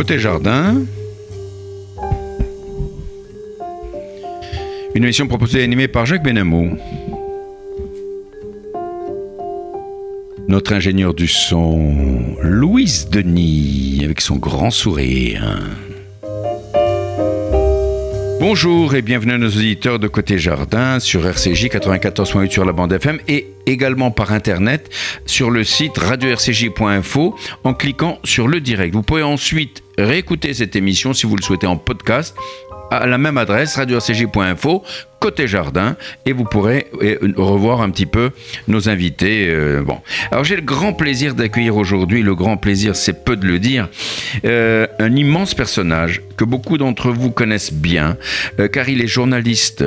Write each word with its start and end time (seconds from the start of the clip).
Côté 0.00 0.18
jardin. 0.18 0.82
Une 4.94 5.04
émission 5.04 5.28
proposée 5.28 5.60
et 5.60 5.62
animée 5.62 5.88
par 5.88 6.06
Jacques 6.06 6.22
Benamou. 6.22 6.78
Notre 10.48 10.72
ingénieur 10.72 11.12
du 11.12 11.28
son, 11.28 12.34
Louise 12.40 13.10
Denis, 13.10 14.00
avec 14.02 14.22
son 14.22 14.36
grand 14.36 14.70
sourire. 14.70 15.60
Bonjour 18.40 18.94
et 18.94 19.02
bienvenue 19.02 19.32
à 19.34 19.38
nos 19.38 19.48
auditeurs 19.48 19.98
de 19.98 20.08
Côté 20.08 20.38
Jardin 20.38 20.98
sur 20.98 21.26
RCJ 21.26 21.66
94.8 21.66 22.50
sur 22.50 22.64
la 22.64 22.72
bande 22.72 22.90
FM 22.90 23.18
et 23.28 23.48
également 23.66 24.10
par 24.10 24.32
internet 24.32 24.88
sur 25.26 25.50
le 25.50 25.62
site 25.62 25.98
radio-rcj.info 25.98 27.36
en 27.64 27.74
cliquant 27.74 28.18
sur 28.24 28.48
le 28.48 28.62
direct. 28.62 28.94
Vous 28.94 29.02
pouvez 29.02 29.22
ensuite 29.22 29.79
réécouter 30.02 30.54
cette 30.54 30.76
émission 30.76 31.12
si 31.12 31.26
vous 31.26 31.36
le 31.36 31.42
souhaitez 31.42 31.66
en 31.66 31.76
podcast 31.76 32.36
à 32.90 33.06
la 33.06 33.18
même 33.18 33.38
adresse 33.38 33.76
radio-rcj.info 33.76 34.82
côté 35.20 35.46
jardin 35.46 35.96
et 36.26 36.32
vous 36.32 36.44
pourrez 36.44 36.86
euh, 37.02 37.18
revoir 37.36 37.82
un 37.82 37.90
petit 37.90 38.06
peu 38.06 38.30
nos 38.68 38.88
invités. 38.88 39.46
Euh, 39.48 39.82
bon, 39.82 39.98
alors 40.32 40.44
j'ai 40.44 40.56
le 40.56 40.62
grand 40.62 40.92
plaisir 40.92 41.34
d'accueillir 41.34 41.76
aujourd'hui, 41.76 42.22
le 42.22 42.34
grand 42.34 42.56
plaisir, 42.56 42.96
c'est 42.96 43.24
peu 43.24 43.36
de 43.36 43.46
le 43.46 43.58
dire, 43.58 43.88
euh, 44.44 44.86
un 44.98 45.14
immense 45.14 45.54
personnage 45.54 46.22
que 46.36 46.44
beaucoup 46.44 46.78
d'entre 46.78 47.10
vous 47.10 47.30
connaissent 47.30 47.72
bien, 47.72 48.16
car 48.72 48.88
il 48.88 49.02
est 49.02 49.06
journaliste 49.06 49.84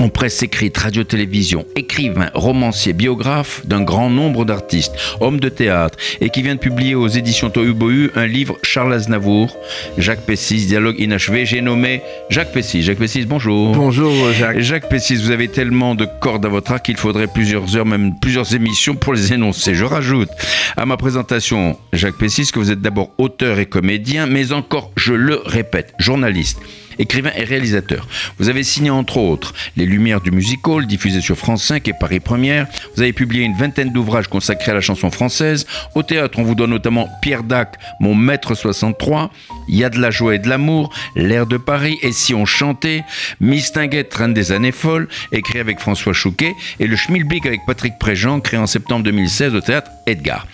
en 0.00 0.08
presse 0.08 0.42
écrite, 0.42 0.78
radio-télévision, 0.78 1.66
écrivain, 1.76 2.30
romancier, 2.32 2.94
biographe 2.94 3.66
d'un 3.66 3.82
grand 3.82 4.08
nombre 4.08 4.46
d'artistes, 4.46 4.94
homme 5.20 5.38
de 5.38 5.50
théâtre, 5.50 5.98
et 6.22 6.30
qui 6.30 6.40
vient 6.40 6.54
de 6.54 6.60
publier 6.60 6.94
aux 6.94 7.06
éditions 7.06 7.50
Tohu 7.50 8.10
un 8.14 8.26
livre 8.26 8.56
Charles 8.62 8.94
Aznavour, 8.94 9.56
Jacques 9.98 10.24
Pessis, 10.24 10.66
Dialogue 10.66 10.96
inachevé. 10.98 11.44
J'ai 11.44 11.60
nommé 11.60 12.00
Jacques 12.30 12.52
Pessis. 12.52 12.82
Jacques 12.82 12.98
Pessis, 12.98 13.26
bonjour. 13.26 13.74
Bonjour 13.74 14.10
Jacques. 14.32 14.60
Jacques 14.60 14.88
Pessis, 14.88 15.16
vous 15.16 15.30
avez 15.30 15.48
tellement 15.48 15.94
de 15.94 16.06
cordes 16.20 16.46
à 16.46 16.48
votre 16.48 16.72
arc 16.72 16.86
qu'il 16.86 16.96
faudrait 16.96 17.26
plusieurs 17.26 17.76
heures, 17.76 17.86
même 17.86 18.18
plusieurs 18.18 18.54
émissions 18.54 18.94
pour 18.94 19.12
les 19.12 19.34
énoncer. 19.34 19.74
Je 19.74 19.84
rajoute 19.84 20.30
à 20.78 20.86
ma 20.86 20.96
présentation, 20.96 21.78
Jacques 21.92 22.16
Pessis, 22.16 22.50
que 22.50 22.58
vous 22.58 22.70
êtes 22.70 22.80
d'abord 22.80 23.10
auteur 23.18 23.58
et 23.58 23.66
comédien, 23.66 24.26
mais 24.26 24.52
encore, 24.52 24.92
je 24.96 25.12
le 25.12 25.42
répète, 25.44 25.92
journaliste 25.98 26.58
écrivain 26.98 27.30
et 27.36 27.44
réalisateur. 27.44 28.06
Vous 28.38 28.48
avez 28.48 28.62
signé 28.62 28.90
entre 28.90 29.16
autres 29.16 29.54
Les 29.76 29.86
Lumières 29.86 30.20
du 30.20 30.30
Musical, 30.30 30.86
diffusé 30.86 31.20
sur 31.20 31.36
France 31.36 31.64
5 31.64 31.86
et 31.88 31.92
Paris 31.92 32.20
Première. 32.20 32.66
Vous 32.96 33.02
avez 33.02 33.12
publié 33.12 33.44
une 33.44 33.54
vingtaine 33.54 33.92
d'ouvrages 33.92 34.28
consacrés 34.28 34.72
à 34.72 34.74
la 34.74 34.80
chanson 34.80 35.10
française. 35.10 35.66
Au 35.94 36.02
théâtre, 36.02 36.38
on 36.38 36.42
vous 36.42 36.54
donne 36.54 36.70
notamment 36.70 37.08
Pierre 37.22 37.42
Dac, 37.42 37.76
Mon 38.00 38.14
Maître 38.14 38.54
63, 38.54 39.30
Il 39.68 39.76
y 39.76 39.84
a 39.84 39.90
de 39.90 39.98
la 39.98 40.10
joie 40.10 40.34
et 40.34 40.38
de 40.38 40.48
l'amour, 40.48 40.92
L'air 41.16 41.46
de 41.46 41.56
Paris, 41.56 41.98
Et 42.02 42.12
si 42.12 42.34
on 42.34 42.44
chantait, 42.44 43.04
Miss 43.40 43.72
Tinguette, 43.72 44.12
Reine 44.14 44.34
des 44.34 44.52
années 44.52 44.72
folles, 44.72 45.08
écrit 45.32 45.58
avec 45.58 45.78
François 45.80 46.12
Chouquet, 46.12 46.54
et 46.78 46.86
le 46.86 46.96
Schmilblick 46.96 47.46
avec 47.46 47.60
Patrick 47.66 47.98
Préjean, 47.98 48.40
créé 48.40 48.58
en 48.58 48.66
septembre 48.66 49.04
2016 49.04 49.54
au 49.54 49.60
théâtre 49.60 49.90
Edgar. 50.06 50.46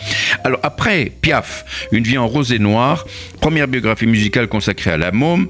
Alors 0.44 0.60
après 0.62 1.12
Piaf, 1.20 1.64
Une 1.92 2.04
vie 2.04 2.18
en 2.18 2.26
rose 2.26 2.52
et 2.52 2.58
noir, 2.58 3.06
première 3.40 3.68
biographie 3.68 4.06
musicale 4.06 4.48
consacrée 4.48 4.90
à 4.90 4.96
la 4.96 5.12
môme, 5.12 5.48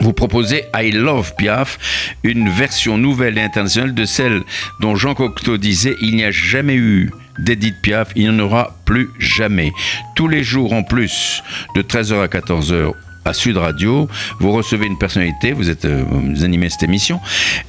vous 0.00 0.12
proposez 0.12 0.64
I 0.74 0.90
Love 0.90 1.34
Piaf, 1.36 2.14
une 2.22 2.48
version 2.48 2.98
nouvelle 2.98 3.38
et 3.38 3.42
internationale 3.42 3.94
de 3.94 4.04
celle 4.04 4.42
dont 4.80 4.96
Jean 4.96 5.14
Cocteau 5.14 5.58
disait 5.58 5.96
il 6.00 6.16
n'y 6.16 6.24
a 6.24 6.30
jamais 6.30 6.76
eu 6.76 7.10
d'Edith 7.38 7.80
Piaf, 7.82 8.12
il 8.16 8.22
n'y 8.22 8.28
en 8.28 8.38
aura 8.38 8.76
plus 8.84 9.08
jamais. 9.18 9.72
Tous 10.16 10.28
les 10.28 10.42
jours 10.42 10.72
en 10.72 10.82
plus 10.82 11.42
de 11.74 11.82
13h 11.82 12.22
à 12.22 12.26
14h 12.26 12.92
à 13.24 13.32
Sud 13.32 13.56
Radio, 13.56 14.08
vous 14.40 14.52
recevez 14.52 14.86
une 14.86 14.98
personnalité, 14.98 15.52
vous 15.52 15.70
êtes 15.70 15.84
euh, 15.84 16.02
vous 16.08 16.44
animez 16.44 16.68
cette 16.70 16.82
émission, 16.82 17.20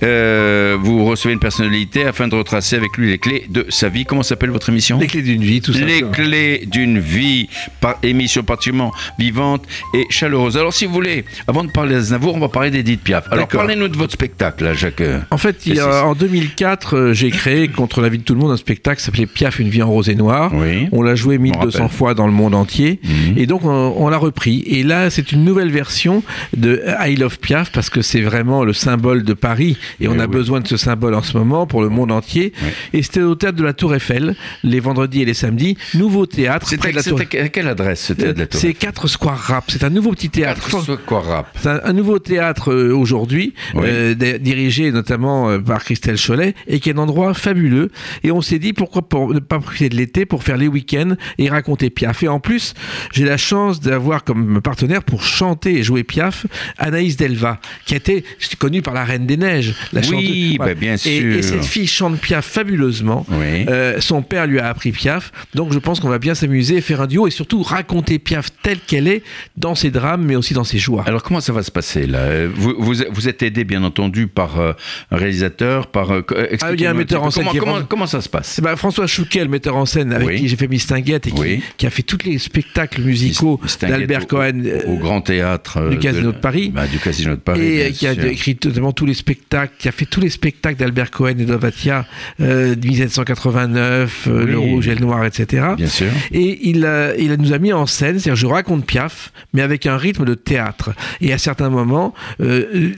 euh, 0.02 0.78
vous 0.80 1.06
recevez 1.06 1.34
une 1.34 1.40
personnalité 1.40 2.06
afin 2.06 2.28
de 2.28 2.36
retracer 2.36 2.76
avec 2.76 2.98
lui 2.98 3.10
les 3.10 3.20
clés 3.20 3.46
de 3.50 3.66
sa 3.70 3.90
vie. 3.90 4.06
Comment 4.06 4.24
s'appelle 4.24 4.50
votre 4.50 4.70
émission 4.70 4.98
Les 5.00 5.08
clés 5.08 5.22
d'une 5.22 5.44
vie, 5.44 5.62
tout 5.62 5.74
ça. 5.74 5.86
Les 5.86 6.02
clés 6.02 6.64
d'une 6.66 7.00
vie, 7.00 7.50
par 7.80 7.96
émission 8.04 8.44
particulièrement 8.44 8.94
vivante 9.20 9.64
et 9.94 10.06
chaleureuse. 10.10 10.58
Alors 10.58 10.74
si 10.74 10.86
vous 10.86 10.94
voulez, 10.94 11.26
avant 11.48 11.64
de 11.64 11.72
parler 11.72 11.94
d'Aznavour, 11.94 12.36
on 12.36 12.40
va 12.40 12.50
parler 12.50 12.72
d'Edith 12.72 13.02
Piaf. 13.02 13.26
Alors 13.32 13.48
parlez-nous 13.48 13.88
de 13.88 13.98
votre 13.98 14.14
spectacle, 14.14 14.74
Jacques. 14.74 15.04
En 15.30 15.38
fait, 15.38 15.66
il 15.66 15.82
en 15.82 16.16
2004, 16.16 16.98
euh, 16.98 17.14
j'ai 17.14 17.30
créé 17.30 17.68
contre 17.76 18.02
la 18.02 18.10
vie 18.10 18.18
de 18.18 18.24
tout 18.24 18.34
le 18.34 18.40
monde 18.40 18.52
un 18.52 18.58
spectacle 18.58 18.98
qui 18.98 19.06
s'appelait 19.06 19.26
Piaf, 19.28 19.60
une 19.60 19.70
vie 19.70 19.84
en 19.84 19.90
rose 19.90 20.10
et 20.10 20.16
noir. 20.16 20.52
Oui. 20.54 20.88
On 20.92 21.02
l'a 21.02 21.16
joué 21.16 21.38
1200 21.38 21.90
fois 21.90 22.14
dans 22.14 22.26
le 22.26 22.34
monde 22.34 22.56
entier. 22.56 23.00
Mhm. 23.04 23.38
Et 23.38 23.46
donc 23.46 23.64
on, 23.66 23.94
on 23.98 24.10
l'a 24.10 24.18
repris. 24.18 24.64
Et 24.66 24.84
là, 24.84 25.10
c'est 25.10 25.32
une 25.32 25.43
nouvelle 25.44 25.72
version 25.72 26.24
de 26.56 26.82
I 27.06 27.16
Love 27.16 27.40
Piaf 27.40 27.72
parce 27.72 27.90
que 27.90 28.02
c'est 28.02 28.22
vraiment 28.22 28.64
le 28.64 28.74
symbole 28.74 29.24
de 29.24 29.34
Paris 29.34 29.78
et 30.00 30.08
on 30.08 30.14
Oui, 30.14 30.20
a 30.20 30.26
oui. 30.26 30.32
besoin 30.32 30.60
de 30.60 30.68
ce 30.68 30.78
symbole 30.78 31.14
en 31.16 31.24
ce 31.24 31.38
moment 31.38 31.68
pour 31.68 31.82
le 31.82 31.90
monde 31.90 32.12
entier. 32.12 32.54
Oui. 32.62 32.70
Et 32.94 33.04
c'était 33.04 33.22
au 33.22 33.36
théâtre 33.36 33.58
de 33.58 33.64
la 33.64 33.74
Tour 33.74 33.96
Eiffel 33.96 34.36
les 34.64 34.80
vendredis 34.80 35.22
et 35.22 35.26
les 35.26 35.34
samedis. 35.34 35.78
Nouveau 35.94 36.26
théâtre. 36.26 36.68
C'était 36.68 36.92
Tour- 36.94 37.22
quelle 37.52 37.68
adresse 37.68 38.12
de 38.12 38.26
la 38.26 38.46
Tour 38.48 38.60
C'est 38.62 38.74
4 38.74 39.08
Square 39.08 39.38
Rap. 39.40 39.66
C'est 39.70 39.84
un 39.84 39.90
nouveau 39.90 40.12
petit 40.12 40.30
théâtre. 40.30 40.62
Quatre 40.70 40.84
soit 40.84 40.98
quoi 41.06 41.22
rap 41.22 41.48
C'est 41.62 41.70
un, 41.70 41.82
un 41.84 41.94
nouveau 41.94 42.20
théâtre 42.20 42.72
euh, 42.72 42.94
aujourd'hui, 42.96 43.54
Oui. 43.76 43.84
euh, 43.86 44.14
di- 44.14 44.40
dirigé 44.40 44.92
notamment 44.92 45.50
euh, 45.50 45.60
par 45.60 45.84
Christelle 45.84 46.18
Cholet, 46.18 46.56
et 46.68 46.80
qui 46.80 46.90
est 46.90 46.94
un 46.94 46.98
endroit 46.98 47.34
fabuleux. 47.34 47.90
Et 48.24 48.32
on 48.32 48.42
s'est 48.42 48.60
dit 48.60 48.74
pourquoi 48.74 49.02
pour 49.08 49.34
ne 49.34 49.40
pas 49.40 49.60
profiter 49.60 49.90
de 49.90 49.96
l'été 49.96 50.26
pour 50.26 50.44
faire 50.44 50.58
les 50.58 50.68
week-ends 50.68 51.16
et 51.38 51.50
raconter 51.50 51.90
Piaf. 51.90 52.24
Et 52.24 52.28
en 52.28 52.40
plus, 52.40 52.74
j'ai 53.12 53.26
la 53.26 53.38
chance 53.38 53.80
d'avoir 53.82 54.24
comme 54.24 54.62
partenaire 54.62 55.04
pour 55.04 55.24
chanter 55.34 55.78
et 55.78 55.84
jouer 55.84 56.04
Piaf 56.04 56.46
Anaïs 56.78 57.18
Delva, 57.18 57.60
qui 57.86 57.94
a 57.94 57.98
été 57.98 58.24
connue 58.60 58.82
par 58.82 58.94
la 58.94 59.04
Reine 59.04 59.26
des 59.26 59.38
Neiges, 59.38 59.74
la 59.92 60.02
Oui, 60.02 60.56
chanteuse. 60.56 60.58
bah, 60.58 60.74
bien 60.74 60.98
sûr. 60.98 61.12
Et, 61.38 61.42
cette 61.42 61.66
fille 61.66 61.88
chante 61.88 62.20
Piaf 62.20 62.46
fabuleusement. 62.46 63.26
Oui. 63.30 63.66
Euh, 63.68 64.00
son 64.00 64.22
père 64.22 64.48
lui 64.48 64.60
a 64.60 64.68
appris 64.68 64.92
Piaf, 64.92 65.32
donc 65.54 65.74
je 65.74 65.80
pense 65.80 66.00
qu'on 66.00 66.10
va 66.10 66.20
bien 66.20 66.36
s'amuser 66.36 66.82
faire 66.82 67.02
un 67.02 67.08
duo 67.08 67.28
et 67.28 67.32
surtout 67.32 67.62
raconter 67.64 68.20
Piaf 68.20 68.48
telle 68.62 68.80
qu'elle 68.80 69.08
est 69.08 69.24
dans 69.58 69.76
ses 69.76 69.92
drames, 69.92 70.24
mais 70.24 70.36
aussi 70.36 70.54
dans 70.54 70.64
ses 70.64 70.78
joies. 70.80 71.04
Alors 71.06 71.24
comment 71.24 71.42
ça 71.42 71.54
va 71.54 71.64
se 71.64 71.72
passer 71.72 72.06
là? 72.08 72.48
Vous, 72.54 72.76
vous, 72.78 72.96
vous 73.12 73.28
êtes 73.28 73.44
aidé 73.44 73.64
bien 73.64 73.84
entendu 73.84 74.28
par 74.28 74.60
euh, 74.60 74.74
un 75.12 75.18
réalisateur, 75.18 75.88
par 75.88 76.12
euh, 76.12 76.22
Ah, 76.62 76.72
il 76.74 76.82
y 76.82 76.86
a 76.86 76.92
un 76.92 76.94
metteur 76.94 77.24
en 77.24 77.32
scène 77.32 77.46
Comment, 77.58 77.82
comment, 77.84 78.08
ça 78.08 78.22
se 78.22 78.30
passe? 78.30 78.58
Eh 78.60 78.62
ben, 78.62 78.76
François 78.76 79.08
Chouquet, 79.08 79.44
le 79.44 79.50
metteur 79.50 79.76
en 79.76 79.86
scène 79.86 80.12
avec 80.14 80.28
Oui. 80.28 80.36
qui 80.38 80.48
j'ai 80.48 80.56
fait 80.56 80.68
Miss 80.68 80.88
Tinguette 80.88 81.28
et 81.28 81.32
qui, 81.78 81.86
a 81.86 81.90
fait 81.90 82.02
tous 82.04 82.18
les 82.26 82.38
spectacles 82.38 83.02
musicaux 83.02 83.60
d'Albert 83.82 84.24
au- 84.24 84.28
Cohen 84.28 84.62
au, 84.86 84.92
euh, 84.94 84.96
Grand 84.98 85.23
Théâtre 85.24 85.78
euh, 85.78 85.90
du 85.90 85.98
Casino 86.00 86.32
de 86.32 86.38
Paris. 86.38 86.72
bah, 86.74 86.88
du 86.88 87.00
Casino 87.00 87.32
de 87.32 87.40
Paris. 87.42 87.62
et 87.62 87.86
euh, 87.86 87.90
qui 87.92 88.08
a 88.08 88.14
sûr. 88.14 88.26
écrit 88.26 88.58
notamment 88.64 88.92
tous 88.92 89.06
les 89.06 89.14
spectacles, 89.14 89.74
qui 89.80 89.88
a 89.88 89.92
fait 89.92 90.06
tous 90.06 90.20
les 90.22 90.30
spectacles 90.30 90.78
d'Albert 90.78 91.12
Cohen 91.12 91.30
et 91.40 91.46
d'Ovatia, 91.46 92.06
euh, 92.42 92.76
1789, 92.76 94.28
euh, 94.28 94.44
Oui. 94.46 94.52
Le 94.52 94.60
Rouge 94.60 94.88
et 94.88 94.96
le 94.96 95.02
Noir, 95.02 95.26
etc. 95.26 95.68
Bien 95.78 95.88
sûr. 95.88 96.08
Et 96.32 96.70
il, 96.70 96.86
a- 96.86 97.16
il 97.16 97.34
nous 97.34 97.54
a 97.54 97.58
mis 97.60 97.74
en 97.74 97.86
scène, 97.86 98.20
c'est-à-dire 98.20 98.36
je 98.36 98.46
raconte 98.48 98.86
Piaf, 98.86 99.32
mais 99.54 99.62
avec 99.62 99.86
un 99.86 99.98
rythme 99.98 100.26
de 100.26 100.34
théâtre. 100.36 100.92
Et 101.22 101.34
à 101.34 101.38
certains 101.38 101.70
moments, 101.70 102.14
euh, 102.42 102.92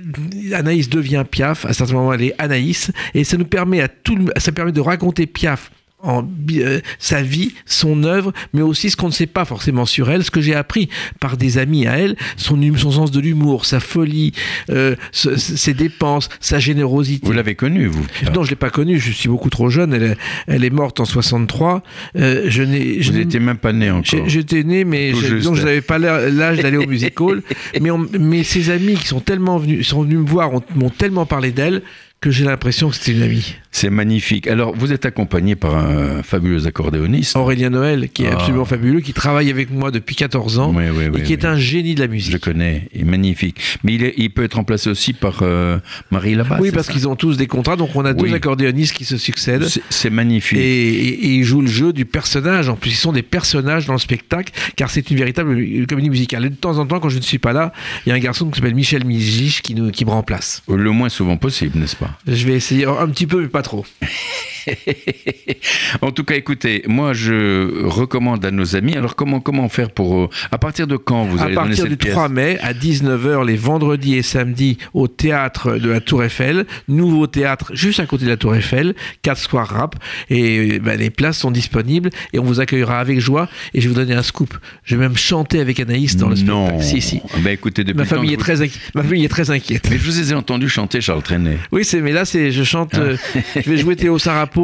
Anaïs 0.53 0.89
devient 0.89 1.23
Piaf, 1.29 1.65
à 1.65 1.73
certains 1.73 1.93
moments 1.93 2.13
elle 2.13 2.23
est 2.23 2.35
Anaïs, 2.37 2.91
et 3.13 3.23
ça 3.23 3.37
nous 3.37 3.45
permet 3.45 3.81
à 3.81 3.87
tout, 3.87 4.17
ça 4.37 4.51
permet 4.51 4.71
de 4.71 4.81
raconter 4.81 5.25
Piaf 5.27 5.71
en 6.05 6.27
euh, 6.53 6.79
sa 6.99 7.21
vie, 7.21 7.53
son 7.65 8.03
œuvre, 8.03 8.31
mais 8.53 8.61
aussi 8.61 8.89
ce 8.89 8.97
qu'on 8.97 9.07
ne 9.07 9.13
sait 9.13 9.25
pas 9.25 9.45
forcément 9.45 9.85
sur 9.85 10.09
elle, 10.09 10.23
ce 10.23 10.31
que 10.31 10.41
j'ai 10.41 10.55
appris 10.55 10.89
par 11.19 11.37
des 11.37 11.57
amis 11.57 11.87
à 11.87 11.97
elle, 11.97 12.15
son, 12.37 12.55
hum, 12.55 12.77
son 12.77 12.91
sens 12.91 13.11
de 13.11 13.19
l'humour, 13.19 13.65
sa 13.65 13.79
folie, 13.79 14.33
euh, 14.69 14.95
ses 15.11 15.73
dépenses, 15.73 16.29
sa 16.39 16.59
générosité. 16.59 17.25
Vous 17.25 17.33
l'avez 17.33 17.55
connue, 17.55 17.87
vous 17.87 18.05
Non, 18.33 18.43
je 18.43 18.51
l'ai 18.51 18.55
pas 18.55 18.69
connue. 18.69 18.99
Je 18.99 19.11
suis 19.11 19.29
beaucoup 19.29 19.49
trop 19.49 19.69
jeune. 19.69 19.93
Elle 19.93 20.03
est, 20.03 20.17
elle 20.47 20.63
est 20.63 20.69
morte 20.69 20.99
en 20.99 21.05
63. 21.05 21.83
Euh, 22.15 22.45
je 22.47 22.63
n'ai. 22.63 22.99
Vous 22.99 23.13
n'étiez 23.13 23.39
même 23.39 23.57
pas 23.57 23.73
né 23.73 23.91
encore. 23.91 24.27
J'étais 24.27 24.63
né, 24.63 24.83
mais 24.83 25.13
je, 25.13 25.43
donc 25.43 25.55
je 25.55 25.63
n'avais 25.63 25.81
pas 25.81 25.97
l'âge 25.97 26.59
d'aller 26.59 26.77
au 26.77 26.87
music 26.87 27.19
hall. 27.19 27.41
mais, 27.81 27.89
mais 28.19 28.43
ses 28.43 28.69
amis 28.69 28.95
qui 28.95 29.07
sont 29.07 29.19
tellement 29.19 29.57
venus, 29.57 29.87
sont 29.87 30.03
venus 30.03 30.19
me 30.19 30.27
voir, 30.27 30.51
m'ont 30.75 30.89
tellement 30.89 31.25
parlé 31.25 31.51
d'elle 31.51 31.81
que 32.25 32.31
j'ai 32.31 32.45
l'impression 32.45 32.89
que 32.89 32.95
c'était 32.95 33.11
une 33.11 33.21
amie. 33.21 33.53
C'est 33.69 33.91
magnifique. 33.91 34.47
Alors, 34.47 34.75
vous 34.75 34.91
êtes 34.91 35.05
accompagné 35.05 35.55
par 35.55 35.75
un 35.75 36.23
fabuleux 36.23 36.65
accordéoniste. 36.65 37.35
Aurélien 37.35 37.69
Noël, 37.69 38.09
qui 38.09 38.23
est 38.23 38.29
ah. 38.31 38.33
absolument 38.33 38.65
fabuleux, 38.65 38.99
qui 38.99 39.13
travaille 39.13 39.51
avec 39.51 39.69
moi 39.69 39.91
depuis 39.91 40.15
14 40.15 40.57
ans 40.57 40.73
et 40.79 41.21
qui 41.21 41.33
est 41.33 41.45
un 41.45 41.55
génie 41.55 41.93
de 41.93 41.99
la 41.99 42.07
musique. 42.07 42.31
Je 42.31 42.37
connais, 42.37 42.89
il 42.95 43.01
est 43.01 43.03
magnifique. 43.03 43.61
Mais 43.83 43.93
il, 43.93 44.13
il 44.17 44.31
peut 44.31 44.43
être 44.43 44.55
remplacé 44.55 44.89
aussi 44.89 45.13
par 45.13 45.41
euh, 45.43 45.77
Marie 46.09 46.33
Labasse. 46.33 46.59
Oui, 46.61 46.71
parce 46.71 46.87
qu'ils 46.87 47.07
ont 47.07 47.15
tous 47.15 47.37
des 47.37 47.45
contrats, 47.45 47.75
donc 47.75 47.95
on 47.95 48.05
a 48.05 48.13
deux 48.13 48.33
accordéonistes 48.33 48.95
qui 48.95 49.05
se 49.05 49.17
succèdent. 49.17 49.67
C'est 49.91 50.09
magnifique. 50.09 50.57
Et, 50.57 51.35
ils 51.35 51.43
jouent 51.43 51.61
le 51.61 51.67
jeu 51.67 51.93
du 51.93 52.05
personnage. 52.05 52.69
En 52.69 52.75
plus, 52.75 52.89
ils 52.89 52.95
sont 52.95 53.13
des 53.13 53.21
personnages 53.21 53.85
dans 53.85 53.93
le 53.93 53.99
spectacle, 53.99 54.51
car 54.75 54.89
c'est 54.89 55.11
une 55.11 55.17
véritable 55.17 55.85
comédie 55.85 56.09
musicale. 56.09 56.45
Et 56.45 56.49
de 56.49 56.55
temps 56.55 56.79
en 56.79 56.87
temps, 56.87 56.99
quand 56.99 57.09
je 57.09 57.17
ne 57.17 57.23
suis 57.23 57.37
pas 57.37 57.53
là, 57.53 57.71
il 58.07 58.09
y 58.09 58.11
a 58.11 58.15
un 58.15 58.19
garçon 58.19 58.49
qui 58.49 58.55
s'appelle 58.55 58.73
Michel 58.73 59.05
Mijic 59.05 59.61
qui, 59.61 59.75
nous, 59.75 59.91
qui 59.91 60.05
me 60.05 60.09
remplace. 60.09 60.63
Le 60.67 60.89
moins 60.89 61.09
souvent 61.09 61.37
possible, 61.37 61.77
n'est-ce 61.77 61.95
pas 61.95 62.14
Je 62.27 62.47
vais 62.47 62.53
essayer 62.53 62.85
un 62.85 63.07
petit 63.07 63.27
peu, 63.27 63.41
mais 63.41 63.47
pas 63.47 63.61
trop. 63.61 63.85
en 66.01 66.11
tout 66.11 66.23
cas, 66.23 66.35
écoutez, 66.35 66.83
moi 66.87 67.13
je 67.13 67.83
recommande 67.85 68.43
à 68.45 68.51
nos 68.51 68.75
amis. 68.75 68.95
Alors 68.95 69.15
comment 69.15 69.39
comment 69.39 69.69
faire 69.69 69.91
pour 69.91 70.17
euh, 70.17 70.29
à 70.51 70.57
partir 70.57 70.87
de 70.87 70.97
quand 70.97 71.25
vous 71.25 71.41
allez 71.41 71.53
À 71.53 71.55
partir 71.55 71.85
du 71.87 71.97
3 71.97 72.29
mai 72.29 72.57
à 72.61 72.73
19h 72.73 73.45
les 73.45 73.55
vendredis 73.55 74.15
et 74.15 74.21
samedis 74.21 74.77
au 74.93 75.07
théâtre 75.07 75.77
de 75.77 75.89
la 75.89 76.01
Tour 76.01 76.23
Eiffel, 76.23 76.65
nouveau 76.87 77.27
théâtre 77.27 77.71
juste 77.73 77.99
à 77.99 78.05
côté 78.05 78.25
de 78.25 78.29
la 78.29 78.37
Tour 78.37 78.55
Eiffel, 78.55 78.95
4 79.21 79.37
soirs 79.37 79.67
rap 79.67 79.95
et 80.29 80.79
ben, 80.79 80.99
les 80.99 81.09
places 81.09 81.37
sont 81.37 81.51
disponibles 81.51 82.09
et 82.33 82.39
on 82.39 82.43
vous 82.43 82.59
accueillera 82.59 82.99
avec 82.99 83.19
joie 83.19 83.47
et 83.73 83.81
je 83.81 83.87
vais 83.87 83.93
vous 83.93 83.99
donner 83.99 84.15
un 84.15 84.23
scoop. 84.23 84.57
Je 84.83 84.95
vais 84.95 85.01
même 85.01 85.17
chanter 85.17 85.59
avec 85.59 85.79
Anaïs 85.79 86.17
dans 86.17 86.29
le 86.29 86.35
non. 86.35 86.67
spectacle. 86.67 86.83
Si 86.83 87.01
si. 87.01 87.21
Ben, 87.39 87.51
écoutez, 87.51 87.83
depuis 87.83 87.97
ma 87.97 88.05
famille 88.05 88.33
est 88.33 88.37
très 88.37 88.55
ma 88.93 89.03
famille 89.03 89.25
est 89.25 89.29
très 89.29 89.49
inquiète. 89.51 89.87
Mais 89.89 89.97
je 89.97 90.03
vous 90.05 90.31
ai 90.31 90.35
entendu 90.35 90.69
chanter 90.69 91.01
Charles 91.01 91.23
Trenet. 91.23 91.57
Oui, 91.71 91.83
c'est 91.83 92.01
mais 92.01 92.11
là 92.11 92.25
c'est 92.25 92.51
je 92.51 92.63
chante 92.63 92.91
ah. 92.93 92.99
euh, 92.99 93.17
je 93.55 93.69
vais 93.69 93.77
jouer 93.77 93.95
Théo 93.95 94.17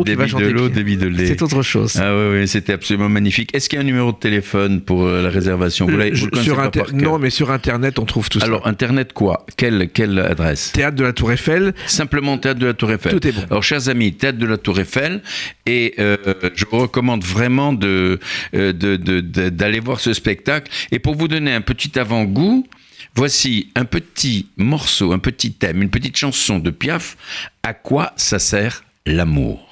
Qui 0.05 0.15
va 0.15 0.27
chanter. 0.27 0.45
De 0.45 0.49
l'eau, 0.49 0.69
de 0.69 1.07
lait. 1.07 1.27
C'est 1.27 1.41
autre 1.41 1.61
chose. 1.61 1.97
Ah 1.97 2.15
oui, 2.15 2.39
oui 2.39 2.47
c'était 2.47 2.73
absolument 2.73 3.09
magnifique. 3.09 3.53
Est-ce 3.53 3.69
qu'il 3.69 3.77
y 3.77 3.79
a 3.79 3.83
un 3.83 3.85
numéro 3.85 4.11
de 4.11 4.17
téléphone 4.17 4.81
pour 4.81 5.03
euh, 5.03 5.21
la 5.21 5.29
réservation? 5.29 5.85
Vous, 5.85 5.99
euh, 5.99 6.15
sur 6.41 6.57
Non, 6.93 7.19
mais 7.19 7.29
sur 7.29 7.51
Internet, 7.51 7.99
on 7.99 8.05
trouve 8.05 8.29
tout 8.29 8.39
ça. 8.39 8.45
Alors, 8.45 8.67
Internet 8.67 9.13
quoi? 9.13 9.45
Quelle, 9.57 9.89
quelle 9.89 10.19
adresse? 10.19 10.71
Théâtre 10.71 10.95
de 10.97 11.03
la 11.03 11.13
Tour 11.13 11.31
Eiffel. 11.31 11.73
Simplement 11.85 12.37
Théâtre 12.37 12.59
de 12.59 12.67
la 12.67 12.73
Tour 12.73 12.91
Eiffel. 12.91 13.11
Tout 13.11 13.27
est 13.27 13.31
bon. 13.31 13.43
Alors, 13.49 13.63
chers 13.63 13.89
amis, 13.89 14.13
Théâtre 14.13 14.37
de 14.37 14.45
la 14.45 14.57
Tour 14.57 14.79
Eiffel. 14.79 15.21
Et 15.65 15.95
je 15.97 16.65
vous 16.69 16.79
recommande 16.79 17.23
vraiment 17.23 17.73
de, 17.73 18.19
d'aller 18.53 19.79
voir 19.79 19.99
ce 19.99 20.13
spectacle. 20.13 20.71
Et 20.91 20.99
pour 20.99 21.15
vous 21.15 21.27
donner 21.27 21.53
un 21.53 21.61
petit 21.61 21.97
avant-goût, 21.99 22.65
Voici 23.13 23.69
un 23.75 23.83
petit 23.83 24.47
morceau, 24.55 25.11
un 25.11 25.19
petit 25.19 25.51
thème, 25.51 25.81
une 25.81 25.89
petite 25.89 26.15
chanson 26.15 26.59
de 26.59 26.69
Piaf. 26.69 27.17
À 27.61 27.73
quoi 27.73 28.13
ça 28.15 28.39
sert 28.39 28.85
l'amour? 29.05 29.70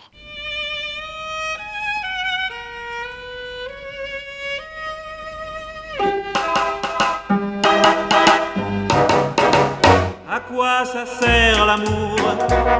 Ça 10.86 11.06
sert 11.06 11.66
l'amour 11.66 12.16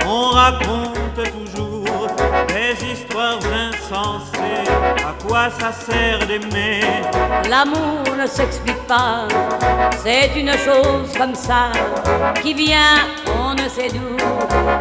On 0.08 0.30
raconte 0.30 1.16
toujours 1.16 2.08
des 2.48 2.92
histoires 2.92 3.38
insensées. 3.38 4.70
À 4.98 5.24
quoi 5.26 5.50
ça 5.50 5.72
sert 5.72 6.26
d'aimer? 6.28 6.82
L'amour 7.50 8.04
ne 8.18 8.28
s'explique 8.28 8.88
pas, 8.88 9.28
c'est 10.04 10.32
une 10.40 10.52
chose 10.52 11.12
comme 11.18 11.36
ça 11.36 11.72
qui 12.42 12.54
vient, 12.54 13.08
on 13.40 13.54
ne 13.54 13.68
sait 13.68 13.90
d'où, 13.90 14.18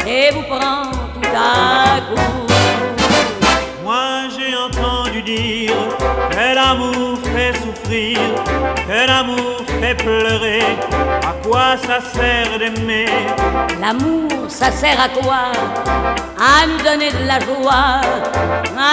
et 0.07 0.31
vous 0.33 0.43
prend 0.43 0.91
tout 1.15 1.29
à 1.35 2.01
coup. 2.01 2.48
Moi 3.89 4.29
j'ai 4.37 4.55
entendu 4.55 5.23
dire 5.23 5.73
que 6.31 6.55
l'amour 6.55 7.19
fait 7.35 7.55
souffrir, 7.55 8.19
que 8.87 9.07
l'amour 9.07 9.63
fait 9.81 9.95
pleurer. 9.95 10.61
À 11.27 11.33
quoi 11.43 11.75
ça 11.79 11.99
sert 11.99 12.59
d'aimer? 12.59 13.07
L'amour, 13.81 14.29
ça 14.49 14.71
sert 14.71 15.01
à 15.01 15.09
quoi? 15.09 15.53
À 16.37 16.67
nous 16.67 16.85
donner 16.85 17.11
de 17.13 17.27
la 17.27 17.41
joie, 17.41 18.03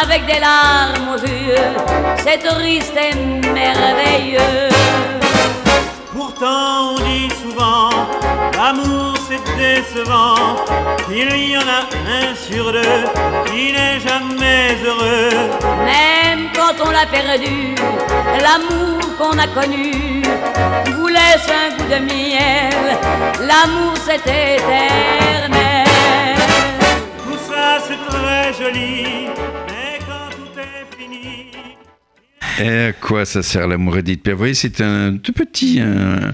avec 0.02 0.26
des 0.28 0.40
larmes 0.40 1.10
aux 1.14 1.28
yeux. 1.28 1.76
C'est 2.20 2.38
triste 2.38 2.96
et 2.96 3.14
merveilleux. 3.50 4.75
Pourtant 6.16 6.94
on 6.94 6.96
dit 6.96 7.28
souvent, 7.42 7.90
l'amour 8.56 9.16
c'est 9.28 9.44
décevant, 9.58 10.56
qu'il 11.08 11.52
y 11.52 11.58
en 11.58 11.62
a 11.62 11.82
un 12.10 12.34
sur 12.34 12.72
deux 12.72 13.04
qui 13.48 13.74
n'est 13.74 14.00
jamais 14.00 14.78
heureux. 14.86 15.30
Même 15.84 16.48
quand 16.56 16.86
on 16.88 16.92
l'a 16.92 17.06
perdu, 17.06 17.76
l'amour 18.42 19.00
qu'on 19.18 19.38
a 19.38 19.48
connu 19.48 20.24
vous 20.96 21.08
laisse 21.08 21.48
un 21.50 21.76
goût 21.76 21.90
de 21.90 22.00
miel, 22.00 22.98
l'amour 23.42 23.94
c'est 24.06 24.22
éternel. 24.22 25.85
Et 32.58 32.70
à 32.70 32.94
quoi 32.94 33.26
ça 33.26 33.44
sert 33.44 33.68
l'amour, 33.68 33.98
Edith 33.98 34.24
Pierre 34.24 34.36
Vous 34.36 34.40
voyez, 34.40 34.54
c'est 34.54 34.80
un 34.80 35.18
tout 35.18 35.34
petit, 35.34 35.80
euh, 35.82 36.32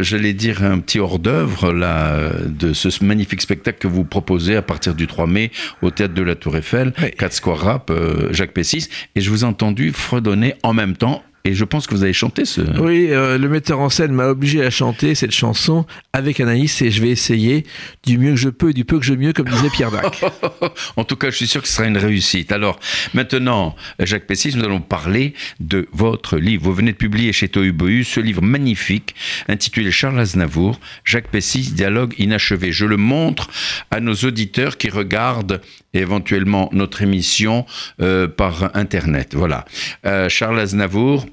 j'allais 0.00 0.34
dire, 0.34 0.62
un 0.62 0.80
petit 0.80 0.98
hors-d'œuvre 0.98 1.72
là 1.72 2.30
de 2.46 2.74
ce 2.74 3.02
magnifique 3.02 3.40
spectacle 3.40 3.78
que 3.78 3.88
vous 3.88 4.04
proposez 4.04 4.54
à 4.54 4.62
partir 4.62 4.94
du 4.94 5.06
3 5.06 5.26
mai 5.26 5.50
au 5.80 5.90
théâtre 5.90 6.12
de 6.12 6.22
la 6.22 6.34
Tour 6.34 6.56
Eiffel, 6.56 6.92
4 7.16 7.32
Square 7.32 7.58
Rap, 7.58 7.90
euh, 7.90 8.32
Jacques 8.32 8.52
Pessis. 8.52 8.88
Et 9.14 9.22
je 9.22 9.30
vous 9.30 9.44
ai 9.44 9.46
entendu 9.46 9.92
fredonner 9.92 10.54
en 10.62 10.74
même 10.74 10.94
temps 10.94 11.22
et 11.44 11.54
je 11.54 11.64
pense 11.64 11.86
que 11.86 11.94
vous 11.94 12.04
avez 12.04 12.12
chanté 12.12 12.44
ce. 12.44 12.60
Oui, 12.80 13.08
euh, 13.10 13.38
le 13.38 13.48
metteur 13.48 13.80
en 13.80 13.90
scène 13.90 14.12
m'a 14.12 14.26
obligé 14.26 14.62
à 14.64 14.70
chanter 14.70 15.14
cette 15.14 15.32
chanson 15.32 15.86
avec 16.12 16.40
Anaïs 16.40 16.82
et 16.82 16.90
je 16.90 17.02
vais 17.02 17.10
essayer 17.10 17.64
du 18.04 18.18
mieux 18.18 18.30
que 18.30 18.36
je 18.36 18.48
peux 18.48 18.70
et 18.70 18.72
du 18.72 18.84
peu 18.84 18.98
que 18.98 19.04
je 19.04 19.14
mieux, 19.14 19.32
comme 19.32 19.48
disait 19.48 19.70
Pierre 19.70 19.90
Dac. 19.90 20.22
en 20.96 21.04
tout 21.04 21.16
cas, 21.16 21.30
je 21.30 21.36
suis 21.36 21.46
sûr 21.46 21.62
que 21.62 21.68
ce 21.68 21.74
sera 21.74 21.86
une 21.86 21.98
réussite. 21.98 22.52
Alors, 22.52 22.78
maintenant, 23.14 23.74
Jacques 23.98 24.26
Pessis, 24.26 24.56
nous 24.56 24.64
allons 24.64 24.80
parler 24.80 25.34
de 25.60 25.88
votre 25.92 26.38
livre. 26.38 26.64
Vous 26.64 26.74
venez 26.74 26.92
de 26.92 26.96
publier 26.96 27.32
chez 27.32 27.48
Tohubohu 27.48 28.04
ce 28.04 28.20
livre 28.20 28.42
magnifique 28.42 29.14
intitulé 29.48 29.90
Charles 29.90 30.20
Aznavour, 30.20 30.78
Jacques 31.04 31.28
Pessis, 31.28 31.72
dialogue 31.72 32.14
inachevé. 32.18 32.72
Je 32.72 32.86
le 32.86 32.96
montre 32.96 33.48
à 33.90 34.00
nos 34.00 34.14
auditeurs 34.14 34.76
qui 34.76 34.90
regardent 34.90 35.60
éventuellement 35.94 36.70
notre 36.72 37.02
émission 37.02 37.66
euh, 38.00 38.28
par 38.28 38.74
Internet. 38.76 39.34
Voilà. 39.34 39.64
Euh, 40.06 40.28
Charles 40.28 40.60
Aznavour, 40.60 41.26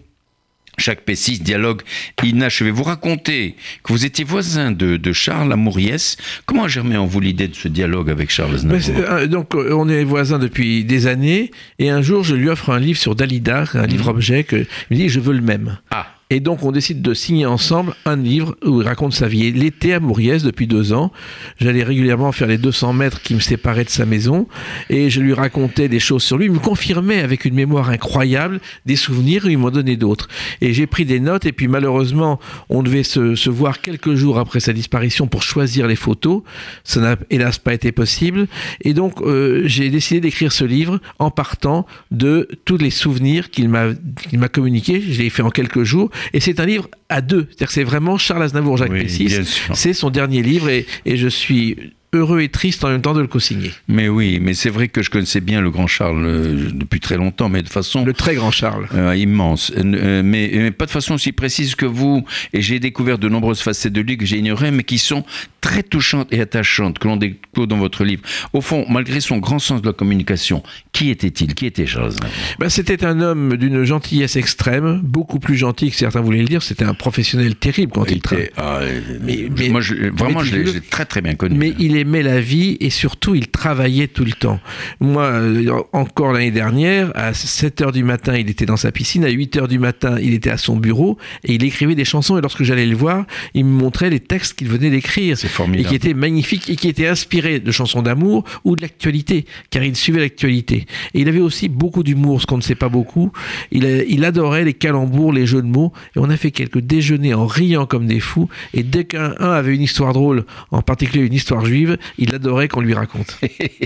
chaque 0.80 1.06
P6, 1.06 1.42
dialogue 1.42 1.82
inachevé. 2.24 2.72
Vous 2.72 2.84
racontez 2.84 3.56
que 3.84 3.94
vous 3.94 4.06
étiez 4.06 4.24
voisin 4.24 4.72
de, 4.72 5.00
Charles 5.14 5.52
Amouriès. 5.52 6.18
Comment 6.46 6.66
a 6.66 6.68
germé 6.68 6.98
en 6.98 7.06
vous 7.06 7.20
l'idée 7.20 7.48
de 7.48 7.56
ce 7.56 7.68
dialogue 7.68 8.10
avec 8.10 8.30
Charles 8.30 8.56
Aznavour 8.56 8.96
euh, 8.98 9.28
Donc, 9.28 9.56
on 9.56 9.90
est 9.90 10.04
voisins 10.04 10.40
depuis 10.40 10.84
des 10.84 11.08
années. 11.08 11.52
Et 11.80 11.90
un 11.90 12.02
jour, 12.02 12.24
je 12.24 12.36
lui 12.36 12.50
offre 12.50 12.70
un 12.70 12.80
livre 12.80 13.00
sur 13.00 13.16
Dalida, 13.16 13.66
un 13.74 13.88
livre-objet, 13.88 14.44
que 14.44 14.58
il 14.58 14.66
me 14.92 14.96
dit 14.96 15.10
Je 15.10 15.20
veux 15.20 15.34
le 15.34 15.42
même. 15.42 15.78
Ah 15.92 16.08
et 16.32 16.42
donc, 16.42 16.62
on 16.62 16.72
décide 16.72 17.02
de 17.02 17.16
signer 17.16 17.48
ensemble 17.48 17.96
un 18.06 18.16
livre 18.16 18.56
où 18.64 18.82
il 18.82 18.88
raconte 18.88 19.14
sa 19.14 19.28
vie. 19.28 19.48
Était 19.48 19.94
à 19.94 20.00
Mouriès 20.00 20.44
depuis 20.44 20.68
deux 20.68 20.94
ans. 20.94 21.12
J'allais 21.60 21.82
régulièrement 21.82 22.32
faire 22.32 22.48
les 22.48 22.60
200 22.60 22.94
mètres 22.94 23.24
qui 23.24 23.34
me 23.34 23.40
séparaient 23.40 23.84
de 23.84 23.90
sa 23.90 24.06
maison 24.06 24.48
et 24.92 25.10
je 25.10 25.22
lui 25.22 25.34
racontais 25.34 25.88
des 25.90 26.00
choses 26.00 26.22
sur 26.22 26.38
lui. 26.38 26.46
Il 26.46 26.52
me 26.52 26.60
confirmait 26.60 27.22
avec 27.22 27.46
une 27.46 27.56
mémoire 27.56 27.90
incroyable 27.90 28.60
des 28.86 28.96
souvenirs 28.96 29.48
et 29.48 29.54
il 29.54 29.58
m'en 29.58 29.72
donnait 29.72 29.96
d'autres. 29.96 30.28
Et 30.62 30.72
j'ai 30.72 30.86
pris 30.86 31.04
des 31.04 31.20
notes 31.20 31.48
et 31.48 31.52
puis 31.52 31.68
malheureusement, 31.68 32.40
on 32.70 32.84
devait 32.84 33.02
se, 33.02 33.50
voir 33.50 33.82
quelques 33.82 34.14
jours 34.14 34.38
après 34.38 34.60
sa 34.60 34.74
disparition 34.74 35.26
pour 35.26 35.42
choisir 35.42 35.88
les 35.88 35.96
photos. 35.96 36.44
Ça 36.84 37.00
n'a 37.00 37.16
hélas 37.32 37.58
pas 37.58 37.74
été 37.74 37.92
possible. 37.92 38.48
Et 38.82 38.94
donc, 38.94 39.22
euh, 39.22 39.64
j'ai 39.66 39.90
décidé 39.90 40.20
d'écrire 40.20 40.52
ce 40.52 40.64
livre 40.64 41.00
en 41.18 41.32
partant 41.32 41.88
de 42.12 42.48
tous 42.66 42.78
les 42.78 42.92
souvenirs 42.92 43.50
qu'il 43.50 43.68
m'a 43.70 44.48
communiqués. 44.52 45.02
Je 45.02 45.24
l'ai 45.24 45.32
fait 45.32 45.42
en 45.42 45.50
quelques 45.50 45.84
jours 45.84 46.12
et 46.34 46.40
c'est 46.40 46.60
un 46.60 46.66
livre 46.66 46.90
à 47.10 47.22
deux. 47.22 47.48
C'est-à-dire 47.50 47.72
c'est 47.72 47.84
vraiment 47.84 48.18
Charles 48.18 48.44
Aznavour, 48.44 48.78
Jacques 48.78 48.92
Pessis. 48.92 49.40
C'est 49.74 49.94
son 49.94 50.10
dernier 50.10 50.42
livre 50.42 50.70
et, 50.70 50.86
je 51.06 51.28
suis 51.28 51.76
heureux 52.14 52.42
et 52.42 52.50
triste 52.50 52.84
en 52.84 52.90
même 52.90 53.02
temps 53.02 53.14
de 53.14 53.22
le 53.22 53.28
co-signer. 53.28 53.72
Mais 53.88 54.10
oui, 54.10 54.40
mais 54.42 54.54
c'est 54.54 54.70
vrai 54.72 54.88
que 54.88 55.02
je 55.04 55.10
connaissais 55.10 55.42
bien 55.42 55.62
le 55.62 55.70
grand 55.70 55.86
Charles 55.88 56.26
euh, 56.26 56.70
depuis 56.74 57.00
très 57.00 57.18
longtemps, 57.18 57.50
mais 57.50 57.62
de 57.62 57.70
façon 57.70 58.04
Le 58.04 58.14
très 58.14 58.36
grand 58.36 58.52
Charles. 58.52 58.88
euh, 58.96 59.16
immense, 59.16 59.72
Euh, 59.78 60.22
mais, 60.24 60.50
mais 60.54 60.72
pas 60.72 60.86
de 60.86 60.92
façon 60.92 61.14
aussi 61.16 61.32
précise 61.32 61.76
que 61.76 61.86
vous. 61.86 62.26
Et 62.54 62.62
j'ai 62.62 62.80
découvert 62.80 63.18
de 63.20 63.30
nombreuses 63.30 63.62
facettes 63.62 63.94
de 63.94 64.02
lui 64.02 64.18
que 64.18 64.26
j'ai 64.26 64.38
ignorées, 64.38 64.72
mais 64.72 64.84
qui 64.84 64.98
sont 64.98 65.24
très 65.62 65.84
touchantes 65.84 66.28
et 66.32 66.42
attachantes, 66.42 67.00
que 67.00 67.08
l'on 67.08 67.18
découvre 67.18 67.68
dans 67.68 67.78
votre 67.78 68.04
livre. 68.04 68.22
Au 68.54 68.62
fond, 68.62 68.86
malgré 68.90 69.20
son 69.20 69.38
grand 69.38 69.60
sens 69.60 69.82
de 69.82 69.88
la 69.88 69.94
communication, 69.94 70.64
qui 70.94 71.10
était-il? 71.12 71.54
Qui 71.54 71.66
était 71.68 71.86
Charles? 71.86 72.14
Ben, 72.60 72.70
c'était 72.70 73.06
un 73.06 73.22
homme 73.22 73.56
d'une 73.58 73.84
gentillesse 73.84 74.36
extrême, 74.36 75.02
beaucoup 75.04 75.40
plus 75.40 75.58
gentil 75.58 75.92
que 75.92 75.96
certains 75.98 76.22
voulaient 76.22 76.42
le 76.42 76.48
dire. 76.48 76.64
C'était 76.64 76.86
un 76.86 76.94
professionnel 76.94 77.56
terrible 77.56 77.92
quand 77.92 78.06
il, 78.06 78.14
Il 78.14 78.18
était- 78.18 78.52
ah, 78.58 78.80
Mais- 79.22 79.48
mais- 79.56 79.70
moi, 79.70 79.82
je- 79.82 80.10
vraiment, 80.16 80.44
je 80.44 80.56
l'ai 80.56 80.82
très 80.82 81.06
très 81.06 81.22
bien 81.22 81.36
connu. 81.36 81.56
Mais 81.58 81.74
il 81.78 81.96
aimait 82.00 82.24
la 82.24 82.40
vie 82.42 82.78
et 82.80 82.90
surtout 82.90 83.36
il 83.36 83.48
travaillait 83.48 84.08
tout 84.08 84.26
le 84.26 84.32
temps. 84.34 84.60
Moi, 85.00 85.24
euh, 85.24 85.72
encore 85.94 86.32
l'année 86.34 86.52
dernière, 86.52 87.12
à 87.16 87.34
7 87.34 87.82
heures 87.82 87.92
du 87.92 88.04
matin, 88.04 88.36
il 88.38 88.50
était 88.50 88.66
dans 88.66 88.78
sa 88.78 88.92
piscine, 88.92 89.24
à 89.26 89.30
8 89.30 89.58
heures 89.58 89.68
du 89.68 89.80
matin, 89.80 90.18
il 90.22 90.34
était 90.34 90.50
à 90.50 90.58
son 90.58 90.78
bureau 90.78 91.18
et 91.44 91.54
il 91.54 91.64
écrivait 91.64 91.96
des 91.96 92.06
chansons. 92.06 92.38
Et 92.38 92.42
lorsque 92.42 92.64
j'allais 92.64 92.86
le 92.86 92.96
voir, 92.96 93.26
il 93.54 93.66
me 93.66 93.72
montrait 93.72 94.10
les 94.10 94.20
textes 94.20 94.58
qu'il 94.58 94.68
venait 94.68 94.90
d'écrire. 94.90 95.38
C'est 95.38 95.48
Et 95.48 95.50
formidable. 95.50 95.90
qui 95.90 95.96
étaient 95.96 96.14
magnifiques 96.14 96.70
et 96.70 96.76
qui 96.76 96.88
étaient 96.88 97.08
inspirés 97.08 97.60
de 97.60 97.72
chansons 97.72 98.02
d'amour 98.02 98.44
ou 98.64 98.76
de 98.76 98.82
l'actualité, 98.82 99.46
car 99.70 99.84
il 99.84 99.96
suivait 99.96 100.20
l'actualité. 100.20 100.86
Et 101.14 101.22
il 101.22 101.28
avait 101.30 101.40
aussi 101.40 101.70
beaucoup 101.70 102.04
d'humour, 102.04 102.42
ce 102.42 102.46
qu'on 102.46 102.58
ne 102.58 102.62
sait 102.62 102.76
pas 102.76 102.90
beaucoup. 102.90 103.32
Il, 103.72 103.86
a- 103.86 104.04
il 104.04 104.24
adorait 104.26 104.64
les 104.66 104.74
calembours, 104.74 105.34
les 105.34 105.46
jeux 105.46 105.62
de 105.62 105.68
mots. 105.68 105.92
Et 106.16 106.20
on 106.20 106.30
a 106.30 106.38
fait 106.38 106.52
quelques 106.52 106.80
déjeuners 106.80 107.34
en 107.34 107.46
riant 107.46 107.86
comme 107.86 108.06
des 108.08 108.20
fous. 108.20 108.50
Et 108.74 108.84
dès 108.84 109.04
qu'un 109.06 109.34
un 109.40 109.52
avait 109.52 109.76
une 109.76 109.82
histoire 109.82 110.14
drôle, 110.14 110.46
en 110.72 110.82
particulier 110.82 111.26
une 111.26 111.34
histoire 111.34 111.66
juive, 111.66 111.89
il 112.18 112.34
adorait 112.34 112.68
qu'on 112.68 112.82
lui 112.82 112.94
raconte. 112.94 113.40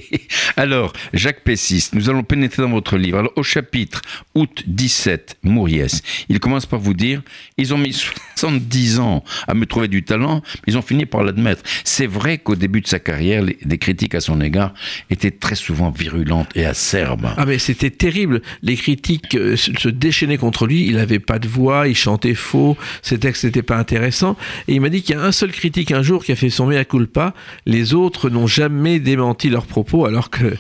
Alors, 0.57 0.93
Jacques 1.13 1.43
Pessis, 1.43 1.89
nous 1.93 2.10
allons 2.10 2.24
pénétrer 2.24 2.63
dans 2.63 2.69
votre 2.69 2.98
livre. 2.98 3.19
Alors, 3.19 3.33
au 3.36 3.43
chapitre 3.43 4.01
août 4.36 4.63
17, 4.67 5.38
Mouriès, 5.43 6.01
il 6.29 6.39
commence 6.39 6.65
par 6.65 6.79
vous 6.79 6.93
dire 6.93 7.22
ils 7.57 7.74
ont 7.74 7.77
mis 7.77 7.93
70 7.93 9.00
ans 9.00 9.24
à 9.48 9.53
me 9.53 9.65
trouver 9.65 9.88
du 9.88 10.03
talent, 10.03 10.41
mais 10.45 10.74
ils 10.74 10.77
ont 10.77 10.81
fini 10.81 11.05
par 11.05 11.24
l'admettre. 11.24 11.63
C'est 11.83 12.07
vrai 12.07 12.38
qu'au 12.38 12.55
début 12.55 12.81
de 12.81 12.88
sa 12.88 13.00
carrière, 13.00 13.41
les, 13.41 13.57
les 13.65 13.77
critiques 13.77 14.15
à 14.15 14.22
son 14.22 14.41
égard 14.41 14.74
étaient 15.10 15.31
très 15.31 15.55
souvent 15.55 15.89
virulentes 15.89 16.50
et 16.55 16.65
acerbes. 16.65 17.29
Ah 17.38 17.45
mais 17.45 17.60
c'était 17.60 17.89
terrible. 17.89 18.41
Les 18.62 18.75
critiques 18.75 19.36
euh, 19.36 19.55
se 19.55 19.89
déchaînaient 19.89 20.38
contre 20.38 20.65
lui. 20.65 20.86
Il 20.86 20.98
avait 20.98 21.19
pas 21.19 21.39
de 21.39 21.48
voix, 21.48 21.88
il 21.88 21.95
chantait 21.95 22.36
faux, 22.36 22.77
ses 23.01 23.19
textes 23.19 23.45
n'étaient 23.45 23.63
pas 23.63 23.77
intéressants. 23.77 24.38
Et 24.67 24.75
il 24.75 24.81
m'a 24.81 24.89
dit 24.89 25.01
qu'il 25.01 25.15
y 25.15 25.17
a 25.17 25.24
un 25.24 25.31
seul 25.31 25.51
critique 25.51 25.91
un 25.91 26.01
jour 26.01 26.24
qui 26.24 26.31
a 26.31 26.36
fait 26.36 26.50
son 26.50 26.67
mea 26.67 26.86
culpa. 26.86 27.33
Les 27.65 27.92
autres 27.93 28.29
n'ont 28.29 28.47
jamais 28.47 29.00
démenti 29.00 29.50
leurs 29.50 29.65
propos, 29.65 30.05
alors 30.05 30.29
que 30.29 30.55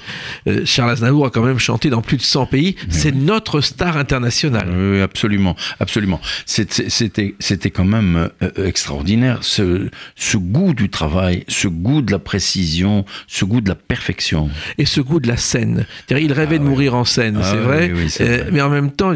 euh, 0.47 0.61
Charles 0.65 0.91
Aznavour 0.91 1.25
a 1.27 1.29
quand 1.29 1.43
même 1.43 1.59
chanté 1.59 1.89
dans 1.89 2.01
plus 2.01 2.17
de 2.17 2.21
100 2.21 2.45
pays. 2.47 2.75
C'est 2.89 3.13
notre 3.13 3.61
star 3.61 3.97
internationale. 3.97 4.69
Oui, 4.69 5.01
absolument, 5.01 5.55
absolument. 5.79 6.19
C'était, 6.45 7.35
c'était 7.39 7.69
quand 7.71 7.85
même 7.85 8.29
euh, 8.41 8.65
extraordinaire 8.65 9.39
ce, 9.41 9.89
ce 10.15 10.37
goût 10.37 10.73
du 10.73 10.89
travail, 10.89 11.43
ce 11.47 11.67
goût 11.67 12.01
de 12.01 12.11
la 12.11 12.19
précision, 12.19 13.05
ce 13.27 13.45
goût 13.45 13.61
de 13.61 13.69
la 13.69 13.75
perfection. 13.75 14.49
et 14.77 14.85
ce 14.85 15.01
goût 15.01 15.19
de 15.19 15.27
la 15.27 15.37
scène. 15.37 15.85
Il 16.09 16.31
rêvait 16.31 16.59
de 16.59 16.63
mourir 16.63 16.95
en 16.95 17.05
scène, 17.05 17.39
Ah 17.41 17.43
c'est 17.51 17.57
vrai. 17.57 17.91
Euh, 17.91 18.37
vrai. 18.37 18.49
mais 18.51 18.61
en 18.61 18.69
même 18.69 18.91
temps, 18.91 19.13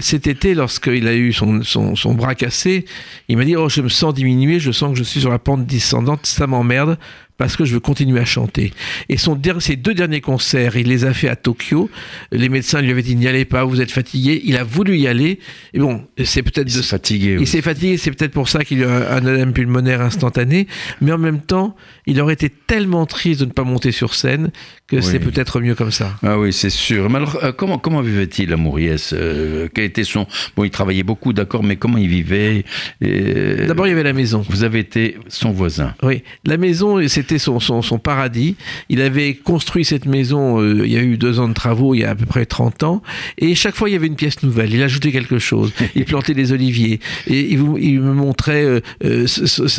cet 0.00 0.26
été, 0.26 0.54
lorsqu'il 0.54 1.06
a 1.08 1.14
eu 1.14 1.32
son, 1.32 1.62
son, 1.62 1.94
son 1.96 2.14
bras 2.14 2.34
cassé, 2.34 2.84
il 3.28 3.36
m'a 3.36 3.44
dit 3.44 3.56
Oh, 3.56 3.68
je 3.68 3.80
me 3.80 3.88
sens 3.88 4.14
diminué, 4.14 4.58
je 4.60 4.72
sens 4.72 4.92
que 4.92 4.98
je 4.98 5.04
suis 5.04 5.20
sur 5.20 5.30
la 5.30 5.38
pente 5.38 5.66
descendante, 5.66 6.26
ça 6.26 6.46
m'emmerde. 6.46 6.98
Parce 7.38 7.56
que 7.56 7.64
je 7.64 7.74
veux 7.74 7.80
continuer 7.80 8.20
à 8.20 8.24
chanter. 8.24 8.72
Et 9.08 9.16
son 9.16 9.38
ses 9.58 9.76
deux 9.76 9.94
derniers 9.94 10.20
concerts, 10.20 10.76
il 10.76 10.88
les 10.88 11.04
a 11.04 11.12
fait 11.12 11.28
à 11.28 11.36
Tokyo. 11.36 11.90
Les 12.32 12.48
médecins 12.48 12.80
lui 12.80 12.90
avaient 12.90 13.02
dit 13.02 13.16
n'y 13.16 13.28
allez 13.28 13.44
pas, 13.44 13.64
vous 13.64 13.80
êtes 13.80 13.90
fatigué. 13.90 14.40
Il 14.44 14.56
a 14.56 14.64
voulu 14.64 14.96
y 14.96 15.06
aller. 15.06 15.40
Et 15.74 15.78
bon, 15.78 16.04
c'est 16.24 16.42
peut-être 16.42 16.68
Il 16.68 16.76
de 16.76 16.82
s'est 16.82 16.88
fatigué. 16.88 17.32
il 17.32 17.38
oui. 17.40 17.46
s'est 17.46 17.62
fatigué, 17.62 17.96
c'est 17.98 18.10
peut-être 18.10 18.32
pour 18.32 18.48
ça 18.48 18.64
qu'il 18.64 18.82
a 18.84 19.12
un 19.14 19.26
un 19.26 19.26
œdème 19.26 19.52
pulmonaire 19.52 20.00
instantané, 20.00 20.66
mais 21.00 21.12
en 21.12 21.18
même 21.18 21.40
temps, 21.40 21.74
il 22.06 22.20
aurait 22.20 22.34
été 22.34 22.48
tellement 22.50 23.06
triste 23.06 23.40
de 23.40 23.46
ne 23.46 23.50
pas 23.50 23.64
monter 23.64 23.92
sur 23.92 24.14
scène 24.14 24.50
que 24.86 25.00
c'est 25.00 25.18
peut-être 25.18 25.60
mieux 25.60 25.74
comme 25.74 25.90
ça. 25.90 26.16
Ah 26.22 26.38
oui, 26.38 26.52
c'est 26.52 26.70
sûr. 26.70 27.10
Mais 27.10 27.16
alors, 27.16 27.38
euh, 27.42 27.52
comment, 27.52 27.78
comment 27.78 28.02
vivait-il 28.02 28.52
à 28.52 28.56
Mouriès 28.56 29.12
euh, 29.12 29.68
Quel 29.74 29.84
était 29.84 30.04
son... 30.04 30.26
Bon, 30.56 30.62
il 30.64 30.70
travaillait 30.70 31.02
beaucoup, 31.02 31.32
d'accord, 31.32 31.64
mais 31.64 31.76
comment 31.76 31.98
il 31.98 32.08
vivait? 32.08 32.64
D'abord, 33.00 33.86
il 33.86 33.90
y 33.90 33.92
avait 33.92 34.04
la 34.04 34.12
maison. 34.12 34.44
Vous 34.48 34.62
avez 34.62 34.78
été 34.78 35.16
son 35.28 35.50
voisin. 35.50 35.94
Oui, 36.02 36.22
la 36.44 36.56
maison, 36.56 37.00
c'était 37.26 37.38
son, 37.38 37.98
paradis. 37.98 38.56
Il 38.88 39.00
avait 39.00 39.34
construit 39.34 39.84
cette 39.84 40.06
maison, 40.06 40.60
euh, 40.60 40.86
il 40.86 40.92
y 40.92 40.96
a 40.96 41.02
eu 41.02 41.16
deux 41.16 41.40
ans 41.40 41.48
de 41.48 41.54
travaux, 41.54 41.94
il 41.94 42.00
y 42.00 42.04
a 42.04 42.10
à 42.10 42.14
peu 42.14 42.26
près 42.26 42.46
30 42.46 42.82
ans, 42.84 43.02
et 43.38 43.54
chaque 43.54 43.74
fois, 43.74 43.88
il 43.90 43.92
y 43.92 43.96
avait 43.96 44.06
une 44.06 44.16
pièce 44.16 44.42
nouvelle. 44.42 44.72
Il 44.72 44.82
ajoutait 44.82 45.12
quelque 45.12 45.38
chose. 45.38 45.72
Il 45.94 46.04
plantait 46.04 46.34
des 46.34 46.52
oliviers. 46.52 47.00
Et 47.26 47.52
il, 47.52 47.58
me 47.58 48.12
montrait 48.12 48.64
euh, 48.64 48.80
euh, 49.04 49.26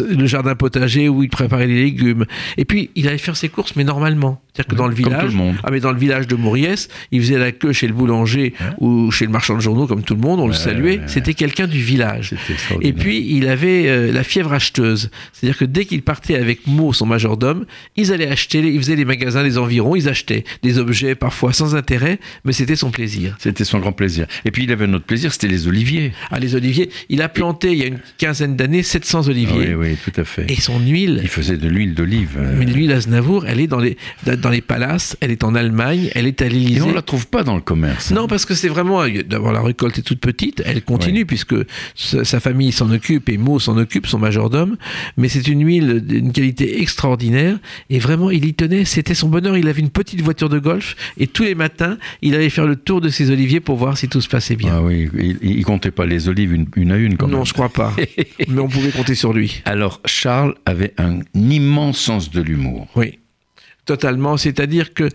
le 0.10 0.26
jardin 0.26 0.56
potager 0.56 1.10
où 1.10 1.24
il 1.24 1.30
préparait 1.30 1.68
les 1.68 1.84
légumes. 1.84 2.26
Et 2.58 2.66
puis, 2.66 2.90
il 2.96 3.08
allait 3.08 3.18
faire 3.18 3.38
ses 3.38 3.50
courses, 3.50 3.76
mais 3.76 3.84
normalement. 3.84 4.42
C'est-à-dire 4.58 4.72
que 4.72 4.76
dans 4.76 4.88
le 4.88 4.96
village, 4.96 5.36
le 5.36 5.40
ah 5.64 5.70
mais 5.72 5.80
dans 5.80 5.92
le 5.92 6.00
village 6.00 6.26
de 6.28 6.36
Mauriès, 6.36 6.88
il 7.12 7.22
faisait 7.22 7.38
la 7.38 7.52
queue 7.52 7.74
chez 7.74 7.86
le 7.88 7.94
boulanger 7.94 8.54
ou 8.80 9.12
chez 9.12 9.26
le 9.26 9.32
marchand 9.32 9.56
de 9.56 9.62
journaux, 9.62 9.86
comme 9.86 10.02
tout 10.02 10.16
le 10.16 10.20
monde, 10.22 10.40
on 10.40 10.48
le 10.48 10.54
saluait. 10.54 11.02
C'était 11.06 11.36
quelqu'un 11.36 11.68
du 11.68 11.80
village. 11.80 12.34
Et 12.82 12.92
puis, 12.92 13.24
il 13.30 13.48
avait 13.48 13.88
euh, 13.88 14.12
la 14.12 14.24
fièvre 14.24 14.54
acheteuse. 14.54 15.12
C'est-à-dire 15.32 15.58
que 15.60 15.66
dès 15.66 15.86
qu'il 15.86 16.02
partait 16.02 16.36
avec 16.36 16.66
Mo, 16.66 16.92
son 16.92 17.06
majordome, 17.06 17.66
ils 17.96 18.12
allaient 18.12 18.28
acheter, 18.30 18.60
ils 18.60 18.80
faisaient 18.80 18.96
les 18.96 19.06
magasins 19.06 19.44
des 19.44 19.60
environs, 19.60 19.96
ils 19.96 20.10
achetaient 20.10 20.44
des 20.64 20.80
objets 20.80 21.14
parfois 21.14 21.54
sans 21.54 21.76
intérêt, 21.76 22.20
mais 22.44 22.52
c'était 22.52 22.76
son 22.76 22.90
plaisir. 22.90 23.36
C'était 23.40 23.64
son 23.64 23.78
grand 23.80 23.92
plaisir. 23.92 24.26
Et 24.44 24.50
puis, 24.52 24.64
il 24.64 24.72
avait 24.72 24.86
un 24.86 24.94
autre 24.96 25.06
plaisir, 25.06 25.32
c'était 25.32 25.48
les 25.48 25.68
oliviers. 25.68 26.14
Ah, 26.32 26.40
les 26.40 26.56
oliviers, 26.56 26.90
il 27.10 27.22
a 27.22 27.30
planté 27.30 27.74
il 27.74 27.78
y 27.78 27.84
a 27.84 27.88
une 27.88 28.00
quinzaine 28.18 28.56
d'années 28.56 28.82
700 28.84 29.22
Ah 29.26 29.30
oliviers. 29.30 29.76
oui, 29.76 29.90
oui, 29.92 29.98
tout 30.04 30.20
à 30.20 30.24
fait. 30.24 30.52
Et 30.52 30.56
son 30.60 30.80
huile, 30.80 31.20
Il 31.22 31.30
faisait 31.30 31.58
de 31.58 31.68
l'huile 31.68 31.94
d'olive. 31.94 32.32
euh, 32.38 32.56
mais 32.58 32.66
l'huile 32.66 32.92
Aznavour, 32.92 33.46
elle 33.46 33.60
est 33.60 33.68
dans 33.68 33.80
les, 33.80 33.98
dans 34.26 34.47
les 34.50 34.62
palaces, 34.62 35.18
elle 35.22 35.32
est 35.32 35.44
en 35.44 35.56
Allemagne, 35.56 36.10
elle 36.16 36.28
est 36.28 36.42
à 36.42 36.46
Et 36.46 36.50
l'Élysée. 36.50 36.82
on 36.82 36.94
la 36.94 37.02
trouve 37.02 37.28
pas 37.28 37.44
dans 37.44 37.56
le 37.56 37.62
commerce. 37.62 38.12
Non, 38.12 38.28
parce 38.28 38.46
que 38.46 38.54
c'est 38.56 38.68
vraiment. 38.70 39.04
D'abord, 39.28 39.52
la 39.52 39.62
récolte 39.62 39.98
est 39.98 40.02
toute 40.04 40.20
petite, 40.20 40.62
elle 40.66 40.82
continue 40.84 41.26
puisque 41.26 41.56
sa, 41.96 42.24
sa 42.24 42.40
famille 42.40 42.72
s'en 42.72 42.92
occupe 42.92 43.30
et 43.30 43.38
Mo 43.38 43.60
s'en 43.60 43.78
occupe, 43.78 44.08
son 44.08 44.20
majordome. 44.20 44.78
Mais 45.18 45.30
c'est 45.30 45.48
une 45.48 45.66
huile 45.66 46.02
d'une 46.06 46.32
qualité 46.32 46.82
extraordinaire 46.82 47.58
et 47.90 48.00
vraiment, 48.00 48.30
il 48.32 48.46
y 48.46 48.54
tenait. 48.54 48.86
C'était 48.86 49.16
son 49.16 49.30
bonheur. 49.30 49.58
Il 49.58 49.68
avait 49.68 49.82
une 49.82 49.90
petite 49.90 50.22
voiture 50.22 50.50
de 50.50 50.60
golf 50.60 50.96
et 51.18 51.28
tous 51.28 51.44
les 51.44 51.56
matins, 51.56 51.98
il 52.22 52.36
allait 52.36 52.50
faire 52.50 52.66
le 52.68 52.76
tour 52.76 53.02
de 53.02 53.10
ses 53.10 53.32
oliviers 53.32 53.60
pour 53.60 53.78
voir 53.78 53.98
si 53.98 54.08
tout 54.08 54.22
se 54.22 54.30
passait 54.30 54.56
bien. 54.56 54.74
Ah 54.76 54.82
oui, 54.82 55.10
il, 55.18 55.38
il 55.42 55.66
comptait 55.66 55.92
pas 55.92 56.06
les 56.06 56.30
olives 56.30 56.54
une, 56.54 56.68
une 56.76 56.92
à 56.92 56.98
une 56.98 57.18
quand 57.18 57.28
non, 57.28 57.38
même. 57.38 57.46
je 57.46 57.54
crois 57.54 57.70
pas. 57.70 57.94
mais 58.48 58.60
on 58.60 58.68
pouvait 58.68 58.92
compter 58.92 59.16
sur 59.16 59.34
lui. 59.34 59.62
Alors, 59.66 60.02
Charles 60.06 60.56
avait 60.66 60.94
un 60.98 61.20
immense 61.36 61.98
sens 61.98 62.32
de 62.32 62.42
l'humour. 62.42 62.88
Oui, 62.96 63.20
totalement. 63.88 64.38
C'est-à-dire 64.38 64.94
que 64.94 65.10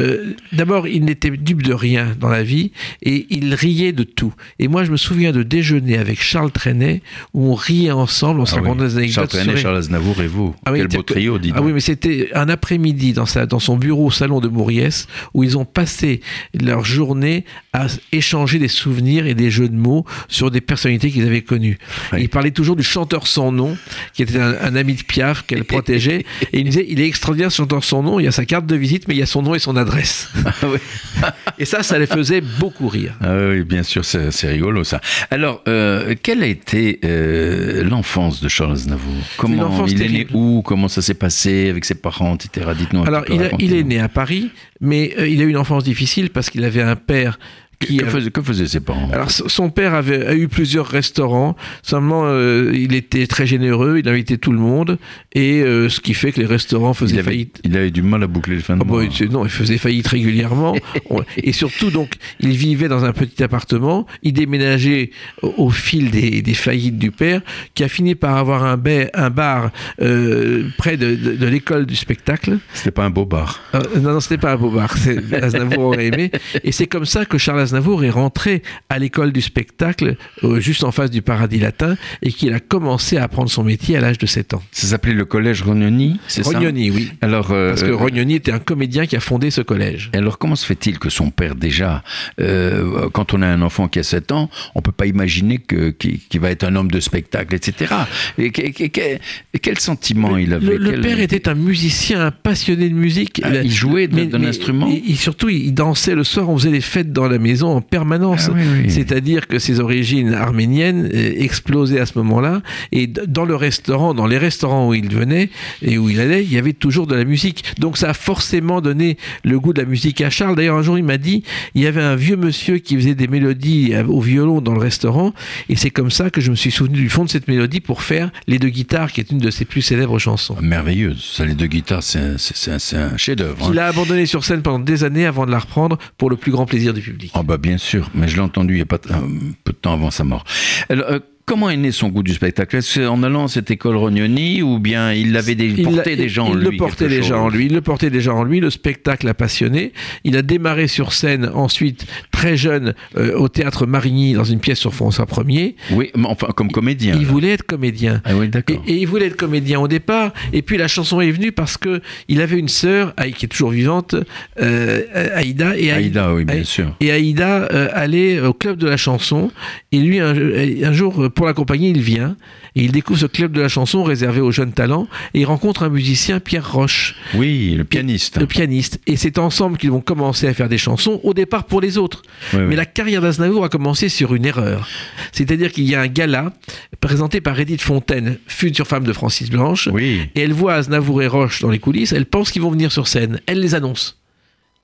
euh, 0.00 0.34
d'abord, 0.52 0.88
il 0.88 1.04
n'était 1.04 1.30
dupe 1.30 1.62
de 1.62 1.72
rien 1.72 2.16
dans 2.18 2.28
la 2.28 2.42
vie 2.42 2.72
et 3.02 3.26
il 3.30 3.54
riait 3.54 3.92
de 3.92 4.02
tout. 4.02 4.34
Et 4.58 4.66
moi, 4.68 4.84
je 4.84 4.90
me 4.90 4.96
souviens 4.96 5.30
de 5.32 5.42
déjeuner 5.42 5.98
avec 5.98 6.20
Charles 6.20 6.50
Trenet 6.50 7.02
où 7.32 7.50
on 7.52 7.54
riait 7.54 7.90
ensemble, 7.92 8.40
on 8.40 8.46
se 8.46 8.56
Ah 8.56 8.62
oui. 8.62 8.76
des 8.76 8.96
anecdotes. 8.96 9.14
Charles 9.14 9.28
Trenet, 9.28 9.50
sur- 9.52 9.58
Charles 9.58 9.76
Aznavour 9.76 10.20
et 10.20 10.26
vous. 10.26 10.54
Ah 10.66 10.72
oui, 10.72 10.78
Quel 10.80 10.88
beau 10.88 11.02
trio, 11.02 11.38
Ah 11.54 11.62
oui, 11.62 11.72
mais 11.72 11.80
c'était 11.80 12.28
un 12.34 12.48
après-midi 12.48 13.12
dans, 13.12 13.26
sa, 13.26 13.46
dans 13.46 13.60
son 13.60 13.76
bureau 13.76 14.06
au 14.06 14.10
salon 14.10 14.40
de 14.40 14.48
Mauriès 14.48 15.06
où 15.32 15.44
ils 15.44 15.56
ont 15.56 15.64
passé 15.64 16.20
leur 16.60 16.84
journée 16.84 17.44
à 17.72 17.86
échanger 18.12 18.58
des 18.58 18.68
souvenirs 18.68 19.26
et 19.26 19.34
des 19.34 19.50
jeux 19.50 19.68
de 19.68 19.76
mots 19.76 20.04
sur 20.28 20.50
des 20.50 20.60
personnalités 20.60 21.10
qu'ils 21.10 21.26
avaient 21.26 21.42
connues. 21.42 21.78
Oui. 22.12 22.22
Il 22.22 22.28
parlait 22.28 22.50
toujours 22.50 22.76
du 22.76 22.82
chanteur 22.82 23.26
sans 23.26 23.52
nom, 23.52 23.76
qui 24.12 24.22
était 24.22 24.38
un, 24.38 24.54
un 24.60 24.74
ami 24.76 24.94
de 24.94 25.02
Piaf 25.02 25.44
qu'elle 25.46 25.64
protégeait. 25.74 26.24
et 26.52 26.58
il 26.58 26.64
me 26.64 26.70
disait, 26.70 26.86
il 26.88 27.00
est 27.00 27.06
extraordinaire 27.06 27.52
ce 27.52 27.58
chanteur 27.58 27.84
sans 27.84 28.02
nom, 28.02 28.18
il 28.18 28.24
y 28.24 28.28
a 28.28 28.32
sa 28.32 28.44
carte 28.44 28.66
de 28.66 28.76
visite, 28.76 29.06
mais 29.08 29.14
il 29.14 29.18
y 29.18 29.22
a 29.22 29.26
son 29.26 29.42
nom 29.42 29.54
et 29.54 29.58
son 29.58 29.76
adresse. 29.76 29.83
Ah 30.46 30.52
oui. 30.64 30.78
et 31.58 31.64
ça, 31.64 31.82
ça 31.82 31.98
les 31.98 32.06
faisait 32.06 32.40
beaucoup 32.40 32.88
rire. 32.88 33.14
Ah 33.20 33.34
oui, 33.50 33.62
bien 33.64 33.82
sûr, 33.82 34.04
c'est 34.04 34.48
rigolo 34.48 34.84
ça. 34.84 35.00
Alors, 35.30 35.62
euh, 35.68 36.14
quelle 36.22 36.42
a 36.42 36.46
été 36.46 37.00
euh, 37.04 37.82
l'enfance 37.84 38.40
de 38.40 38.48
Charles 38.48 38.72
Aznavour? 38.72 39.12
Comment 39.36 39.86
il 39.86 40.02
est 40.02 40.08
né 40.08 40.26
où 40.34 40.62
Comment 40.62 40.88
ça 40.88 41.02
s'est 41.02 41.14
passé 41.14 41.68
avec 41.70 41.84
ses 41.84 41.94
parents, 41.94 42.34
etc. 42.34 42.70
Dites-nous 42.76 43.04
Alors, 43.06 43.24
il, 43.30 43.42
a- 43.42 43.50
il 43.58 43.74
est 43.74 43.82
né 43.84 44.00
à 44.00 44.08
Paris, 44.08 44.50
mais 44.80 45.14
euh, 45.18 45.28
il 45.28 45.40
a 45.40 45.44
eu 45.44 45.48
une 45.48 45.56
enfance 45.56 45.84
difficile 45.84 46.30
parce 46.30 46.50
qu'il 46.50 46.64
avait 46.64 46.82
un 46.82 46.96
père 46.96 47.38
qui 47.78 47.96
Que, 47.98 48.06
faisaient, 48.06 48.30
que 48.30 48.42
faisaient 48.42 48.66
ses 48.66 48.80
parents? 48.80 49.10
Alors 49.12 49.30
son 49.30 49.70
père 49.70 49.94
avait 49.94 50.26
a 50.26 50.34
eu 50.34 50.48
plusieurs 50.48 50.86
restaurants. 50.86 51.56
Seulement, 51.82 52.22
euh, 52.26 52.70
il 52.74 52.94
était 52.94 53.26
très 53.26 53.46
généreux, 53.46 53.98
il 53.98 54.08
invitait 54.08 54.36
tout 54.36 54.52
le 54.52 54.58
monde, 54.58 54.98
et 55.34 55.62
euh, 55.62 55.88
ce 55.88 56.00
qui 56.00 56.14
fait 56.14 56.32
que 56.32 56.40
les 56.40 56.46
restaurants 56.46 56.94
faisaient 56.94 57.14
il 57.14 57.18
avait, 57.20 57.30
faillite. 57.30 57.60
il 57.64 57.76
avait 57.76 57.90
du 57.90 58.02
mal 58.02 58.22
à 58.22 58.26
boucler 58.26 58.56
le 58.56 58.60
fin 58.62 58.76
de 58.76 58.82
Ah 58.82 58.84
bon, 58.84 59.00
il- 59.02 59.28
non, 59.30 59.44
il 59.44 59.50
faisait 59.50 59.78
faillite 59.78 60.06
régulièrement. 60.08 60.74
Et 61.36 61.52
surtout, 61.52 61.90
donc, 61.90 62.14
il 62.40 62.50
vivait 62.56 62.88
dans 62.88 63.04
un 63.04 63.12
petit 63.12 63.42
appartement. 63.42 64.06
Il 64.22 64.32
déménageait 64.32 65.10
au, 65.42 65.54
au 65.58 65.70
fil 65.70 66.10
des, 66.10 66.42
des 66.42 66.54
faillites 66.54 66.98
du 66.98 67.10
père, 67.10 67.40
qui 67.74 67.84
a 67.84 67.88
fini 67.88 68.14
par 68.14 68.36
avoir 68.36 68.64
un, 68.64 68.76
ba- 68.76 69.08
un 69.14 69.30
bar 69.30 69.70
euh, 70.00 70.68
près 70.78 70.96
de, 70.96 71.14
de- 71.14 71.32
de 71.36 71.46
l'école 71.46 71.86
du 71.86 71.96
spectacle. 71.96 72.58
C'était 72.72 72.90
pas 72.90 73.04
un 73.04 73.10
beau 73.10 73.24
bar. 73.26 73.60
Non, 74.00 74.12
non, 74.14 74.20
c'était 74.20 74.38
pas 74.38 74.52
un 74.52 74.56
beau 74.56 74.70
bar. 74.70 74.94
Aznavour 75.42 75.84
aurait 75.84 76.06
aimé. 76.06 76.30
Et 76.62 76.72
c'est 76.72 76.86
comme 76.86 77.06
ça 77.06 77.24
que 77.24 77.38
Charles 77.38 77.63
Aznavour 77.64 78.04
est 78.04 78.10
rentré 78.10 78.62
à 78.88 78.98
l'école 78.98 79.32
du 79.32 79.40
spectacle, 79.40 80.16
euh, 80.44 80.60
juste 80.60 80.84
en 80.84 80.92
face 80.92 81.10
du 81.10 81.20
Paradis 81.22 81.58
Latin, 81.58 81.96
et 82.22 82.30
qu'il 82.32 82.52
a 82.54 82.60
commencé 82.60 83.16
à 83.16 83.24
apprendre 83.24 83.50
son 83.50 83.64
métier 83.64 83.96
à 83.96 84.00
l'âge 84.00 84.18
de 84.18 84.26
7 84.26 84.54
ans. 84.54 84.62
Ça 84.72 84.86
s'appelait 84.86 85.12
le 85.14 85.24
collège 85.24 85.62
Rognoni, 85.62 86.18
c'est 86.28 86.42
ça? 86.44 86.50
Rognoni, 86.50 86.90
oui. 86.90 87.10
Alors, 87.20 87.50
euh, 87.50 87.70
Parce 87.70 87.82
que 87.82 87.88
euh, 87.90 87.96
Rognoni 87.96 88.34
était 88.34 88.52
un 88.52 88.58
comédien 88.58 89.06
qui 89.06 89.16
a 89.16 89.20
fondé 89.20 89.50
ce 89.50 89.60
collège. 89.60 90.10
alors 90.14 90.38
comment 90.38 90.56
se 90.56 90.64
fait-il 90.66 90.98
que 90.98 91.10
son 91.10 91.30
père 91.30 91.54
déjà, 91.54 92.02
euh, 92.40 93.08
quand 93.12 93.34
on 93.34 93.42
a 93.42 93.46
un 93.46 93.62
enfant 93.62 93.88
qui 93.88 93.98
a 93.98 94.02
7 94.02 94.32
ans, 94.32 94.50
on 94.74 94.82
peut 94.82 94.92
pas 94.92 95.06
imaginer 95.06 95.58
qu'il 95.58 96.40
va 96.40 96.50
être 96.50 96.64
un 96.64 96.76
homme 96.76 96.90
de 96.90 97.00
spectacle, 97.00 97.54
etc. 97.54 97.94
Et 98.38 98.50
que- 98.50 98.70
que- 98.70 98.86
que- 98.88 99.18
quel 99.62 99.78
sentiment 99.78 100.36
il 100.36 100.52
avait? 100.52 100.66
Le, 100.66 100.76
le 100.76 100.90
Quel- 100.92 101.00
père 101.00 101.20
était 101.20 101.48
un 101.48 101.54
musicien, 101.54 102.20
un 102.26 102.30
passionné 102.30 102.88
de 102.88 102.94
musique. 102.94 103.40
Ah, 103.42 103.50
il 103.62 103.70
jouait 103.72 104.06
de- 104.08 104.24
d'un 104.24 104.44
instrument 104.44 104.88
et 104.90 105.14
surtout, 105.14 105.48
il 105.48 105.72
dansait 105.72 106.14
le 106.14 106.24
soir. 106.24 106.48
On 106.48 106.58
faisait 106.58 106.70
des 106.70 106.80
fêtes 106.80 107.12
dans 107.12 107.28
la 107.28 107.38
maison 107.38 107.53
en 107.62 107.80
permanence. 107.80 108.48
Ah 108.50 108.54
oui, 108.54 108.62
oui. 108.84 108.90
C'est-à-dire 108.90 109.46
que 109.46 109.58
ses 109.58 109.80
origines 109.80 110.34
arméniennes 110.34 111.10
euh, 111.14 111.32
explosaient 111.36 112.00
à 112.00 112.06
ce 112.06 112.18
moment-là. 112.18 112.62
Et 112.92 113.06
dans 113.06 113.44
le 113.44 113.54
restaurant, 113.56 114.14
dans 114.14 114.26
les 114.26 114.38
restaurants 114.38 114.88
où 114.88 114.94
il 114.94 115.08
venait 115.08 115.50
et 115.82 115.98
où 115.98 116.08
il 116.10 116.20
allait, 116.20 116.42
il 116.44 116.52
y 116.52 116.58
avait 116.58 116.72
toujours 116.72 117.06
de 117.06 117.14
la 117.14 117.24
musique. 117.24 117.64
Donc 117.78 117.96
ça 117.96 118.10
a 118.10 118.14
forcément 118.14 118.80
donné 118.80 119.16
le 119.44 119.58
goût 119.60 119.72
de 119.72 119.80
la 119.82 119.88
musique 119.88 120.20
à 120.20 120.30
Charles. 120.30 120.56
D'ailleurs, 120.56 120.76
un 120.76 120.82
jour, 120.82 120.98
il 120.98 121.04
m'a 121.04 121.18
dit, 121.18 121.42
il 121.74 121.82
y 121.82 121.86
avait 121.86 122.02
un 122.02 122.16
vieux 122.16 122.36
monsieur 122.36 122.78
qui 122.78 122.96
faisait 122.96 123.14
des 123.14 123.28
mélodies 123.28 123.90
euh, 123.94 124.04
au 124.04 124.20
violon 124.20 124.60
dans 124.60 124.72
le 124.74 124.80
restaurant. 124.80 125.32
Et 125.68 125.76
c'est 125.76 125.90
comme 125.90 126.10
ça 126.10 126.30
que 126.30 126.40
je 126.40 126.50
me 126.50 126.56
suis 126.56 126.70
souvenu 126.70 126.96
du 126.96 127.08
fond 127.08 127.24
de 127.24 127.30
cette 127.30 127.48
mélodie 127.48 127.80
pour 127.80 128.02
faire 128.02 128.30
Les 128.46 128.58
deux 128.58 128.68
guitares, 128.68 129.12
qui 129.12 129.20
est 129.20 129.30
une 129.30 129.38
de 129.38 129.50
ses 129.50 129.64
plus 129.64 129.82
célèbres 129.82 130.18
chansons. 130.18 130.56
Merveilleuse. 130.60 131.22
Ça, 131.34 131.44
les 131.44 131.54
deux 131.54 131.66
guitares, 131.66 132.02
c'est 132.02 132.20
un, 132.20 133.16
chef-d'œuvre. 133.16 133.64
hein. 133.64 133.68
qu'il 133.70 133.78
a 133.78 133.86
abandonné 133.86 134.26
sur 134.26 134.44
scène 134.44 134.62
pendant 134.62 134.78
des 134.78 135.04
années 135.04 135.26
avant 135.26 135.46
de 135.46 135.50
la 135.50 135.58
reprendre 135.58 135.98
pour 136.18 136.30
le 136.30 136.36
plus 136.36 136.52
grand 136.52 136.66
plaisir 136.66 136.94
du 136.94 137.00
public. 137.00 137.30
Bah 137.44 137.58
bien 137.58 137.78
sûr, 137.78 138.10
mais 138.14 138.28
je 138.28 138.36
l'ai 138.36 138.42
entendu 138.42 138.74
il 138.74 138.78
y 138.78 138.82
a 138.82 138.86
pas 138.86 138.98
peu 138.98 139.72
de 139.72 139.76
temps 139.76 139.92
avant 139.92 140.10
sa 140.10 140.24
mort. 140.24 140.44
Euh, 140.90 141.20
comment 141.46 141.70
est 141.70 141.76
né 141.76 141.92
son 141.92 142.08
goût 142.08 142.22
du 142.22 142.32
spectacle? 142.34 142.76
Est-ce 142.76 143.00
en 143.06 143.22
allant 143.22 143.44
à 143.44 143.48
cette 143.48 143.70
école 143.70 143.96
Rognoni 143.96 144.62
ou 144.62 144.78
bien 144.78 145.12
il 145.12 145.32
l'avait 145.32 145.54
des, 145.54 145.66
Il 145.66 145.82
porté 145.82 146.16
déjà 146.16 146.42
en 146.42 146.52
il 146.52 146.58
lui 146.58 146.70
le 146.70 146.76
portait 146.76 147.08
déjà 147.08 147.38
en 147.38 147.48
lui. 147.48 147.66
Il 147.66 147.74
le 147.74 147.80
portait 147.80 148.10
déjà 148.10 148.32
en 148.34 148.44
lui. 148.44 148.60
Le 148.60 148.70
spectacle 148.70 149.26
l'a 149.26 149.34
passionné. 149.34 149.92
Il 150.24 150.36
a 150.36 150.42
démarré 150.42 150.88
sur 150.88 151.12
scène 151.12 151.50
ensuite 151.54 152.06
très 152.30 152.56
jeune 152.56 152.94
euh, 153.16 153.36
au 153.36 153.48
théâtre 153.48 153.86
Marigny 153.86 154.32
dans 154.34 154.44
une 154.44 154.58
pièce 154.60 154.78
sur 154.78 154.94
François 154.94 155.26
Ier. 155.48 155.76
Oui, 155.90 156.10
mais 156.16 156.26
enfin 156.26 156.48
comme 156.56 156.70
comédien. 156.70 157.16
Il 157.18 157.26
voulait 157.26 157.50
être 157.50 157.64
comédien. 157.66 158.20
Ah 158.24 158.36
oui, 158.36 158.46
Et, 158.46 158.48
d'accord. 158.48 158.82
et 158.86 158.94
il 158.96 159.06
voulait 159.06 159.26
être 159.26 159.36
comédien 159.36 159.80
au 159.80 159.88
départ. 159.88 160.32
Et 160.52 160.62
puis 160.62 160.76
la 160.76 160.88
chanson 160.88 161.20
est 161.20 161.30
venue 161.30 161.52
parce 161.52 161.76
que 161.76 162.00
il 162.28 162.40
avait 162.40 162.58
une 162.58 162.68
sœur 162.68 163.14
qui 163.36 163.46
est 163.46 163.48
toujours 163.48 163.70
vivante, 163.70 164.14
euh, 164.60 165.02
Aïda. 165.34 165.76
Et 165.76 165.90
Aï- 165.90 166.04
Aïda, 166.04 166.34
oui, 166.34 166.44
bien 166.44 166.64
sûr. 166.64 166.94
Et 167.00 167.10
Aïda 167.10 167.68
euh, 167.72 167.88
allait 167.92 168.40
au 168.40 168.52
club 168.52 168.78
de 168.78 168.86
la 168.86 168.96
chanson. 168.96 169.50
Et 169.92 169.98
lui, 169.98 170.20
un, 170.20 170.34
un 170.34 170.92
jour, 170.92 171.30
pour 171.34 171.46
l'accompagner, 171.46 171.90
il 171.90 172.00
vient. 172.00 172.36
Et 172.76 172.82
il 172.84 172.92
découvre 172.92 173.18
ce 173.20 173.26
club 173.26 173.52
de 173.52 173.60
la 173.60 173.68
chanson 173.68 174.02
réservé 174.02 174.40
aux 174.40 174.50
jeunes 174.50 174.72
talents. 174.72 175.06
Et 175.34 175.40
il 175.40 175.44
rencontre 175.44 175.82
un 175.82 175.88
musicien, 175.88 176.40
Pierre 176.40 176.72
Roche, 176.72 177.14
Oui, 177.34 177.74
le 177.76 177.84
pianiste. 177.84 178.38
le 178.38 178.46
pianiste. 178.46 179.00
Et 179.06 179.16
c'est 179.16 179.38
ensemble 179.38 179.76
qu'ils 179.78 179.90
vont 179.90 180.00
commencer 180.00 180.46
à 180.48 180.54
faire 180.54 180.68
des 180.68 180.78
chansons, 180.78 181.20
au 181.22 181.34
départ 181.34 181.64
pour 181.64 181.80
les 181.80 181.98
autres. 181.98 182.22
Oui, 182.52 182.60
oui. 182.60 182.66
Mais 182.68 182.76
la 182.76 182.86
carrière 182.86 183.20
d'Aznavour 183.20 183.64
a 183.64 183.68
commencé 183.68 184.08
sur 184.08 184.34
une 184.34 184.44
erreur. 184.46 184.88
C'est-à-dire 185.32 185.72
qu'il 185.72 185.84
y 185.84 185.94
a 185.94 186.00
un 186.00 186.06
gala 186.08 186.52
présenté 187.00 187.40
par 187.40 187.58
Edith 187.58 187.82
Fontaine, 187.82 188.38
future 188.46 188.86
femme 188.86 189.04
de 189.04 189.12
Francis 189.12 189.50
Blanche. 189.50 189.88
Oui. 189.92 190.20
Et 190.34 190.40
elle 190.40 190.52
voit 190.52 190.74
Aznavour 190.74 191.22
et 191.22 191.26
Roche 191.26 191.60
dans 191.60 191.70
les 191.70 191.78
coulisses. 191.78 192.12
Elle 192.12 192.26
pense 192.26 192.50
qu'ils 192.50 192.62
vont 192.62 192.70
venir 192.70 192.90
sur 192.92 193.08
scène. 193.08 193.40
Elle 193.46 193.60
les 193.60 193.74
annonce. 193.74 194.18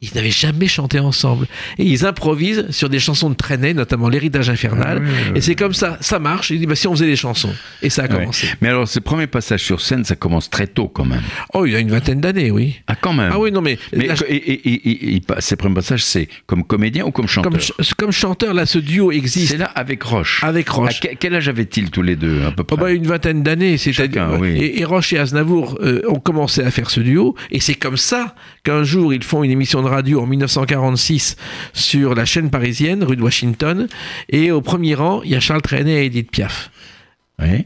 Ils 0.02 0.09
n'avaient 0.14 0.30
jamais 0.30 0.66
chanté 0.66 0.99
ensemble. 0.99 1.47
Et 1.76 1.85
ils 1.85 2.07
improvisent 2.07 2.71
sur 2.71 2.88
des 2.88 2.99
chansons 2.99 3.28
de 3.28 3.35
Trenet, 3.35 3.75
notamment 3.75 4.09
L'héritage 4.09 4.49
infernal. 4.49 5.02
Ah 5.02 5.04
oui, 5.04 5.11
oui, 5.33 5.33
et 5.37 5.40
c'est 5.42 5.54
comme 5.54 5.75
ça, 5.75 5.99
ça 6.00 6.19
marche. 6.19 6.49
Il 6.50 6.59
dit, 6.59 6.64
bah, 6.64 6.75
si 6.75 6.88
on 6.88 6.92
faisait 6.92 7.07
des 7.07 7.16
chansons. 7.16 7.52
Et 7.83 7.90
ça 7.90 8.04
a 8.04 8.09
commencé. 8.09 8.47
Mais 8.62 8.69
alors, 8.71 8.88
ce 8.88 8.99
premier 8.99 9.26
passage 9.26 9.62
sur 9.62 9.83
scène, 9.83 10.04
ça 10.07 10.16
commence 10.16 10.49
très 10.49 10.66
tôt 10.66 10.88
quand 10.88 11.04
même. 11.04 11.21
Oh, 11.52 11.66
il 11.66 11.73
y 11.73 11.76
a 11.76 11.80
une 11.80 11.90
vingtaine 11.90 12.19
d'années, 12.23 12.50
oui. 12.50 12.76
Ah, 12.87 12.95
quand 12.99 13.12
même. 13.12 13.30
Ah 13.30 13.38
oui, 13.38 13.52
non, 13.52 13.61
mais, 13.61 13.78
et, 13.92 15.21
ces 15.40 15.57
premiers 15.57 15.75
passages, 15.75 16.02
c'est 16.02 16.28
comme 16.47 16.64
comédien 16.64 17.04
ou 17.04 17.11
comme 17.11 17.26
chanteur 17.28 17.52
comme, 17.52 17.61
ch- 17.61 17.92
comme 17.99 18.11
chanteur, 18.11 18.54
là, 18.54 18.64
ce 18.64 18.78
duo 18.78 19.12
existe 19.12 19.52
C'est 19.52 19.59
là 19.59 19.66
avec 19.66 20.02
Roche. 20.02 20.42
avec 20.42 20.71
À 20.71 20.73
Roche. 20.73 21.00
que- 21.00 21.09
quel 21.19 21.35
âge 21.35 21.49
avaient-ils 21.50 21.90
tous 21.90 22.00
les 22.02 22.16
deux, 22.16 22.42
à 22.47 22.52
peu 22.52 22.62
Oh 22.62 22.76
près 22.76 22.76
bah, 22.78 22.91
une 22.91 23.06
vingtaine 23.06 23.43
d'années, 23.43 23.76
c'est-à-dire 23.76 24.30
et 24.45 24.82
Roche 24.84 25.13
et 25.13 25.19
Aznavour 25.19 25.76
euh, 25.82 26.00
ont 26.08 26.21
commencé 26.21 26.63
à 26.63 26.71
faire 26.71 26.89
ce 26.89 27.00
duo, 27.00 27.34
et 27.50 27.60
c'est 27.60 27.75
comme 27.75 27.99
ça 27.99 28.34
qu'un 28.65 28.82
jour 28.82 29.13
ils 29.13 29.23
font 29.23 29.45
une 29.45 29.50
émission 29.50 29.82
de 29.82 29.90
radio 29.91 30.23
en 30.23 30.26
1946 30.26 31.37
sur 31.73 32.15
la 32.15 32.25
chaîne 32.25 32.50
parisienne, 32.50 33.05
rue 33.05 33.17
de 33.17 33.23
Washington, 33.23 33.89
et 34.29 34.50
au 34.50 34.61
premier 34.61 34.95
rang 34.95 35.23
il 35.23 35.31
y 35.31 35.35
a 35.35 35.41
Charles 35.41 35.63
Trenet 35.63 36.03
et 36.03 36.07
Edith 36.07 36.31
Piaf. 36.31 36.71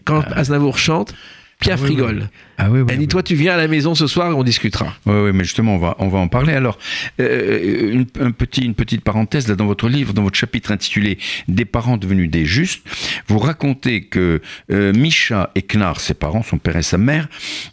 Quand 0.05 0.23
Aznavour 0.35 0.79
chante, 0.79 1.15
Piaf 1.61 1.83
oui, 1.83 1.91
rigole. 1.91 2.29
Ah 2.59 2.69
oui, 2.71 2.81
oui. 2.81 2.95
Oui. 2.99 3.09
toi 3.09 3.23
tu 3.23 3.35
viens 3.35 3.55
à 3.55 3.57
la 3.57 3.69
maison 3.69 3.95
ce 3.95 4.07
soir 4.07 4.31
et 4.31 4.35
on 4.35 4.43
discutera. 4.43 4.95
Oui, 5.07 5.15
oui, 5.25 5.31
mais 5.33 5.45
justement, 5.45 5.75
on 5.77 5.79
va, 5.79 5.97
on 5.99 6.09
va 6.09 6.19
en 6.19 6.29
parler. 6.29 6.53
Alors, 6.53 6.79
euh, 7.21 7.93
une, 7.93 8.07
un 8.21 8.31
petit, 8.31 8.63
une 8.63 8.75
petite 8.75 9.03
parenthèse, 9.03 9.49
là, 9.49 9.57
dans 9.57 9.67
votre 9.67 9.89
livre, 9.89 10.13
dans 10.13 10.23
votre 10.23 10.37
chapitre 10.37 10.73
intitulé 10.73 11.19
Des 11.49 11.65
parents 11.65 11.97
devenus 11.97 12.31
des 12.31 12.45
justes, 12.45 12.83
vous 13.29 13.39
racontez 13.39 14.03
que 14.03 14.41
euh, 14.71 14.93
Misha 14.93 15.51
et 15.55 15.63
Knar, 15.63 16.01
ses 16.01 16.15
parents, 16.15 16.43
son 16.43 16.59
père 16.59 16.77
et 16.77 16.83
sa 16.83 16.99
mère, 16.99 17.29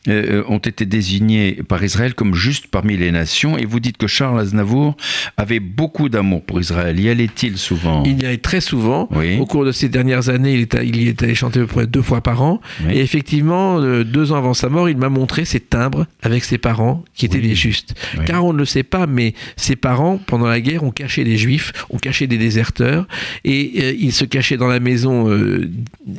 euh, 0.08 0.44
ont 0.48 0.58
été 0.58 0.86
désignés 0.86 1.62
par 1.67 1.84
Israël 1.84 2.13
comme 2.13 2.36
justes 2.36 2.67
parmi 2.67 2.98
les 2.98 3.12
nations, 3.12 3.58
et 3.58 3.65
vous 3.65 3.80
dites 3.80 3.98
que 3.98 4.08
Charles 4.08 4.39
Aznavour 4.39 4.96
avait 5.38 5.60
beaucoup 5.60 6.10
d'amour 6.10 6.44
pour 6.44 6.60
Israël. 6.60 7.00
Y 7.00 7.10
allait-il 7.10 7.58
souvent? 7.58 8.04
Il 8.06 8.22
y 8.22 8.26
allait 8.26 8.38
très 8.38 8.62
souvent. 8.62 9.10
Au 9.39 9.46
cours 9.46 9.65
de 9.65 9.72
ces 9.72 9.89
dernières 9.89 10.30
années, 10.30 10.54
il, 10.54 10.62
est, 10.62 10.78
il 10.84 11.02
y 11.02 11.08
est 11.08 11.22
allé 11.24 11.36
chanter 11.36 11.60
à 11.60 11.63
peu 11.63 11.67
près 11.67 11.88
deux 11.88 12.02
fois 12.02 12.22
par 12.22 12.41
an. 12.41 12.62
Et 12.89 13.00
effectivement, 13.00 13.80
euh, 13.80 14.04
deux 14.04 14.32
ans 14.32 14.38
avant 14.38 14.54
sa 14.54 14.70
mort, 14.72 14.90
il 14.90 14.98
m'a 14.98 15.10
montré 15.10 15.46
ses 15.46 15.60
timbres 15.60 16.08
avec 16.24 16.44
ses 16.44 16.58
parents 16.58 17.04
qui 17.14 17.28
étaient 17.28 17.38
Oui. 17.38 17.50
des 17.50 17.56
justes. 17.56 17.94
Oui. 18.18 18.26
Car 18.26 18.44
on 18.44 18.54
ne 18.54 18.58
le 18.58 18.66
sait 18.66 18.82
pas, 18.84 19.06
mais 19.06 19.36
ses 19.56 19.76
parents, 19.76 20.18
pendant 20.18 20.48
la 20.48 20.60
guerre, 20.60 20.84
ont 20.84 20.90
caché 20.92 21.24
des 21.24 21.38
juifs, 21.38 21.72
ont 21.92 21.98
caché 22.00 22.26
des 22.26 22.40
déserteurs. 22.40 23.08
Et 23.46 23.74
euh, 23.84 23.94
il 24.00 24.12
se 24.12 24.26
cachait 24.26 24.58
dans 24.58 24.68
la 24.68 24.80
maison. 24.80 25.30
euh, 25.30 25.70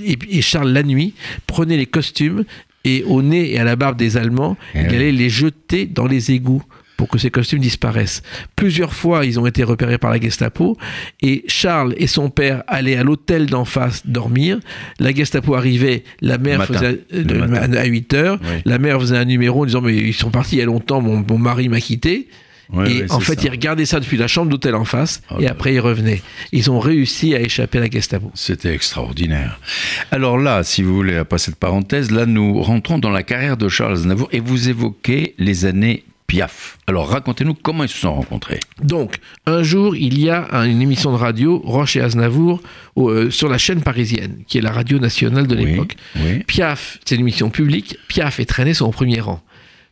et, 0.04 0.16
et 0.30 0.42
Charles, 0.42 0.70
la 0.70 0.84
nuit, 0.84 1.14
prenait 1.48 1.76
les 1.76 1.86
costumes 1.86 2.44
et 2.84 3.02
au 3.06 3.22
nez 3.22 3.52
et 3.52 3.58
à 3.58 3.64
la 3.64 3.76
barbe 3.76 3.96
des 3.96 4.16
Allemands, 4.16 4.56
Eh 4.74 4.78
il 4.80 4.88
oui. 4.88 4.94
allait 4.96 5.12
les 5.12 5.28
jeter 5.30 5.86
dans 5.86 6.06
les 6.06 6.30
égouts 6.32 6.62
pour 7.02 7.08
que 7.08 7.18
ces 7.18 7.32
costumes 7.32 7.58
disparaissent. 7.58 8.22
Plusieurs 8.54 8.94
fois, 8.94 9.26
ils 9.26 9.40
ont 9.40 9.46
été 9.46 9.64
repérés 9.64 9.98
par 9.98 10.12
la 10.12 10.20
Gestapo 10.20 10.78
et 11.20 11.42
Charles 11.48 11.94
et 11.96 12.06
son 12.06 12.30
père 12.30 12.62
allaient 12.68 12.94
à 12.96 13.02
l'hôtel 13.02 13.46
d'en 13.46 13.64
face 13.64 14.06
dormir. 14.06 14.60
La 15.00 15.12
Gestapo 15.12 15.56
arrivait, 15.56 16.04
la 16.20 16.38
mère 16.38 16.60
matin. 16.60 16.74
faisait 16.74 17.00
euh, 17.12 17.76
à 17.76 17.84
8 17.86 18.14
heures, 18.14 18.38
Oui. 18.40 18.60
la 18.64 18.78
mère 18.78 19.00
faisait 19.00 19.16
un 19.16 19.24
numéro 19.24 19.62
en 19.62 19.66
disant 19.66 19.80
mais 19.80 19.96
ils 19.96 20.14
sont 20.14 20.30
partis 20.30 20.54
il 20.54 20.58
y 20.60 20.62
a 20.62 20.66
longtemps, 20.66 21.00
mon, 21.00 21.24
mon 21.28 21.38
mari 21.38 21.68
m'a 21.68 21.80
quitté. 21.80 22.28
Ouais, 22.72 22.88
et 22.90 23.02
ouais, 23.02 23.12
en 23.12 23.18
fait, 23.18 23.34
ça. 23.34 23.48
ils 23.48 23.50
regardaient 23.50 23.84
ça 23.84 23.98
depuis 23.98 24.16
la 24.16 24.28
chambre 24.28 24.48
d'hôtel 24.48 24.76
en 24.76 24.84
face, 24.84 25.22
Oh 25.32 25.40
et 25.40 25.48
après 25.48 25.74
ils 25.74 25.80
revenaient. 25.80 26.22
Ils 26.52 26.70
ont 26.70 26.78
réussi 26.78 27.34
à 27.34 27.40
échapper 27.40 27.78
à 27.78 27.80
la 27.80 27.90
Gestapo. 27.90 28.30
C'était 28.34 28.72
extraordinaire. 28.72 29.58
Alors 30.12 30.38
là, 30.38 30.62
si 30.62 30.82
vous 30.84 30.94
voulez, 30.94 31.16
après 31.16 31.38
cette 31.38 31.56
parenthèse, 31.56 32.12
là, 32.12 32.26
nous 32.26 32.62
rentrons 32.62 33.00
dans 33.00 33.10
la 33.10 33.24
carrière 33.24 33.56
de 33.56 33.68
Charles 33.68 33.94
Aznavour 33.94 34.28
et 34.30 34.38
vous 34.38 34.68
évoquez 34.68 35.34
les 35.38 35.64
années 35.64 36.04
Piaf. 36.36 36.78
Alors 36.86 37.08
racontez-nous 37.10 37.52
comment 37.52 37.84
ils 37.84 37.90
se 37.90 37.98
sont 37.98 38.14
rencontrés. 38.14 38.58
Donc, 38.82 39.16
un 39.44 39.62
jour, 39.62 39.94
il 39.94 40.18
y 40.18 40.30
a 40.30 40.48
un- 40.52 40.64
une 40.64 40.80
émission 40.80 41.12
de 41.12 41.18
radio, 41.18 41.60
Roche 41.62 41.94
et 41.96 42.00
Aznavour, 42.00 42.62
au- 42.96 43.10
euh, 43.10 43.30
sur 43.30 43.50
la 43.50 43.58
chaîne 43.58 43.82
parisienne, 43.82 44.38
qui 44.48 44.56
est 44.56 44.62
la 44.62 44.72
radio 44.72 44.98
nationale 44.98 45.46
de 45.46 45.54
l'époque. 45.54 45.94
oui. 46.16 46.38
Piaf, 46.46 46.98
c'est 47.04 47.16
une 47.16 47.20
émission 47.20 47.50
publique, 47.50 47.98
Piaf 48.08 48.40
est 48.40 48.46
traîné 48.46 48.72
sont 48.72 48.86
au 48.86 48.92
premier 48.92 49.20
rang. 49.20 49.42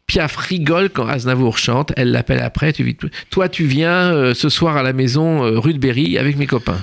Piaf 0.07 0.35
rigole 0.37 0.89
quand 0.89 1.07
Aznavour 1.07 1.59
chante, 1.59 1.93
elle 1.99 2.11
l'appelle 2.11 2.41
après, 2.41 2.73
tu, 2.73 2.97
toi 3.29 3.51
tu 3.51 3.67
viens 3.67 4.11
euh, 4.11 4.33
ce 4.33 4.49
soir 4.49 4.79
à 4.79 4.83
la 4.83 4.95
maison 4.95 5.45
euh, 5.45 5.59
rue 5.61 5.75
de 5.75 5.79
Berry 5.79 6.17
avec 6.17 6.39
mes 6.39 6.47
copains. 6.47 6.83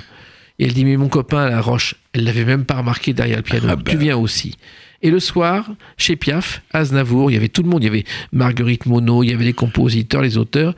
Et 0.60 0.66
elle 0.66 0.72
dit, 0.72 0.84
mais 0.84 0.96
mon 0.96 1.08
copain, 1.08 1.50
la 1.50 1.60
Roche, 1.60 1.96
elle 2.12 2.22
l'avait 2.24 2.44
même 2.44 2.64
pas 2.64 2.74
remarqué 2.76 3.12
derrière 3.12 3.36
le 3.38 3.42
piano, 3.42 3.66
Ah 3.70 3.74
ben. 3.76 3.82
tu 3.84 3.96
viens 3.96 4.16
aussi. 4.16 4.56
Et 5.02 5.10
le 5.10 5.20
soir, 5.20 5.70
chez 5.96 6.16
Piaf, 6.16 6.62
Aznavour, 6.72 7.30
il 7.30 7.34
y 7.34 7.36
avait 7.36 7.48
tout 7.48 7.62
le 7.62 7.68
monde, 7.68 7.82
il 7.82 7.86
y 7.86 7.88
avait 7.90 8.04
Marguerite 8.32 8.86
Monod, 8.86 9.24
il 9.24 9.30
y 9.30 9.34
avait 9.34 9.44
les 9.44 9.52
compositeurs, 9.52 10.22
les 10.22 10.36
auteurs. 10.38 10.74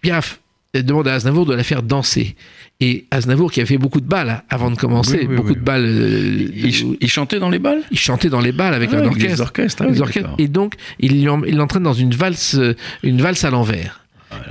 Piaf 0.00 0.40
demande 0.74 1.08
à 1.08 1.14
Aznavour 1.14 1.44
de 1.46 1.54
la 1.54 1.64
faire 1.64 1.82
danser. 1.82 2.34
Et 2.80 3.04
Aznavour, 3.10 3.52
qui 3.52 3.60
avait 3.60 3.66
fait 3.68 3.78
beaucoup 3.78 4.00
de 4.00 4.06
balles 4.06 4.42
avant 4.48 4.70
de 4.70 4.76
commencer, 4.76 5.18
Oui, 5.22 5.26
oui, 5.28 5.36
beaucoup 5.36 5.48
oui. 5.50 5.54
de 5.56 5.60
balles. 5.60 5.84
euh, 5.86 6.48
Il, 6.54 6.72
ch- 6.74 6.86
il 7.00 7.08
chantait 7.10 7.38
dans 7.38 7.50
les 7.50 7.58
balles 7.58 7.82
il 7.90 7.98
chantait 7.98 8.28
dans 8.30 8.40
les 8.40 8.52
balles 8.52 8.74
avec 8.74 8.90
Ah, 8.92 8.96
un 8.96 8.98
avec 9.00 9.10
orchestre. 9.12 9.34
les 9.36 9.40
orchestres, 9.40 9.82
ah 9.82 9.86
Les 9.88 9.92
oui, 9.96 10.00
orchestres. 10.00 10.30
Et 10.38 10.48
donc, 10.48 10.74
il 10.98 11.24
l'entraîne 11.24 11.82
dans 11.82 11.92
une 11.92 12.12
valse, 12.14 12.58
une 13.02 13.20
valse 13.20 13.44
à 13.44 13.50
l'envers. 13.50 14.04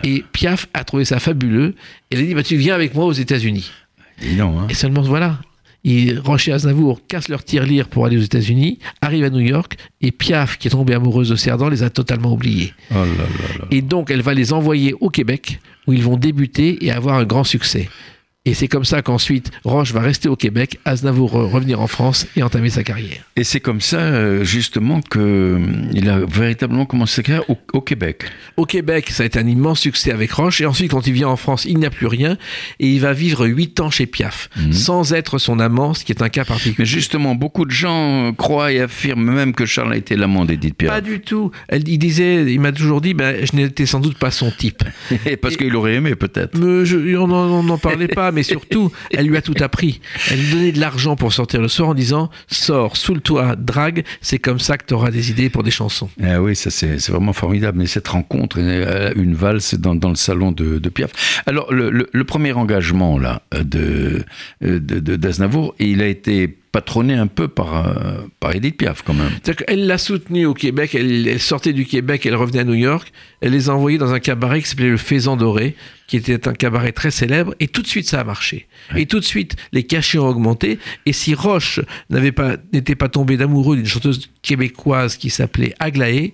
Et 0.03 0.23
Piaf 0.31 0.67
a 0.75 0.83
trouvé 0.83 1.05
ça 1.05 1.19
fabuleux. 1.19 1.75
Et 2.11 2.15
il 2.15 2.19
a 2.19 2.21
dit 2.21 2.33
bah, 2.35 2.43
Tu 2.43 2.55
viens 2.55 2.75
avec 2.75 2.93
moi 2.93 3.05
aux 3.05 3.11
États-Unis. 3.13 3.71
Donc, 4.37 4.55
hein. 4.59 4.67
Et 4.69 4.75
seulement, 4.75 5.01
voilà. 5.01 5.39
Et 5.83 6.15
Aznavour 6.51 7.01
cassent 7.07 7.29
leur 7.29 7.43
tirelire 7.43 7.87
pour 7.87 8.05
aller 8.05 8.17
aux 8.17 8.21
États-Unis, 8.21 8.79
arrivent 9.01 9.23
à 9.23 9.29
New 9.29 9.39
York, 9.39 9.77
et 10.01 10.11
Piaf, 10.11 10.57
qui 10.57 10.67
est 10.67 10.71
tombée 10.71 10.93
amoureuse 10.93 11.29
de 11.29 11.35
Cerdan, 11.35 11.69
les 11.69 11.83
a 11.83 11.89
totalement 11.89 12.33
oubliés. 12.33 12.73
Oh 12.91 12.95
là 12.95 13.05
là 13.05 13.57
là. 13.59 13.65
Et 13.71 13.81
donc, 13.81 14.11
elle 14.11 14.21
va 14.21 14.33
les 14.33 14.53
envoyer 14.53 14.93
au 14.99 15.09
Québec, 15.09 15.59
où 15.87 15.93
ils 15.93 16.03
vont 16.03 16.17
débuter 16.17 16.85
et 16.85 16.91
avoir 16.91 17.15
un 17.15 17.25
grand 17.25 17.43
succès. 17.43 17.89
Et 18.43 18.55
c'est 18.55 18.67
comme 18.67 18.85
ça 18.85 19.03
qu'ensuite, 19.03 19.51
Roche 19.63 19.93
va 19.93 19.99
rester 19.99 20.27
au 20.27 20.35
Québec, 20.35 20.79
Aznavour 20.83 21.31
re- 21.35 21.47
revenir 21.47 21.79
en 21.79 21.85
France 21.85 22.25
et 22.35 22.41
entamer 22.41 22.71
sa 22.71 22.81
carrière. 22.81 23.23
Et 23.35 23.43
c'est 23.43 23.59
comme 23.59 23.81
ça, 23.81 23.97
euh, 23.99 24.43
justement, 24.43 24.99
qu'il 25.01 26.09
a 26.09 26.21
véritablement 26.25 26.87
commencé 26.87 27.17
sa 27.17 27.21
carrière 27.21 27.47
au, 27.51 27.57
au 27.73 27.81
Québec. 27.81 28.23
Au 28.57 28.65
Québec, 28.65 29.11
ça 29.11 29.21
a 29.21 29.25
été 29.27 29.37
un 29.37 29.45
immense 29.45 29.81
succès 29.81 30.11
avec 30.11 30.31
Roche. 30.31 30.59
Et 30.59 30.65
ensuite, 30.65 30.89
quand 30.89 31.05
il 31.05 31.13
vient 31.13 31.27
en 31.27 31.35
France, 31.35 31.65
il 31.65 31.77
n'a 31.77 31.91
plus 31.91 32.07
rien. 32.07 32.35
Et 32.79 32.87
il 32.87 32.99
va 32.99 33.13
vivre 33.13 33.45
8 33.45 33.79
ans 33.79 33.91
chez 33.91 34.07
Piaf, 34.07 34.49
sans 34.71 35.13
être 35.13 35.37
son 35.37 35.59
amant, 35.59 35.93
ce 35.93 36.03
qui 36.03 36.11
est 36.11 36.23
un 36.23 36.29
cas 36.29 36.41
Mais 36.41 36.45
particulier. 36.45 36.85
justement, 36.87 37.35
beaucoup 37.35 37.65
de 37.65 37.71
gens 37.71 38.29
euh, 38.29 38.31
croient 38.31 38.71
et 38.71 38.79
affirment 38.81 39.31
même 39.35 39.53
que 39.53 39.67
Charles 39.67 39.93
a 39.93 39.97
été 39.97 40.15
l'amant 40.15 40.45
d'Edith 40.45 40.73
Piaf. 40.77 40.89
Pas 40.91 41.01
du 41.01 41.19
tout. 41.19 41.51
Elle, 41.67 41.87
il 41.87 41.99
disait, 41.99 42.51
il 42.51 42.59
m'a 42.59 42.71
toujours 42.71 43.01
dit, 43.01 43.13
ben, 43.13 43.45
je 43.45 43.55
n'étais 43.55 43.85
sans 43.85 43.99
doute 43.99 44.17
pas 44.17 44.31
son 44.31 44.49
type. 44.49 44.81
Parce 45.43 45.57
qu'il 45.57 45.75
aurait 45.75 45.93
aimé, 45.93 46.15
peut-être. 46.15 46.57
Mais 46.57 47.15
on 47.17 47.27
n'en 47.61 47.77
parlait 47.77 48.07
pas, 48.07 48.30
mais 48.31 48.43
surtout, 48.43 48.91
elle 49.11 49.27
lui 49.27 49.37
a 49.37 49.41
tout 49.41 49.53
appris. 49.61 50.01
Elle 50.29 50.39
lui 50.41 50.51
donnait 50.51 50.71
de 50.71 50.79
l'argent 50.79 51.15
pour 51.15 51.33
sortir 51.33 51.61
le 51.61 51.67
soir 51.67 51.89
en 51.89 51.93
disant 51.93 52.29
Sors, 52.47 52.97
saoule-toi, 52.97 53.55
drague, 53.57 54.03
c'est 54.21 54.39
comme 54.39 54.59
ça 54.59 54.77
que 54.77 54.85
tu 54.85 54.93
auras 54.93 55.11
des 55.11 55.31
idées 55.31 55.49
pour 55.49 55.63
des 55.63 55.71
chansons. 55.71 56.09
Ah 56.23 56.41
oui, 56.41 56.55
ça 56.55 56.69
c'est 56.69 56.97
vraiment 57.09 57.33
formidable. 57.33 57.77
Mais 57.79 57.85
cette 57.87 58.07
rencontre, 58.07 58.57
une 58.57 59.35
valse 59.35 59.75
dans, 59.75 59.95
dans 59.95 60.09
le 60.09 60.15
salon 60.15 60.51
de, 60.51 60.79
de 60.79 60.89
Piaf. 60.89 61.41
Alors, 61.45 61.71
le, 61.73 61.89
le- 61.89 62.09
le 62.11 62.23
premier 62.23 62.51
engagement 62.53 63.17
là 63.17 63.41
de- 63.63 64.23
d'Aznavour, 64.69 65.75
il 65.79 66.01
a 66.01 66.07
été 66.07 66.57
patronné 66.71 67.13
un 67.13 67.27
peu 67.27 67.47
par, 67.47 67.87
euh, 67.87 68.21
par 68.39 68.55
Edith 68.55 68.77
Piaf 68.77 69.01
quand 69.03 69.13
même. 69.13 69.31
Qu'elle 69.55 69.87
l'a 69.87 69.97
soutenue 69.97 70.45
au 70.45 70.53
Québec, 70.53 70.95
elle, 70.95 71.27
elle 71.27 71.39
sortait 71.39 71.73
du 71.73 71.85
Québec, 71.85 72.25
elle 72.25 72.35
revenait 72.35 72.59
à 72.59 72.63
New 72.63 72.73
York, 72.73 73.11
elle 73.41 73.51
les 73.51 73.69
a 73.69 73.75
envoyés 73.75 73.97
dans 73.97 74.13
un 74.13 74.19
cabaret 74.19 74.61
qui 74.61 74.69
s'appelait 74.69 74.89
le 74.89 74.97
Faisan 74.97 75.35
Doré, 75.35 75.75
qui 76.07 76.17
était 76.17 76.47
un 76.47 76.53
cabaret 76.53 76.91
très 76.91 77.11
célèbre, 77.11 77.55
et 77.59 77.67
tout 77.67 77.81
de 77.81 77.87
suite 77.87 78.07
ça 78.07 78.19
a 78.19 78.23
marché. 78.23 78.67
Et 78.95 79.05
tout 79.05 79.19
de 79.19 79.25
suite, 79.25 79.55
les 79.71 79.83
cachets 79.83 80.17
ont 80.17 80.27
augmenté, 80.27 80.79
et 81.05 81.13
si 81.13 81.33
Roche 81.33 81.79
n'avait 82.09 82.31
pas, 82.31 82.57
n'était 82.73 82.95
pas 82.95 83.09
tombé 83.09 83.37
d'amoureux 83.37 83.75
d'une 83.77 83.85
chanteuse 83.85 84.29
québécoise 84.41 85.17
qui 85.17 85.29
s'appelait 85.29 85.73
Aglaé, 85.79 86.33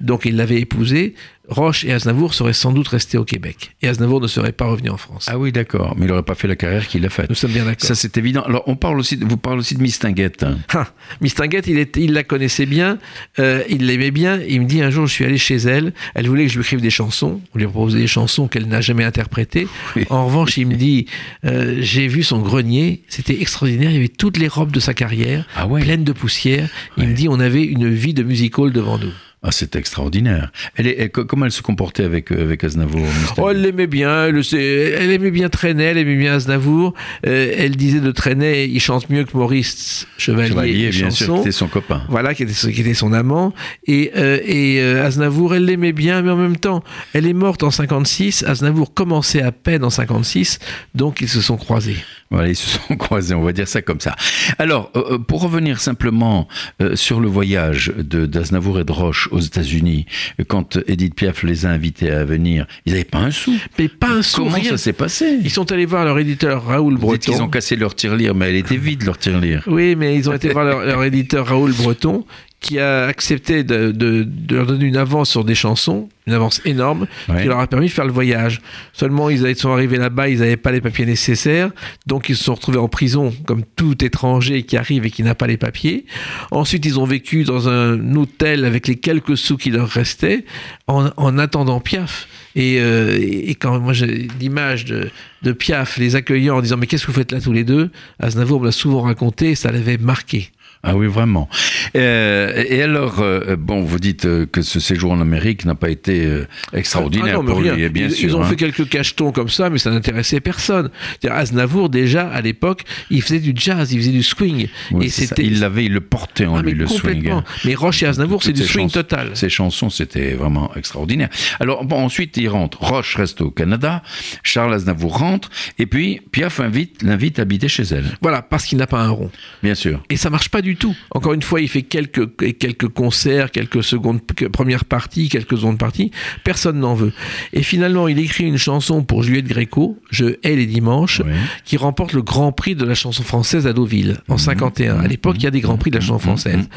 donc 0.00 0.24
il 0.24 0.36
l'avait 0.36 0.60
épousée, 0.60 1.14
Roche 1.48 1.84
et 1.84 1.92
Aznavour 1.92 2.34
seraient 2.34 2.52
sans 2.52 2.72
doute 2.72 2.88
restés 2.88 3.18
au 3.18 3.24
Québec. 3.24 3.76
Et 3.82 3.88
Aznavour 3.88 4.20
ne 4.20 4.26
serait 4.26 4.52
pas 4.52 4.66
revenu 4.66 4.90
en 4.90 4.96
France. 4.96 5.26
Ah 5.30 5.38
oui, 5.38 5.52
d'accord. 5.52 5.94
Mais 5.96 6.06
il 6.06 6.08
n'aurait 6.08 6.22
pas 6.22 6.34
fait 6.34 6.48
la 6.48 6.56
carrière 6.56 6.86
qu'il 6.88 7.04
a 7.06 7.08
faite. 7.08 7.28
Nous 7.28 7.34
sommes 7.36 7.52
bien 7.52 7.64
d'accord. 7.64 7.86
Ça 7.86 7.94
c'est 7.94 8.16
évident. 8.16 8.42
Alors, 8.42 8.64
on 8.66 8.76
parle 8.76 8.98
aussi, 8.98 9.16
de- 9.16 9.24
vous 9.24 9.36
parlez 9.36 9.60
aussi 9.60 9.74
de 9.76 9.82
Mistinguette. 9.82 10.42
hein. 10.42 10.58
Ah, 10.74 10.88
Miss 11.20 11.34
Tinguette, 11.34 11.66
il, 11.68 11.78
était- 11.78 12.02
il 12.02 12.12
la 12.12 12.24
connaissait 12.24 12.66
bien, 12.66 12.98
euh, 13.38 13.62
il 13.68 13.86
l'aimait 13.86 14.10
bien. 14.10 14.40
Il 14.48 14.62
me 14.62 14.66
dit 14.66 14.82
un 14.82 14.90
jour, 14.90 15.06
je 15.06 15.12
suis 15.12 15.24
allé 15.24 15.38
chez 15.38 15.56
elle, 15.56 15.92
elle 16.14 16.26
voulait 16.28 16.44
que 16.46 16.50
je 16.52 16.56
lui 16.58 16.62
écrive 16.64 16.80
des 16.80 16.90
chansons. 16.90 17.40
On 17.54 17.58
lui 17.58 17.64
a 17.64 17.68
proposé 17.68 17.98
des 18.00 18.06
chansons 18.06 18.48
qu'elle 18.48 18.66
n'a 18.66 18.80
jamais 18.80 19.04
interprétées. 19.04 19.68
En 20.10 20.26
revanche, 20.26 20.56
il 20.56 20.66
me 20.66 20.74
dit, 20.74 21.06
euh, 21.44 21.76
j'ai 21.80 22.08
vu 22.08 22.22
son 22.22 22.40
grenier, 22.40 23.02
c'était 23.08 23.40
extraordinaire. 23.40 23.90
Il 23.90 23.94
y 23.94 23.98
avait 23.98 24.08
toutes 24.08 24.38
les 24.38 24.48
robes 24.48 24.72
de 24.72 24.80
sa 24.80 24.94
carrière, 24.94 25.46
Ah 25.56 25.66
ouais. 25.66 25.82
pleines 25.82 26.04
de 26.04 26.12
poussière. 26.12 26.68
Il 26.96 27.08
me 27.08 27.14
dit, 27.14 27.28
on 27.28 27.38
avait 27.40 27.62
une 27.64 27.88
vie 27.88 28.14
de 28.14 28.22
music 28.22 28.58
hall 28.58 28.72
devant 28.72 28.98
nous. 28.98 29.12
Ah, 29.48 29.52
c'est 29.52 29.76
extraordinaire. 29.76 30.50
Elle 30.74 30.88
est, 30.88 30.96
elle- 30.98 31.10
comment 31.10 31.44
elle 31.44 31.52
se 31.52 31.62
comportait 31.62 32.02
avec, 32.02 32.32
euh, 32.32 32.42
avec 32.42 32.64
Aznavour 32.64 33.06
Oh, 33.38 33.48
elle 33.50 33.62
l'aimait 33.62 33.86
bien, 33.86 34.26
elle, 34.26 34.42
elle 34.52 35.10
aimait 35.12 35.30
bien 35.30 35.48
Trenet, 35.48 35.84
elle 35.84 35.98
aimait 35.98 36.16
bien 36.16 36.34
Aznavour. 36.34 36.94
Euh, 37.26 37.52
elle 37.56 37.76
disait 37.76 38.00
de 38.00 38.10
Trenet, 38.10 38.68
il 38.68 38.80
chante 38.80 39.08
mieux 39.08 39.22
que 39.22 39.36
Maurice 39.36 40.08
Chevalier. 40.18 40.48
Chevalier, 40.48 40.88
bien 40.90 41.10
sûr, 41.10 41.26
chansons. 41.26 41.36
c'était 41.38 41.52
son 41.52 41.68
copain. 41.68 42.02
Voilà, 42.08 42.34
qui 42.34 42.42
était, 42.42 42.52
son- 42.52 42.70
qui 42.72 42.80
était 42.80 42.94
son 42.94 43.12
amant. 43.12 43.54
Et, 43.86 44.10
euh, 44.16 44.40
et 44.44 44.80
euh, 44.80 45.04
Aznavour, 45.06 45.54
elle 45.54 45.64
l'aimait 45.66 45.92
bien, 45.92 46.22
mais 46.22 46.30
en 46.32 46.36
même 46.36 46.56
temps, 46.56 46.82
elle 47.12 47.26
est 47.26 47.32
morte 47.32 47.62
en 47.62 47.70
56. 47.70 48.42
Aznavour 48.48 48.94
commençait 48.94 49.42
à 49.42 49.52
peine 49.52 49.84
en 49.84 49.90
56, 49.90 50.58
donc 50.96 51.20
ils 51.20 51.28
se 51.28 51.40
sont 51.40 51.56
croisés. 51.56 51.96
Voilà, 52.30 52.48
ils 52.48 52.56
se 52.56 52.68
sont 52.68 52.96
croisés, 52.98 53.34
on 53.34 53.42
va 53.42 53.52
dire 53.52 53.68
ça 53.68 53.82
comme 53.82 54.00
ça. 54.00 54.16
Alors, 54.58 54.90
euh, 54.96 55.02
euh, 55.12 55.18
pour 55.18 55.42
revenir 55.42 55.80
simplement 55.80 56.48
euh, 56.82 56.96
sur 56.96 57.20
le 57.20 57.28
voyage 57.28 57.92
de 57.96 58.26
d'Aznavour 58.26 58.80
et 58.80 58.84
de 58.84 58.92
Roche 58.92 59.28
aux 59.30 59.40
États-Unis, 59.40 60.06
quand 60.48 60.78
Edith 60.86 61.14
Piaf 61.14 61.42
les 61.42 61.66
a 61.66 61.70
invités 61.70 62.10
à 62.10 62.24
venir, 62.24 62.66
ils 62.84 62.92
n'avaient 62.92 63.04
pas 63.04 63.18
un 63.18 63.30
sou. 63.30 63.54
Mais 63.78 63.88
pas 63.88 64.10
un 64.10 64.22
sou, 64.22 64.44
Comment 64.44 64.56
rien. 64.56 64.70
ça 64.70 64.78
s'est 64.78 64.92
passé? 64.92 65.38
Ils 65.42 65.50
sont 65.50 65.70
allés 65.72 65.86
voir 65.86 66.04
leur 66.04 66.18
éditeur 66.18 66.64
Raoul 66.64 66.96
Breton. 66.98 67.40
ont 67.40 67.48
cassé 67.48 67.76
leur 67.76 67.94
tirelire, 67.94 68.34
mais 68.34 68.48
elle 68.48 68.56
était 68.56 68.76
vide 68.76 69.04
leur 69.04 69.18
tirelire. 69.18 69.62
Oui, 69.66 69.94
mais 69.96 70.16
ils 70.16 70.28
ont 70.28 70.32
été 70.32 70.48
voir 70.50 70.64
leur, 70.64 70.84
leur 70.84 71.04
éditeur 71.04 71.46
Raoul 71.46 71.72
Breton, 71.72 72.24
qui 72.66 72.80
a 72.80 73.04
accepté 73.06 73.62
de, 73.62 73.92
de- 73.92 74.24
de 74.26 74.56
leur 74.56 74.66
donner 74.66 74.86
une 74.86 74.96
avance 74.96 75.30
sur 75.30 75.44
des 75.44 75.54
chansons, 75.54 76.08
une 76.26 76.32
avance 76.32 76.60
énorme, 76.64 77.06
Ouais. 77.28 77.42
qui 77.42 77.48
leur 77.48 77.60
a 77.60 77.66
permis 77.68 77.86
de 77.86 77.92
faire 77.92 78.04
le 78.06 78.12
voyage. 78.12 78.60
Seulement, 78.92 79.30
ils 79.30 79.54
sont 79.56 79.70
arrivés 79.72 79.98
là-bas, 79.98 80.28
ils 80.28 80.40
n'avaient 80.40 80.56
pas 80.56 80.72
les 80.72 80.80
papiers 80.80 81.06
nécessaires, 81.06 81.70
donc 82.06 82.28
ils 82.28 82.36
se 82.36 82.42
sont 82.42 82.54
retrouvés 82.54 82.78
en 82.78 82.88
prison, 82.88 83.32
comme 83.46 83.62
tout 83.76 84.04
étranger 84.04 84.64
qui 84.64 84.76
arrive 84.76 85.06
et 85.06 85.10
qui 85.10 85.22
n'a 85.22 85.36
pas 85.36 85.46
les 85.46 85.56
papiers. 85.56 86.06
Ensuite, 86.50 86.84
ils 86.86 86.98
ont 86.98 87.04
vécu 87.04 87.44
dans 87.44 87.68
un 87.68 88.16
hôtel 88.16 88.64
avec 88.64 88.88
les 88.88 88.96
quelques 88.96 89.36
sous 89.36 89.56
qui 89.56 89.70
leur 89.70 89.88
restaient, 89.88 90.44
en, 90.88 91.10
en 91.16 91.38
attendant 91.38 91.78
Piaf. 91.80 92.26
Et, 92.56 92.78
euh, 92.80 93.16
et 93.20 93.54
quand 93.54 93.78
moi 93.80 93.92
j'ai 93.92 94.28
l'image 94.40 94.86
de, 94.86 95.10
de 95.42 95.52
Piaf 95.52 95.98
les 95.98 96.16
accueillant 96.16 96.56
en 96.56 96.62
disant 96.62 96.78
mais 96.78 96.86
qu'est-ce 96.86 97.04
que 97.06 97.12
vous 97.12 97.18
faites 97.18 97.30
là 97.32 97.40
tous 97.40 97.52
les 97.52 97.64
deux? 97.64 97.90
Aznavour 98.18 98.60
me 98.60 98.66
l'a 98.66 98.72
souvent 98.72 99.02
raconté 99.02 99.50
et 99.50 99.54
ça 99.54 99.70
l'avait 99.70 99.98
marqué. 99.98 100.50
Ah 100.82 100.96
oui, 100.96 101.06
vraiment. 101.06 101.48
Euh, 101.96 102.64
et 102.68 102.82
alors, 102.82 103.20
euh, 103.20 103.56
bon, 103.56 103.82
vous 103.82 103.98
dites 103.98 104.24
euh, 104.26 104.46
que 104.46 104.62
ce 104.62 104.78
séjour 104.80 105.12
en 105.12 105.20
Amérique 105.20 105.64
n'a 105.64 105.74
pas 105.74 105.90
été 105.90 106.28
extraordinaire 106.72 107.36
Ah 107.40 107.42
non, 107.42 107.44
pour 107.44 107.60
rien. 107.60 107.74
lui, 107.74 107.88
bien 107.88 108.06
ils, 108.06 108.12
sûr. 108.12 108.28
ils 108.28 108.36
ont 108.36 108.42
hein. 108.42 108.46
fait 108.48 108.56
quelques 108.56 108.88
cachetons 108.88 109.32
comme 109.32 109.48
ça, 109.48 109.70
mais 109.70 109.78
ça 109.78 109.90
n'intéressait 109.90 110.40
personne. 110.40 110.90
Aznavour, 111.28 111.88
déjà, 111.90 112.28
à 112.28 112.40
l'époque, 112.40 112.82
il 113.10 113.22
faisait 113.22 113.40
du 113.40 113.52
jazz, 113.54 113.92
il 113.92 113.98
faisait 113.98 114.12
du 114.12 114.22
swing. 114.22 114.68
Oui, 114.92 115.06
et 115.06 115.08
c'était. 115.08 115.42
Il 115.44 115.60
l'avait, 115.60 115.84
il 115.86 115.92
le 115.92 116.00
portait 116.00 116.46
en 116.46 116.56
Ah, 116.56 116.62
lui, 116.62 116.72
le 116.72 116.86
swing. 116.86 117.32
Mais 117.64 117.74
Roche 117.74 118.02
et 118.02 118.06
Aznavour, 118.06 118.42
c'est 118.42 118.52
du 118.52 118.62
swing 118.64 118.86
chansons- 118.88 118.92
total. 119.02 119.30
Ces 119.34 119.48
chansons, 119.48 119.90
c'était 119.90 120.32
vraiment 120.34 120.72
extraordinaire. 120.76 121.28
Alors, 121.60 121.84
bon, 121.84 121.96
ensuite, 122.04 122.36
il 122.36 122.48
rentre. 122.48 122.82
Roche 122.82 123.16
reste 123.16 123.40
au 123.40 123.50
Canada. 123.50 124.02
Charles 124.42 124.74
Aznavour 124.74 125.18
rentre. 125.18 125.50
Et 125.78 125.86
puis, 125.86 126.20
Piaf 126.30 126.60
invite, 126.60 127.02
l'invite 127.02 127.38
à 127.38 127.42
habiter 127.42 127.68
chez 127.68 127.82
elle. 127.84 128.04
Voilà, 128.22 128.42
parce 128.42 128.64
qu'il 128.66 128.78
n'a 128.78 128.86
pas 128.86 129.00
un 129.00 129.10
rond. 129.10 129.30
Bien 129.62 129.74
sûr. 129.74 130.02
Et 130.10 130.16
ça 130.16 130.30
marche 130.30 130.48
pas 130.48 130.62
du 130.62 130.65
tout. 130.74 130.96
Encore 131.12 131.34
une 131.34 131.42
fois, 131.42 131.60
il 131.60 131.68
fait 131.68 131.82
quelques, 131.82 132.36
quelques 132.58 132.88
concerts, 132.88 133.52
quelques 133.52 133.84
secondes, 133.84 134.20
premières 134.52 134.84
parties, 134.84 135.28
quelques 135.28 135.58
secondes 135.58 135.78
parties. 135.78 136.10
Personne 136.42 136.80
n'en 136.80 136.94
veut. 136.94 137.12
Et 137.52 137.62
finalement, 137.62 138.08
il 138.08 138.18
écrit 138.18 138.44
une 138.44 138.56
chanson 138.56 139.04
pour 139.04 139.22
Juliette 139.22 139.46
Gréco, 139.46 139.98
Je 140.10 140.36
hais 140.42 140.56
les 140.56 140.66
dimanches, 140.66 141.22
qui 141.64 141.76
remporte 141.76 142.12
le 142.12 142.22
grand 142.22 142.50
prix 142.50 142.74
de 142.74 142.84
la 142.84 142.94
chanson 142.94 143.22
française 143.22 143.68
à 143.68 143.72
Deauville 143.72 144.18
en 144.28 144.38
51. 144.38 144.98
À 144.98 145.06
l'époque, 145.06 145.36
il 145.38 145.44
y 145.44 145.46
a 145.46 145.52
des 145.52 145.60
grands 145.60 145.76
prix 145.76 145.90
de 145.90 145.96
la 145.96 146.00
chanson 146.00 146.18
française. 146.18 146.68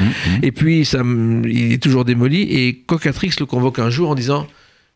Et 0.43 0.51
puis, 0.51 0.85
ça, 0.85 1.01
il 1.03 1.73
est 1.73 1.81
toujours 1.81 2.05
démoli. 2.05 2.41
Et 2.41 2.83
Cocatrix 2.85 3.31
le 3.39 3.45
convoque 3.45 3.79
un 3.79 3.89
jour 3.89 4.09
en 4.09 4.15
disant 4.15 4.47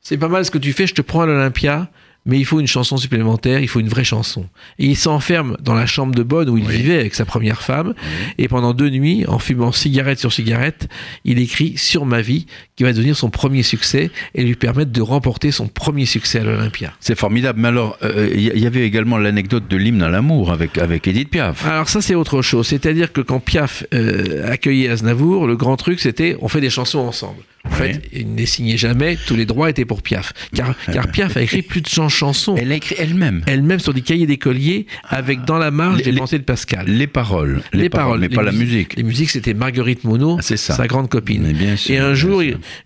C'est 0.02 0.18
pas 0.18 0.28
mal 0.28 0.46
ce 0.46 0.52
que 0.52 0.58
tu 0.58 0.74
fais, 0.74 0.86
je 0.86 0.94
te 0.94 1.02
prends 1.02 1.22
à 1.22 1.26
l'Olympia. 1.26 1.90
Mais 2.26 2.40
il 2.40 2.46
faut 2.46 2.60
une 2.62 2.68
chanson 2.68 2.96
supplémentaire, 2.96 3.60
il 3.60 3.68
faut 3.68 3.82
une 3.82 3.90
vraie 3.90 4.06
chanson. 4.06 4.46
Et 4.80 4.86
il 4.86 4.96
s'enferme 4.96 5.58
dans 5.62 5.74
la 5.74 5.86
chambre 5.86 6.16
de 6.16 6.24
bonne 6.24 6.50
où 6.50 6.58
il 6.58 6.66
Oui. 6.66 6.78
vivait 6.78 6.98
avec 7.00 7.16
sa 7.16 7.26
première 7.26 7.62
femme. 7.62 7.94
Et 8.38 8.48
pendant 8.48 8.74
deux 8.74 8.90
nuits, 8.90 9.26
en 9.28 9.40
fumant 9.40 9.74
cigarette 9.74 10.20
sur 10.20 10.32
cigarette, 10.32 10.88
il 11.26 11.38
écrit 11.40 11.74
Sur 11.78 12.06
ma 12.06 12.22
vie, 12.22 12.46
qui 12.78 12.84
va 12.84 12.94
devenir 12.94 13.18
son 13.18 13.30
premier 13.30 13.62
succès 13.62 14.10
et 14.36 14.44
lui 14.44 14.56
permettre 14.56 14.92
de 14.92 15.02
remporter 15.02 15.52
son 15.52 15.68
premier 15.68 16.06
succès 16.06 16.40
à 16.40 16.44
l'Olympia. 16.44 16.94
C'est 17.02 17.18
formidable. 17.18 17.60
Mais 17.60 17.68
alors, 17.68 17.98
euh, 18.04 18.30
il 18.34 18.42
y, 18.58 18.62
y 18.62 18.66
avait 18.68 18.86
également 18.86 19.18
l'anecdote 19.18 19.68
de 19.70 19.76
l'hymne 19.78 20.02
à 20.02 20.10
l'amour 20.10 20.52
avec, 20.52 20.78
avec 20.78 21.08
Edith 21.08 21.30
Piaf. 21.30 21.66
Alors 21.66 21.90
ça 21.90 22.02
c'est 22.02 22.16
autre 22.16 22.42
chose, 22.42 22.68
c'est-à-dire 22.68 23.12
que 23.12 23.22
quand 23.22 23.40
Piaf 23.42 23.84
euh, 23.94 24.50
accueillait 24.50 24.90
Aznavour, 24.90 25.46
le 25.46 25.56
grand 25.58 25.76
truc 25.78 26.00
c'était 26.00 26.38
on 26.42 26.48
fait 26.48 26.62
des 26.62 26.70
chansons 26.70 27.00
ensemble. 27.00 27.42
En 27.66 27.72
fait, 27.76 28.02
il 28.12 28.34
n'est 28.36 28.46
signé 28.46 28.76
jamais, 28.78 29.18
tous 29.26 29.36
les 29.38 29.46
droits 29.46 29.70
étaient 29.70 29.86
pour 29.86 30.02
Piaf. 30.02 30.34
Car, 30.54 30.76
car 30.92 31.08
Piaf 31.10 31.38
a 31.38 31.42
écrit 31.42 31.62
plus 31.62 31.82
de 31.82 31.88
100 31.88 32.10
chansons. 32.10 32.56
Elle 32.58 32.72
a 32.72 32.76
écrit 32.76 32.96
elle-même. 33.00 33.42
Elle-même 33.48 33.80
sur 33.80 33.94
des 33.94 34.02
cahiers 34.02 34.28
d'écoliers, 34.28 34.86
avec 35.08 35.46
dans 35.46 35.58
la 35.58 35.72
marge 35.72 36.00
Les- 36.04 36.12
les- 36.12 36.18
pensées 36.18 36.40
de 36.40 36.44
Pascal. 36.44 36.86
Les 36.88 37.08
paroles. 37.08 37.62
Les, 37.72 37.90
paroles, 37.90 38.20
mais 38.20 38.28
pas 38.30 38.44
la 38.44 38.52
musique. 38.52 38.96
Les 38.98 39.04
musiques, 39.04 39.30
c'était 39.30 39.54
Marguerite 39.54 40.04
Monod, 40.04 40.40
Ah, 40.40 40.58
sa 40.58 40.88
grande 40.88 41.10
copine. 41.10 41.44
Mais 41.44 41.54
bien 41.54 41.78
sûr, 41.78 41.96
Et 41.96 41.98
un 42.00 42.08
bien 42.08 42.14
jour, 42.16 42.42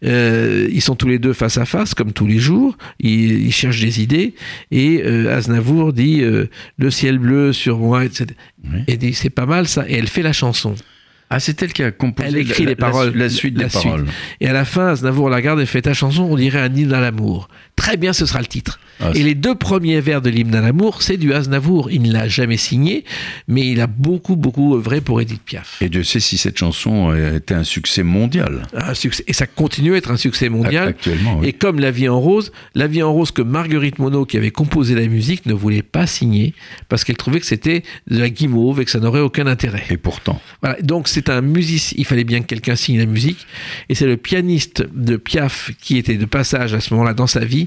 euh, 0.05 0.69
ils 0.71 0.81
sont 0.81 0.95
tous 0.95 1.07
les 1.07 1.17
deux 1.19 1.33
face 1.33 1.57
à 1.57 1.65
face, 1.65 1.95
comme 1.95 2.13
tous 2.13 2.27
les 2.27 2.39
jours. 2.39 2.77
Ils, 2.99 3.45
ils 3.47 3.51
cherchent 3.53 3.81
des 3.81 4.01
idées. 4.01 4.35
Et 4.71 5.01
euh, 5.03 5.35
Aznavour 5.35 5.91
dit 5.91 6.21
euh, 6.21 6.45
Le 6.77 6.91
ciel 6.91 7.17
bleu 7.17 7.51
sur 7.51 7.79
moi, 7.79 8.05
etc. 8.05 8.27
Oui. 8.63 8.81
Et 8.87 8.97
dit 8.97 9.13
C'est 9.15 9.29
pas 9.31 9.45
mal 9.47 9.67
ça. 9.67 9.85
Et 9.89 9.93
elle 9.95 10.07
fait 10.07 10.21
la 10.23 10.33
chanson. 10.33 10.75
Ah, 11.29 11.39
c'est 11.41 11.61
elle 11.61 11.73
qui 11.73 11.83
a 11.83 11.91
composé 11.91 12.29
Elle 12.29 12.37
écrit 12.37 12.63
la, 12.63 12.69
les 12.69 12.75
la- 12.75 12.79
paroles. 12.87 13.11
La, 13.15 13.29
suite 13.29 13.57
la 13.57 13.65
des 13.65 13.69
suite. 13.69 13.83
paroles. 13.83 14.05
Et 14.39 14.47
à 14.47 14.53
la 14.53 14.63
fin, 14.65 14.87
Aznavour 14.89 15.29
la 15.29 15.35
regarde 15.37 15.59
et 15.59 15.65
fait 15.65 15.81
ta 15.81 15.93
chanson, 15.93 16.23
on 16.23 16.35
dirait 16.37 16.59
un 16.61 16.73
hymne 16.73 16.93
à 16.93 17.01
l'amour. 17.01 17.49
Très 17.77 17.95
bien, 17.95 18.11
ce 18.11 18.25
sera 18.25 18.39
le 18.39 18.47
titre. 18.47 18.79
Ah, 18.99 19.11
et 19.13 19.21
les 19.21 19.35
deux 19.35 19.53
premiers 19.53 20.01
vers 20.01 20.23
de 20.23 20.29
l'hymne 20.29 20.55
à 20.55 20.61
l'amour, 20.61 21.03
c'est 21.03 21.17
du 21.17 21.31
Aznavour. 21.31 21.91
Il 21.91 22.01
ne 22.01 22.11
l'a 22.11 22.27
jamais 22.27 22.57
signé, 22.57 23.05
mais 23.47 23.69
il 23.69 23.79
a 23.79 23.85
beaucoup, 23.85 24.35
beaucoup 24.35 24.75
œuvré 24.75 25.01
pour 25.01 25.21
Edith 25.21 25.43
Piaf. 25.43 25.77
Et 25.81 25.87
Dieu 25.87 26.03
sait 26.03 26.19
si 26.19 26.37
cette 26.39 26.57
chanson 26.57 27.09
a 27.09 27.35
été 27.35 27.53
un 27.53 27.63
succès 27.63 28.01
mondial. 28.01 28.63
Un 28.73 28.95
succès, 28.95 29.23
et 29.27 29.33
ça 29.33 29.45
continue 29.45 29.93
à 29.93 29.97
être 29.97 30.09
un 30.09 30.17
succès 30.17 30.49
mondial. 30.49 30.89
Actuellement, 30.89 31.37
oui. 31.39 31.49
Et 31.49 31.53
comme 31.53 31.79
La 31.79 31.91
vie 31.91 32.09
en 32.09 32.19
rose, 32.19 32.51
La 32.73 32.87
vie 32.87 33.03
en 33.03 33.13
rose 33.13 33.29
que 33.29 33.43
Marguerite 33.43 33.99
Monod, 33.99 34.27
qui 34.27 34.37
avait 34.37 34.51
composé 34.51 34.95
la 34.95 35.05
musique, 35.05 35.45
ne 35.45 35.53
voulait 35.53 35.83
pas 35.83 36.07
signer 36.07 36.55
parce 36.89 37.03
qu'elle 37.03 37.17
trouvait 37.17 37.39
que 37.39 37.45
c'était 37.45 37.83
de 38.09 38.17
la 38.17 38.31
guimauve 38.31 38.81
et 38.81 38.85
que 38.85 38.91
ça 38.91 38.99
n'aurait 38.99 39.21
aucun 39.21 39.45
intérêt. 39.45 39.83
Et 39.91 39.97
pourtant. 39.97 40.41
Voilà, 40.63 40.81
donc 40.81 41.07
c'est 41.07 41.29
un 41.29 41.41
musicien, 41.41 41.95
il 41.99 42.05
fallait 42.05 42.23
bien 42.23 42.39
que 42.41 42.47
quelqu'un 42.47 42.75
signe 42.75 42.97
la 42.97 43.05
musique, 43.05 43.45
et 43.89 43.95
c'est 43.95 44.07
le 44.07 44.17
pianiste 44.17 44.83
de 44.91 45.17
Piaf 45.17 45.69
qui 45.79 45.97
était 45.97 46.15
de 46.15 46.25
passage 46.25 46.73
à 46.73 46.79
ce 46.79 46.93
moment-là 46.95 47.13
dans 47.13 47.27
sa 47.27 47.45
vie 47.45 47.66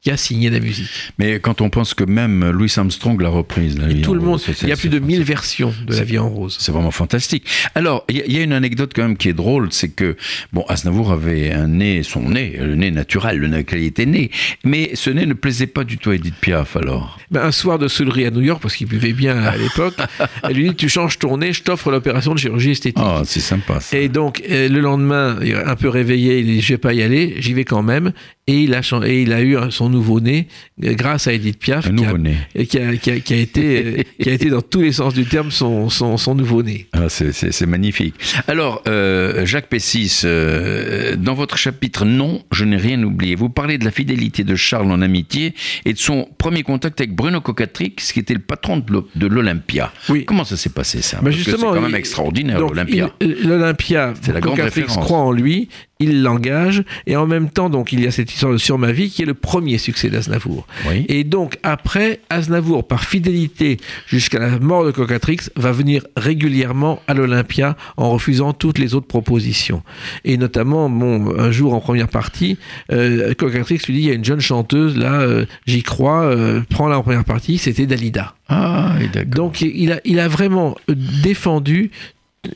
qui 0.00 0.10
a 0.12 0.16
signé 0.16 0.48
la 0.48 0.60
musique. 0.60 0.88
Mais 1.18 1.40
quand 1.40 1.60
on 1.60 1.70
pense 1.70 1.92
que 1.92 2.04
même 2.04 2.48
Louis 2.50 2.72
Armstrong 2.76 3.20
l'a 3.20 3.28
reprise, 3.30 3.76
la 3.78 3.90
Et 3.90 3.94
vie 3.94 4.02
tout 4.02 4.12
en 4.12 4.14
le 4.14 4.20
monde, 4.20 4.40
rose, 4.40 4.56
il 4.62 4.68
y 4.68 4.72
a 4.72 4.76
plus 4.76 4.88
de 4.88 4.98
c'est- 4.98 5.04
1000 5.04 5.22
versions 5.24 5.74
de 5.86 5.94
La 5.96 6.04
vie 6.04 6.18
en 6.18 6.28
rose. 6.28 6.56
C'est 6.60 6.70
vraiment 6.70 6.92
fantastique. 6.92 7.44
Alors, 7.74 8.04
il 8.08 8.16
y, 8.18 8.20
a- 8.20 8.26
il 8.26 8.32
y 8.32 8.38
a 8.38 8.42
une 8.42 8.52
anecdote 8.52 8.92
quand 8.94 9.02
même 9.02 9.16
qui 9.16 9.28
est 9.28 9.32
drôle, 9.34 9.68
c'est 9.72 9.88
que, 9.88 10.16
bon, 10.52 10.64
Aznavour 10.68 11.10
avait 11.10 11.52
un 11.52 11.66
nez, 11.66 12.02
son 12.04 12.30
nez, 12.30 12.56
le 12.60 12.76
nez 12.76 12.90
naturel, 12.92 13.38
le 13.38 13.48
nez 13.48 13.64
il 13.72 13.84
était 13.84 14.06
né, 14.06 14.30
mais 14.64 14.92
ce 14.94 15.10
nez 15.10 15.26
ne 15.26 15.34
plaisait 15.34 15.66
pas 15.66 15.82
du 15.84 15.98
tout 15.98 16.10
à 16.10 16.14
Edith 16.14 16.36
Piaf, 16.40 16.76
alors. 16.76 17.18
Ben, 17.32 17.42
un 17.42 17.52
soir 17.52 17.78
de 17.80 17.88
soulerie 17.88 18.24
à 18.24 18.30
New 18.30 18.40
York, 18.40 18.62
parce 18.62 18.76
qu'il 18.76 18.86
buvait 18.86 19.12
bien 19.12 19.36
à 19.42 19.56
l'époque, 19.56 19.96
elle 20.44 20.54
lui 20.56 20.68
dit 20.70 20.74
Tu 20.76 20.88
changes 20.88 21.18
ton 21.18 21.38
nez, 21.38 21.52
je 21.52 21.62
t'offre 21.64 21.90
l'opération 21.90 22.34
de 22.34 22.38
chirurgie 22.38 22.70
esthétique. 22.70 23.02
Ah, 23.04 23.22
c'est 23.24 23.40
sympa, 23.40 23.80
ça. 23.80 23.96
Et 23.98 24.08
donc, 24.08 24.42
euh, 24.48 24.68
le 24.68 24.80
lendemain, 24.80 25.38
un 25.66 25.76
peu 25.76 25.88
réveillé, 25.88 26.38
il 26.38 26.46
dit 26.46 26.60
Je 26.60 26.74
vais 26.74 26.78
pas 26.78 26.94
y 26.94 27.02
aller, 27.02 27.34
j'y 27.38 27.52
vais 27.52 27.64
quand 27.64 27.82
même. 27.82 28.12
Et 28.46 28.62
il 28.62 28.74
a, 28.74 28.80
et 29.06 29.22
il 29.22 29.32
a 29.34 29.42
eu 29.42 29.58
un- 29.58 29.70
son 29.88 29.90
nouveau-né 29.90 30.48
euh, 30.84 30.94
grâce 30.94 31.26
à 31.26 31.32
Edith 31.32 31.58
Piaf. 31.58 31.84
Qui 31.90 32.04
a- 32.04 32.64
Qui 32.64 32.78
a, 32.78 32.96
qui 32.96 33.10
a- 33.10 33.20
qui 33.20 33.32
a 33.32 33.36
été, 33.36 33.84
euh, 33.84 34.02
qui 34.22 34.28
a 34.28 34.32
été 34.32 34.50
dans 34.50 34.62
tous 34.62 34.80
les 34.82 34.92
sens 34.92 35.14
du 35.14 35.24
terme 35.24 35.50
son, 35.50 35.88
son, 35.90 36.16
son 36.16 36.34
nouveau-né. 36.34 36.86
Ah, 36.92 37.08
c'est- 37.08 37.66
magnifique. 37.66 38.14
Alors, 38.46 38.82
euh, 38.88 39.44
Jacques 39.44 39.68
Pessis, 39.68 40.22
euh, 40.24 41.16
dans 41.16 41.34
votre 41.34 41.56
chapitre 41.58 42.04
Non, 42.04 42.42
je 42.52 42.64
n'ai 42.64 42.76
rien 42.76 43.02
oublié, 43.02 43.34
vous 43.34 43.48
parlez 43.50 43.78
de 43.78 43.84
la 43.84 43.90
fidélité 43.90 44.44
de 44.44 44.54
Charles 44.54 44.90
en 44.90 45.02
amitié 45.02 45.54
et 45.84 45.92
de 45.92 45.98
son 45.98 46.28
premier 46.38 46.62
contact 46.62 47.00
avec 47.00 47.14
Bruno 47.14 47.40
Cocatrix, 47.40 47.90
qui 47.96 48.18
était 48.20 48.34
le 48.34 48.40
patron 48.40 48.78
de 48.78 48.92
l'O- 48.92 49.08
de 49.14 49.26
l'Olympia. 49.26 49.92
Oui. 50.08 50.24
Comment 50.24 50.44
ça 50.44 50.56
s'est 50.56 50.70
passé, 50.70 51.02
ça? 51.02 51.18
Bah, 51.22 51.30
C'est 51.32 51.56
quand 51.56 51.80
même 51.80 51.94
extraordinaire, 51.94 52.60
l'Olympia. 52.60 53.10
L'Olympia, 53.20 54.14
C'est 54.22 54.32
la 54.32 54.40
grande 54.40 54.56
Cocatrix 54.56 54.82
référence. 54.82 55.04
croit 55.04 55.18
en 55.18 55.32
lui, 55.32 55.68
il 56.00 56.22
l'engage, 56.22 56.84
et 57.06 57.16
en 57.16 57.26
même 57.26 57.50
temps, 57.50 57.70
donc, 57.70 57.92
il 57.92 58.00
y 58.00 58.06
a 58.06 58.10
cette 58.10 58.32
histoire 58.32 58.52
de 58.52 58.58
Sur 58.58 58.78
ma 58.78 58.92
vie 58.92 59.10
qui 59.10 59.22
est 59.22 59.26
le 59.26 59.34
premier 59.34 59.78
succès 59.78 60.10
d'Aznavour. 60.10 60.66
Oui. 60.88 61.04
Et 61.08 61.24
donc, 61.24 61.58
après, 61.62 62.20
Aznavour, 62.30 62.86
par 62.86 63.04
fidélité 63.04 63.78
jusqu'à 64.06 64.38
la 64.38 64.58
mort 64.58 64.84
de 64.84 64.90
Cocatrix, 64.90 65.38
va 65.56 65.72
venir 65.72 66.06
régulièrement 66.16 67.00
à 67.08 67.14
l'Olympia 67.14 67.76
en 67.96 68.10
refusant 68.10 68.52
toutes 68.52 68.78
les 68.78 68.94
autres 68.94 69.06
propositions. 69.06 69.82
Et 70.24 70.36
notamment, 70.36 70.88
bon, 70.88 71.34
un 71.36 71.50
jour 71.50 71.74
en 71.74 71.80
première 71.80 72.08
partie, 72.08 72.58
euh, 72.92 73.34
Cocatrix 73.34 73.80
lui 73.86 73.94
dit 73.94 74.00
il 74.00 74.06
y 74.06 74.10
a 74.10 74.14
une 74.14 74.24
jeune 74.24 74.40
chanteuse, 74.40 74.96
là, 74.96 75.20
euh, 75.20 75.46
j'y 75.66 75.82
crois, 75.82 76.22
euh, 76.22 76.60
prends-la 76.70 76.98
en 76.98 77.02
première 77.02 77.24
partie, 77.24 77.58
c'était 77.58 77.86
Dalida. 77.86 78.34
Ah. 78.48 78.94
Donc 79.26 79.60
il 79.60 79.92
a, 79.92 80.00
il 80.04 80.20
a 80.20 80.28
vraiment 80.28 80.76
défendu 80.88 81.90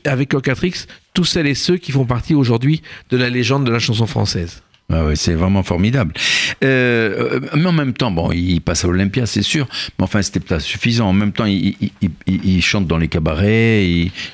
avec 0.05 0.29
Cocatrix 0.29 0.85
tous 1.13 1.25
celles 1.25 1.47
et 1.47 1.55
ceux 1.55 1.77
qui 1.77 1.91
font 1.91 2.05
partie 2.05 2.35
aujourd'hui 2.35 2.81
de 3.09 3.17
la 3.17 3.29
légende 3.29 3.65
de 3.65 3.71
la 3.71 3.79
chanson 3.79 4.07
française. 4.07 4.63
Ah 4.93 5.05
ouais, 5.05 5.15
c'est 5.15 5.33
vraiment 5.33 5.63
formidable. 5.63 6.13
Euh, 6.63 7.31
euh, 7.35 7.39
mais 7.55 7.65
en 7.65 7.71
même 7.71 7.93
temps, 7.93 8.11
bon, 8.11 8.31
il 8.31 8.61
passe 8.61 8.85
à 8.85 8.87
l'Olympia, 8.87 9.25
c'est 9.25 9.41
sûr, 9.41 9.67
mais 9.97 10.03
enfin, 10.03 10.21
c'était 10.21 10.39
pas 10.39 10.59
suffisant. 10.59 11.07
En 11.09 11.13
même 11.13 11.31
temps, 11.31 11.45
il, 11.45 11.75
il- 11.81 11.91
il- 12.01 12.09
il- 12.27 12.45
il 12.57 12.61
chante 12.61 12.87
dans 12.87 12.97
les 12.97 13.07
cabarets, 13.07 13.85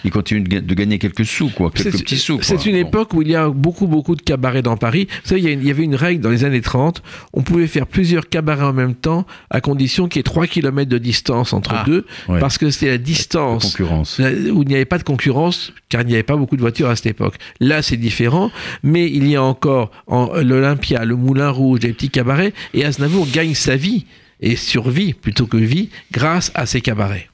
il, 0.04 0.12
continue 0.12 0.42
de, 0.42 0.50
ga- 0.50 0.62
de 0.62 0.74
gagner 0.74 1.00
quelques 1.00 1.26
sous, 1.26 1.50
quoi, 1.50 1.72
quelques 1.72 2.00
petits 2.00 2.18
sous. 2.18 2.40
C'est 2.42 2.66
une 2.66 2.82
Bon. 2.82 2.88
époque 2.88 3.14
où 3.14 3.22
il 3.22 3.30
y 3.30 3.36
a 3.36 3.50
beaucoup, 3.50 3.88
beaucoup 3.88 4.16
de 4.16 4.22
cabarets 4.22 4.62
dans 4.62 4.78
Paris. 4.78 5.08
Vous 5.24 5.30
savez, 5.30 5.42
il 5.42 5.66
y, 5.66 5.72
avait 5.72 5.84
une 5.84 5.96
règle 5.96 6.22
dans 6.22 6.30
les 6.30 6.44
années 6.44 6.62
30. 6.62 7.02
On 7.34 7.42
pouvait 7.42 7.68
faire 7.68 7.88
plusieurs 7.88 8.28
cabarets 8.30 8.66
en 8.66 8.74
même 8.74 8.96
temps, 8.96 9.26
à 9.50 9.62
condition 9.62 10.08
qu'il 10.08 10.20
y 10.20 10.22
ait 10.22 10.24
3 10.24 10.48
km 10.48 10.90
de 10.90 10.98
distance 10.98 11.54
entre 11.54 11.72
Ah, 11.74 11.84
deux, 11.86 12.06
ouais. 12.28 12.40
parce 12.40 12.58
que 12.58 12.70
c'était 12.70 12.90
la 12.90 12.98
distance 12.98 13.72
concurrence. 13.72 14.20
là, 14.20 14.30
où 14.52 14.64
il 14.64 14.68
n'y 14.68 14.76
avait 14.76 14.86
pas 14.86 14.98
de 14.98 15.04
concurrence, 15.04 15.72
car 15.90 16.02
il 16.02 16.08
n'y 16.08 16.14
avait 16.14 16.24
pas 16.24 16.36
beaucoup 16.36 16.56
de 16.56 16.62
voitures 16.62 16.90
à 16.90 16.96
cette 16.96 17.06
époque. 17.08 17.36
Là, 17.60 17.82
c'est 17.82 17.98
différent, 17.98 18.52
mais 18.84 19.10
il 19.10 19.28
y 19.28 19.36
a 19.36 19.44
encore 19.44 19.92
en- 20.08 20.30
l'Olympia, 20.50 21.06
le 21.06 21.16
Moulin 21.16 21.50
Rouge, 21.50 21.80
des 21.80 21.94
petits 21.94 22.10
cabarets, 22.10 22.54
et 22.74 22.86
Aznavour 22.86 23.28
gagne 23.32 23.54
sa 23.54 23.76
vie, 23.76 24.06
et 24.42 24.56
survit 24.56 25.14
plutôt 25.14 25.48
que 25.48 25.58
vie, 25.58 25.90
grâce 26.12 26.52
à 26.56 26.66
ces 26.66 26.82
cabarets. 26.82 27.30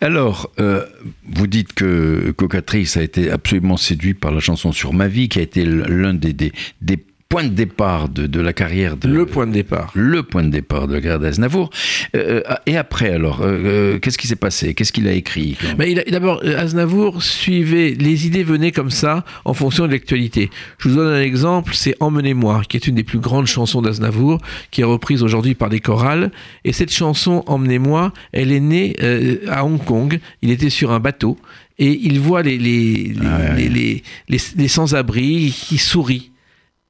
Alors, 0.00 0.50
euh, 0.58 0.84
vous 1.28 1.46
dites 1.46 1.72
que 1.74 2.32
Cocatrix 2.36 2.92
a 2.96 3.02
été 3.02 3.30
absolument 3.30 3.76
séduit 3.76 4.14
par 4.14 4.32
la 4.32 4.40
chanson 4.40 4.72
Sur 4.72 4.92
ma 4.92 5.08
vie, 5.08 5.28
qui 5.28 5.38
a 5.38 5.42
été 5.42 5.64
l'un 5.64 6.14
des, 6.14 6.32
des, 6.32 6.52
des 6.80 6.98
points 7.34 7.44
de 7.44 7.48
départ 7.54 8.08
de, 8.08 8.28
de 8.28 8.40
la 8.40 8.52
carrière 8.52 8.96
de. 8.96 9.08
Le 9.08 9.26
point 9.26 9.46
de 9.48 9.52
départ. 9.52 9.90
le 9.94 10.22
point 10.22 10.44
de 10.44 10.50
départ 10.50 10.86
de 10.86 10.94
la 10.94 11.00
carrière 11.00 11.18
d'Aznavour. 11.18 11.70
Euh, 12.14 12.42
euh, 12.48 12.54
et 12.66 12.76
après, 12.76 13.10
alors, 13.10 13.40
euh, 13.42 13.98
qu'est-ce 13.98 14.18
qui 14.18 14.28
s'est 14.28 14.36
passé? 14.36 14.72
Qu'est-ce 14.74 14.92
qu'il 14.92 15.08
a 15.08 15.12
écrit 15.12 15.56
a- 15.80 16.10
d'abord, 16.12 16.42
Aznavour 16.44 17.24
suivait, 17.24 17.96
les 17.98 18.26
idées 18.28 18.44
venaient 18.44 18.70
comme 18.70 18.90
ça 18.90 19.24
en 19.44 19.52
fonction 19.52 19.86
de 19.88 19.90
l'actualité. 19.92 20.48
Je 20.78 20.88
vous 20.88 20.94
donne 20.94 21.12
un 21.12 21.20
exemple, 21.22 21.72
c'est 21.74 21.96
Emmenez-moi, 21.98 22.62
qui 22.68 22.76
est 22.76 22.86
une 22.86 22.94
des 22.94 23.02
plus 23.02 23.18
grandes 23.18 23.46
chansons 23.48 23.82
d'Aznavour, 23.82 24.38
qui 24.70 24.82
est 24.82 24.84
reprise 24.84 25.22
aujourd'hui 25.24 25.54
par 25.56 25.70
des 25.70 25.80
chorales. 25.80 26.30
Et 26.64 26.72
cette 26.72 26.92
chanson, 26.92 27.42
Emmenez-moi, 27.48 28.12
elle 28.32 28.52
est 28.52 28.60
née 28.60 28.94
euh, 29.02 29.38
à 29.48 29.64
Hong 29.64 29.82
Kong. 29.84 30.20
Il 30.42 30.52
était 30.52 30.70
sur 30.70 30.92
un 30.92 31.00
bateau 31.00 31.36
et 31.80 31.98
il 32.04 32.20
voit 32.20 32.42
les, 32.42 32.58
les, 32.58 32.94
les, 33.08 33.26
Ah 33.26 33.54
ouais. 33.54 33.68
les- 33.68 34.02
les- 34.28 34.38
les 34.56 34.68
sans-abri 34.68 35.52
qui 35.66 35.78
sourient 35.78 36.30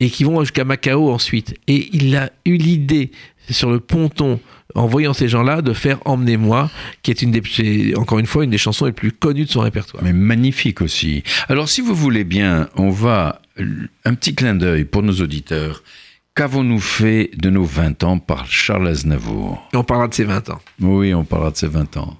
et 0.00 0.10
qui 0.10 0.24
vont 0.24 0.40
jusqu'à 0.40 0.64
Macao 0.64 1.10
ensuite. 1.10 1.54
Et 1.66 1.88
il 1.92 2.16
a 2.16 2.30
eu 2.44 2.56
l'idée 2.56 3.10
sur 3.50 3.70
le 3.70 3.80
ponton, 3.80 4.40
en 4.74 4.86
voyant 4.86 5.12
ces 5.12 5.28
gens-là, 5.28 5.62
de 5.62 5.72
faire 5.72 5.98
Emmenez-moi, 6.04 6.70
qui 7.02 7.10
est 7.10 7.22
une 7.22 7.30
des, 7.30 7.94
encore 7.96 8.18
une 8.18 8.26
fois 8.26 8.44
une 8.44 8.50
des 8.50 8.58
chansons 8.58 8.86
les 8.86 8.92
plus 8.92 9.12
connues 9.12 9.44
de 9.44 9.50
son 9.50 9.60
répertoire. 9.60 10.02
Mais 10.02 10.12
magnifique 10.12 10.80
aussi. 10.80 11.22
Alors, 11.48 11.68
si 11.68 11.80
vous 11.80 11.94
voulez 11.94 12.24
bien, 12.24 12.68
on 12.76 12.90
va. 12.90 13.40
Un 14.04 14.14
petit 14.14 14.34
clin 14.34 14.56
d'œil 14.56 14.84
pour 14.84 15.04
nos 15.04 15.12
auditeurs. 15.12 15.84
Qu'avons-nous 16.34 16.80
fait 16.80 17.30
de 17.36 17.48
nos 17.48 17.62
20 17.62 18.02
ans 18.02 18.18
par 18.18 18.46
Charles 18.46 18.88
Aznavour? 18.88 19.68
On 19.72 19.84
parlera 19.84 20.08
de 20.08 20.14
ses 20.14 20.24
20 20.24 20.50
ans. 20.50 20.60
Oui, 20.80 21.14
on 21.14 21.22
parlera 21.22 21.52
de 21.52 21.56
ses 21.56 21.68
20 21.68 21.96
ans. 21.98 22.16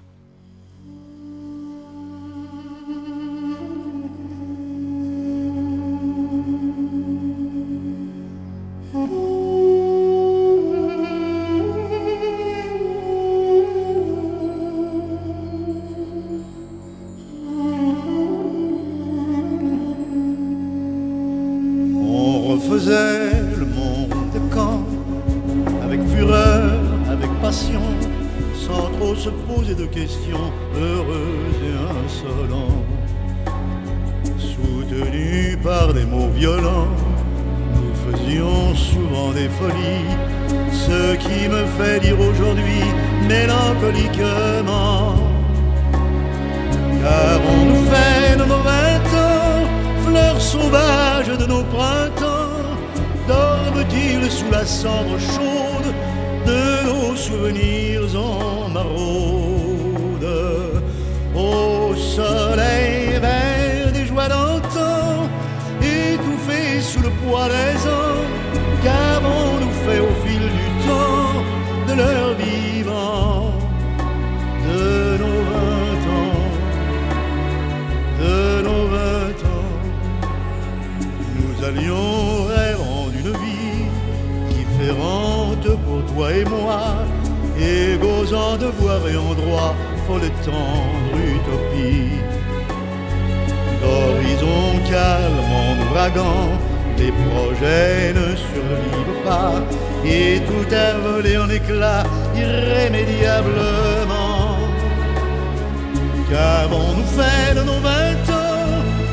Se 29.25 29.31
poser 29.31 29.73
de 29.73 29.87
questions, 29.87 30.47
heureux 30.75 31.39
et 31.67 31.73
insolents. 32.03 32.83
Soutenus 34.37 35.57
par 35.63 35.95
des 35.95 36.05
mots 36.05 36.29
violents, 36.41 36.93
nous 37.75 37.95
faisions 38.05 38.75
souvent 38.75 39.31
des 39.31 39.49
folies, 39.57 40.11
ce 40.71 41.15
qui 41.15 41.49
me 41.55 41.63
fait 41.77 41.99
dire 42.01 42.19
aujourd'hui 42.19 42.85
mélancoliquement 43.27 45.15
car 47.01 47.39
on 47.53 47.65
nous 47.71 47.83
fait 47.91 48.35
de 48.41 48.45
nos 48.51 48.61
vingt 48.71 49.09
ans, 49.27 49.61
fleurs 50.05 50.41
sauvages 50.41 51.37
de 51.41 51.45
nos 51.47 51.63
printemps, 51.63 52.45
sous 54.29 54.51
la 54.51 54.65
cendre 54.65 55.17
chaude 55.19 55.89
de 56.45 56.87
nos 56.87 57.15
souvenirs 57.15 58.15
en 58.15 58.69
maraude? 58.69 59.14
Soleil 62.15 63.19
vert 63.19 63.91
des 63.91 64.05
joies 64.05 64.29
d'antan, 64.29 65.27
étouffées 65.81 66.79
sous 66.79 67.01
le 67.01 67.11
poids 67.21 67.49
des 67.55 67.77
ans, 67.99 68.23
qu'avons-nous 68.83 69.75
fait 69.85 70.01
au 70.09 70.13
fil 70.23 70.43
du 70.59 70.67
temps 70.87 71.35
de 71.89 71.93
leur 72.01 72.27
vivant, 72.35 73.51
de 74.65 75.17
nos 75.21 75.39
vingt 75.51 76.03
ans, 76.19 76.43
de 78.21 78.37
nos 78.67 78.83
vingt 78.95 79.41
ans? 79.55 79.73
Nous 81.37 81.55
allions 81.67 82.45
rêvant 82.55 83.07
d'une 83.13 83.33
vie 83.43 83.83
différente 84.57 85.67
pour 85.85 85.99
toi 86.13 86.31
et 86.31 86.45
moi, 86.45 86.81
et 87.59 87.97
gozant 87.97 88.55
de 88.63 88.67
voir 88.79 89.01
et 89.11 89.17
endroit, 89.17 89.75
folle 90.07 90.31
tendre 90.43 91.17
utopie. 91.35 92.17
D'horizon 93.81 94.65
calme 94.89 95.51
en 95.61 95.71
ouragan, 95.85 96.45
les 96.97 97.11
projets 97.11 98.13
ne 98.13 98.27
survivent 98.35 99.19
pas, 99.23 99.55
et 100.05 100.41
tout 100.47 100.67
a 100.73 100.75
volé 101.05 101.37
en 101.37 101.49
éclats 101.49 102.05
irrémédiablement. 102.35 104.57
Qu'avons-nous 106.29 107.09
fait 107.17 107.51
de 107.55 107.63
nos 107.69 107.79
vingt 107.89 108.25
ans, 108.41 108.71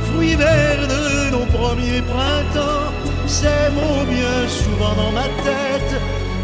fruits 0.09 0.37
verts 0.37 0.87
de 0.95 1.03
nos 1.35 1.47
premiers 1.59 2.03
printemps 2.03 2.87
Ces 3.27 3.65
mots 3.77 4.05
bien 4.09 4.39
souvent 4.49 4.95
dans 5.03 5.13
ma 5.13 5.29
tête, 5.47 5.93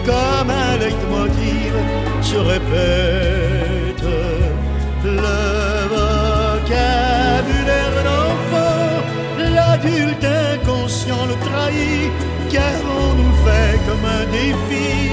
comme 0.05 0.51
un 0.51 0.77
leitmotiv, 0.79 1.73
se 2.23 2.37
répètent. 2.37 3.68
Le 5.05 5.89
vocabulaire 5.89 6.69
d'enfant, 8.05 9.03
l'adulte 9.39 10.25
inconscient 10.25 11.27
le 11.27 11.35
trahit, 11.47 12.13
qu'avons-nous 12.51 13.35
fait 13.45 13.79
comme 13.87 14.05
un 14.05 14.25
défi 14.33 15.08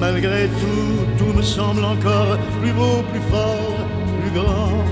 malgré 0.00 0.46
tout, 0.60 1.06
tout 1.18 1.32
me 1.32 1.42
semble 1.42 1.84
encore 1.84 2.38
plus 2.60 2.72
beau, 2.72 3.02
plus 3.12 3.24
fort, 3.30 3.76
plus 4.20 4.32
grand. 4.38 4.84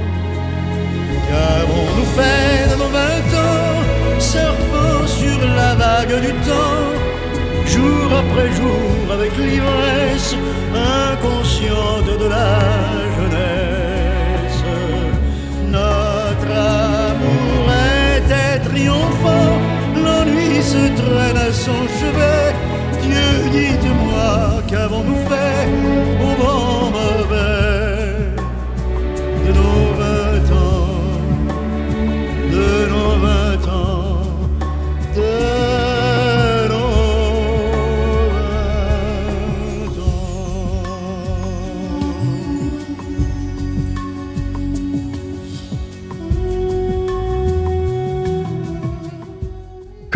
Qu'avons-nous 1.27 2.09
fait 2.17 2.71
de 2.71 2.77
nos 2.83 2.91
vingt 2.99 3.31
ans, 3.47 4.19
surfant 4.19 5.07
sur 5.07 5.39
la 5.57 5.75
vague 5.75 6.21
du 6.21 6.33
temps, 6.49 6.85
jour 7.67 8.07
après 8.23 8.51
jour 8.53 9.13
avec 9.13 9.37
l'ivresse 9.37 10.37
inconsciente 10.75 12.07
de 12.23 12.29
la 12.29 12.59
jeunesse 13.17 14.63
Notre 15.71 16.53
amour 16.53 17.67
était 18.17 18.59
triomphant, 18.69 19.59
l'ennui 20.05 20.63
se 20.63 20.85
traîne 21.01 21.37
à 21.49 21.53
son 21.53 21.81
chevet. 21.99 22.64
Dieu, 23.05 23.51
dites-moi, 23.53 24.63
qu'avons-nous 24.69 25.23
fait 25.29 25.69
au 26.23 26.43
vent 26.43 26.93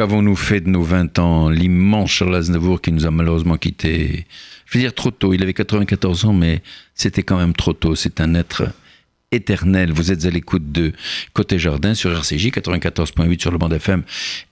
Qu'avons-nous 0.08 0.36
fait 0.36 0.62
de 0.62 0.70
nos 0.70 0.82
20 0.82 1.18
ans 1.18 1.50
L'immense 1.50 2.10
Charles 2.12 2.34
Aznavour 2.34 2.80
qui 2.80 2.92
nous 2.92 3.04
a 3.04 3.10
malheureusement 3.10 3.58
quittés? 3.58 4.24
Je 4.64 4.78
veux 4.78 4.82
dire 4.82 4.94
trop 4.94 5.10
tôt. 5.10 5.34
Il 5.34 5.42
avait 5.42 5.52
94 5.52 6.24
ans, 6.24 6.32
mais 6.32 6.62
c'était 6.94 7.22
quand 7.22 7.36
même 7.36 7.52
trop 7.52 7.74
tôt. 7.74 7.94
C'est 7.94 8.22
un 8.22 8.34
être 8.34 8.72
éternel. 9.32 9.92
Vous 9.92 10.10
êtes 10.10 10.24
à 10.24 10.30
l'écoute 10.30 10.72
de 10.72 10.94
Côté 11.34 11.58
Jardin 11.58 11.92
sur 11.92 12.10
RCJ 12.10 12.46
94.8 12.46 13.38
sur 13.38 13.50
le 13.50 13.58
bande 13.58 13.74
FM 13.74 14.02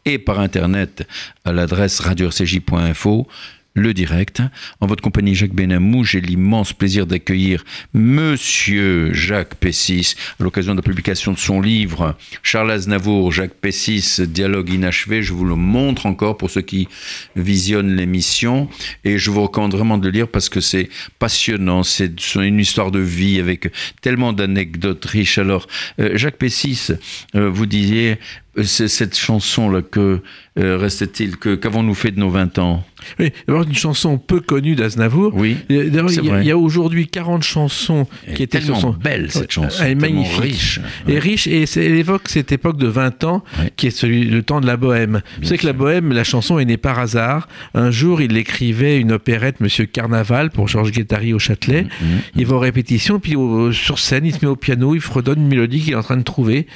et 0.05 0.19
par 0.19 0.41
internet 0.41 1.09
à 1.47 1.55
l'adresse 1.55 2.01
radio-rcj.info. 2.01 3.27
Le 3.77 3.93
direct. 3.93 4.41
En 4.81 4.87
votre 4.87 5.03
compagnie, 5.03 5.35
Jacques 5.35 5.53
Benamou, 5.55 6.03
j'ai 6.03 6.23
l'immense 6.23 6.73
plaisir 6.73 7.07
d'accueillir 7.07 7.63
Monsieur 7.93 9.13
Jacques 9.13 9.55
Pessis 9.57 10.15
à 10.41 10.43
l'occasion 10.43 10.73
de 10.73 10.79
la 10.79 10.83
publication 10.83 11.35
de 11.35 11.39
son 11.39 11.61
livre 11.61 12.17
Charles 12.43 12.71
Aznavour, 12.71 13.33
Jacques 13.33 13.53
Pessis, 13.53 14.23
Dialogue 14.23 14.71
inachevé. 14.71 15.23
Je 15.23 15.35
vous 15.35 15.45
le 15.45 15.57
montre 15.57 16.07
encore 16.07 16.39
pour 16.39 16.51
ceux 16.51 16.63
qui 16.63 16.89
visionnent 17.37 17.95
l'émission 17.95 18.71
et 19.05 19.19
je 19.19 19.31
vous 19.31 19.43
recommande 19.43 19.73
vraiment 19.73 19.99
de 19.99 20.07
le 20.07 20.11
lire 20.11 20.29
parce 20.29 20.49
que 20.49 20.63
c'est 20.63 20.89
passionnant. 21.19 21.83
C'est 21.83 22.35
une 22.35 22.59
histoire 22.59 22.91
de 22.91 23.01
vie 23.01 23.39
avec 23.41 23.71
tellement 24.01 24.33
d'anecdotes 24.33 25.05
riches. 25.05 25.37
Alors, 25.37 25.67
euh, 26.01 26.17
Jacques 26.17 26.39
Pessis, 26.39 26.93
euh, 27.35 27.51
vous 27.51 27.67
disiez 27.67 28.17
c'est 28.65 28.89
cette 28.89 29.17
chanson-là 29.17 29.83
que 29.83 30.21
euh, 30.59 30.77
restait-il 30.79 31.37
que 31.37 31.55
qu'avons-nous 31.55 31.95
fait 31.95 32.11
de 32.11 32.19
nos 32.21 32.31
20 32.31 32.59
ans? 32.59 32.85
Oui, 33.21 33.31
d'abord 33.47 33.63
une 33.65 33.75
chanson 33.75 34.17
peu 34.19 34.41
connue 34.41 34.75
d'Aznavour. 34.75 35.33
Oui, 35.35 35.59
D'ailleurs, 35.69 36.11
il 36.11 36.45
y 36.47 36.51
a, 36.51 36.57
aujourd'hui 36.57 37.07
40 37.07 37.43
chansons 37.43 38.07
Elle 38.27 38.35
qui 38.35 38.43
étaient 38.43 38.61
sur 38.61 38.75
tellement 38.75 38.93
son... 38.95 38.99
belle 38.99 39.31
cette 39.31 39.53
chanson, 39.53 39.83
Elle 39.85 39.93
est 39.93 40.01
tellement 40.01 40.23
magnifique. 40.23 40.41
riche. 40.43 40.81
Et 41.07 41.19
riche, 41.19 41.47
et 41.47 41.65
elle 41.77 41.95
évoque 41.97 42.29
cette 42.29 42.53
époque 42.53 42.79
de 42.79 42.87
20 42.87 43.25
ans, 43.25 43.45
Ouais. 43.61 43.71
qui 43.77 43.89
est 43.89 43.91
celui, 43.91 44.25
le 44.25 44.43
temps 44.43 44.61
de 44.63 44.67
la 44.67 44.77
bohème. 44.79 45.21
Vous 45.39 45.45
savez 45.45 45.59
que 45.59 45.67
la 45.67 45.73
bohème, 45.75 46.13
la 46.13 46.25
chanson 46.25 46.59
est 46.59 46.65
née 46.65 46.79
par 46.79 46.99
hasard. 46.99 47.49
Un 47.75 47.91
jour, 47.91 48.23
il 48.23 48.37
écrivait 48.37 48.99
une 48.99 49.13
opérette, 49.13 49.61
Monsieur 49.61 49.85
Carnaval, 49.85 50.51
pour 50.51 50.67
Georges 50.69 50.91
Guettari 50.91 51.33
au 51.35 51.39
Châtelet. 51.39 51.83
Mmh, 51.85 52.05
Il 52.37 52.47
va 52.47 52.57
aux 52.57 52.61
répétitions, 52.61 53.21
puis 53.21 53.37
au- 53.37 53.73
sur 53.73 53.99
scène, 53.99 54.25
il 54.25 54.33
se 54.33 54.39
met 54.43 54.51
au 54.51 54.57
piano, 54.57 54.95
il 54.95 55.01
fredonne 55.03 55.41
une 55.43 55.49
mélodie 55.49 55.81
qu'il 55.81 55.93
est 55.93 55.97
en 55.97 56.03
train 56.03 56.17
de 56.17 56.23
trouver. 56.23 56.67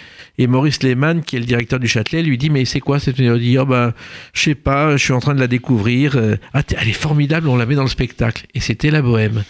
Et 0.41 0.47
Maurice 0.47 0.83
Lehmann, 0.83 1.21
qui 1.23 1.37
est 1.37 1.39
le 1.39 1.45
directeur 1.45 1.79
du 1.79 1.87
Châtelet, 1.87 2.23
lui 2.23 2.39
dit 2.39 2.49
Mais 2.49 2.65
c'est 2.65 2.81
quoi 2.81 2.99
cette 2.99 3.19
mélodie? 3.19 3.59
Oh 3.59 3.67
ben, 3.67 3.93
je 4.33 4.41
sais 4.41 4.55
pas, 4.55 4.97
je 4.97 5.05
suis 5.05 5.13
en 5.13 5.21
train 5.21 5.35
de 5.35 5.41
la 5.41 5.47
découvrir. 5.47 6.17
Euh, 6.17 6.37
Ah, 6.55 6.63
elle 6.81 6.89
est 6.89 6.95
formidable, 6.95 7.47
on 7.47 7.57
la 7.57 7.67
met 7.67 7.75
dans 7.75 7.83
le 7.83 7.91
spectacle. 7.91 8.47
Et 8.55 8.61
c'était 8.61 8.91
la 8.91 9.03
bohème. 9.03 9.45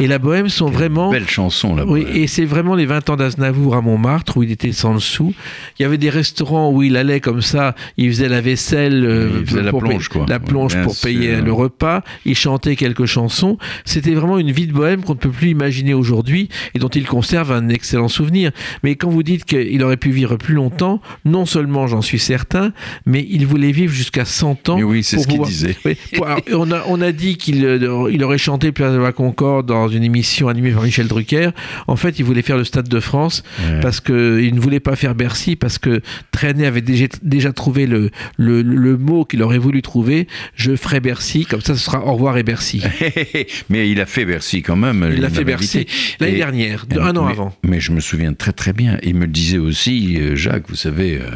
Et 0.00 0.06
la 0.06 0.18
bohème 0.18 0.48
sont 0.48 0.70
vraiment. 0.70 1.10
Belle 1.10 1.28
chanson 1.28 1.76
là. 1.76 1.84
Oui, 1.86 2.06
et 2.14 2.26
c'est 2.26 2.46
vraiment 2.46 2.74
les 2.74 2.86
20 2.86 3.10
ans 3.10 3.16
d'Aznavour 3.16 3.76
à 3.76 3.82
Montmartre 3.82 4.38
où 4.38 4.42
il 4.42 4.50
était 4.50 4.72
sans 4.72 4.94
le 4.94 5.00
sou. 5.00 5.34
Il 5.78 5.82
y 5.82 5.84
avait 5.84 5.98
des 5.98 6.08
restaurants 6.08 6.72
où 6.72 6.82
il 6.82 6.96
allait 6.96 7.20
comme 7.20 7.42
ça, 7.42 7.74
il 7.98 8.08
faisait 8.08 8.30
la 8.30 8.40
vaisselle, 8.40 9.04
euh, 9.04 9.28
Il 9.40 9.46
faisait 9.46 9.62
la 9.62 9.74
plonge, 9.74 10.08
quoi. 10.08 10.24
La 10.26 10.38
plonge 10.40 10.80
pour 10.82 10.96
payer 10.98 11.42
le 11.42 11.52
repas. 11.52 12.02
Il 12.24 12.34
chantait 12.34 12.76
quelques 12.76 13.04
chansons. 13.04 13.58
C'était 13.84 14.14
vraiment 14.14 14.38
une 14.38 14.52
vie 14.52 14.66
de 14.66 14.72
bohème 14.72 15.02
qu'on 15.04 15.12
ne 15.12 15.18
peut 15.18 15.28
plus 15.28 15.50
imaginer 15.50 15.92
aujourd'hui 15.92 16.48
et 16.74 16.78
dont 16.78 16.88
il 16.88 17.06
conserve 17.06 17.52
un 17.52 17.68
excellent 17.68 18.08
souvenir. 18.08 18.52
Mais 18.82 18.96
quand 18.96 19.10
vous 19.10 19.22
dites 19.22 19.44
qu'il 19.44 19.82
aurait 19.82 19.98
pu 19.98 20.10
vivre 20.10 20.29
plus 20.36 20.54
longtemps, 20.54 21.00
non 21.24 21.46
seulement 21.46 21.86
j'en 21.86 22.02
suis 22.02 22.18
certain, 22.18 22.72
mais 23.06 23.26
il 23.30 23.46
voulait 23.46 23.72
vivre 23.72 23.92
jusqu'à 23.92 24.24
100 24.24 24.68
ans. 24.68 24.76
Mais 24.76 24.82
oui, 24.82 25.02
c'est 25.02 25.18
ce 25.18 25.26
qu'il 25.26 25.42
disait. 25.42 25.76
Oui, 25.84 25.96
pour- 26.14 26.26
alors, 26.26 26.40
on, 26.54 26.70
a, 26.72 26.82
on 26.88 27.00
a 27.00 27.12
dit 27.12 27.36
qu'il 27.36 27.64
euh, 27.64 28.10
il 28.12 28.22
aurait 28.24 28.38
chanté 28.38 28.72
Place 28.72 28.92
de 28.92 28.98
la 28.98 29.12
Concorde 29.12 29.66
dans 29.66 29.88
une 29.88 30.04
émission 30.04 30.48
animée 30.48 30.70
par 30.72 30.82
Michel 30.82 31.08
Drucker. 31.08 31.50
En 31.86 31.96
fait, 31.96 32.18
il 32.18 32.24
voulait 32.24 32.42
faire 32.42 32.56
le 32.56 32.64
Stade 32.64 32.88
de 32.88 33.00
France 33.00 33.42
Ouais. 33.60 33.80
parce 33.80 34.00
qu'il 34.00 34.54
ne 34.54 34.60
voulait 34.60 34.80
pas 34.80 34.96
faire 34.96 35.14
Bercy 35.14 35.56
parce 35.56 35.78
que 35.78 36.00
Trenet 36.32 36.66
avait 36.66 36.80
déjà, 36.80 37.06
déjà 37.22 37.52
trouvé 37.52 37.86
le, 37.86 38.10
le, 38.38 38.62
le 38.62 38.96
mot 38.96 39.24
qu'il 39.24 39.42
aurait 39.42 39.58
voulu 39.58 39.82
trouver. 39.82 40.26
Je 40.54 40.76
ferai 40.76 41.00
Bercy, 41.00 41.44
comme 41.46 41.60
ça 41.60 41.74
ce 41.74 41.80
sera 41.80 42.04
au 42.06 42.12
revoir 42.14 42.36
et 42.38 42.42
Bercy. 42.42 42.82
mais 43.70 43.90
il 43.90 44.00
a 44.00 44.06
fait 44.06 44.24
Bercy 44.24 44.62
quand 44.62 44.76
même. 44.76 45.12
Il 45.16 45.24
a 45.24 45.30
fait 45.30 45.44
Bercy 45.44 45.86
l'année 46.20 46.36
dernière, 46.36 46.86
de- 46.86 46.98
un 47.00 47.16
an 47.16 47.24
mais- 47.26 47.32
avant. 47.32 47.54
Mais 47.64 47.80
je 47.80 47.92
me 47.92 48.00
souviens 48.00 48.32
très 48.34 48.52
très 48.52 48.72
bien. 48.72 48.98
Il 49.02 49.14
me 49.14 49.26
disait 49.26 49.58
aussi, 49.58 50.09
euh, 50.18 50.36
Jacques, 50.36 50.68
vous 50.68 50.76
savez, 50.76 51.16
euh, 51.16 51.30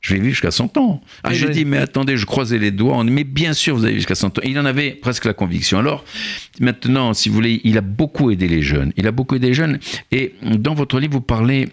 je 0.00 0.14
vais 0.14 0.20
vivre 0.20 0.32
jusqu'à 0.32 0.50
100 0.50 0.76
ans. 0.78 1.00
Ah, 1.22 1.32
Et 1.32 1.34
j'ai 1.34 1.48
dit, 1.48 1.64
mais 1.64 1.78
attendez, 1.78 2.16
je 2.16 2.26
croisais 2.26 2.58
les 2.58 2.70
doigts. 2.70 2.96
On 2.96 3.04
dit, 3.04 3.10
mais 3.10 3.24
bien 3.24 3.52
sûr, 3.52 3.76
vous 3.76 3.84
avez 3.84 3.94
jusqu'à 3.94 4.14
100 4.14 4.38
ans. 4.38 4.42
Il 4.44 4.58
en 4.58 4.64
avait 4.64 4.92
presque 4.92 5.24
la 5.24 5.34
conviction. 5.34 5.78
Alors, 5.78 6.04
maintenant, 6.60 7.14
si 7.14 7.28
vous 7.28 7.34
voulez, 7.34 7.60
il 7.64 7.76
a 7.78 7.82
beaucoup 7.82 8.30
aidé 8.30 8.48
les 8.48 8.62
jeunes. 8.62 8.92
Il 8.96 9.06
a 9.06 9.12
beaucoup 9.12 9.36
aidé 9.36 9.48
les 9.48 9.54
jeunes. 9.54 9.78
Et 10.10 10.34
dans 10.42 10.74
votre 10.74 10.98
livre, 10.98 11.14
vous 11.14 11.20
parlez 11.20 11.68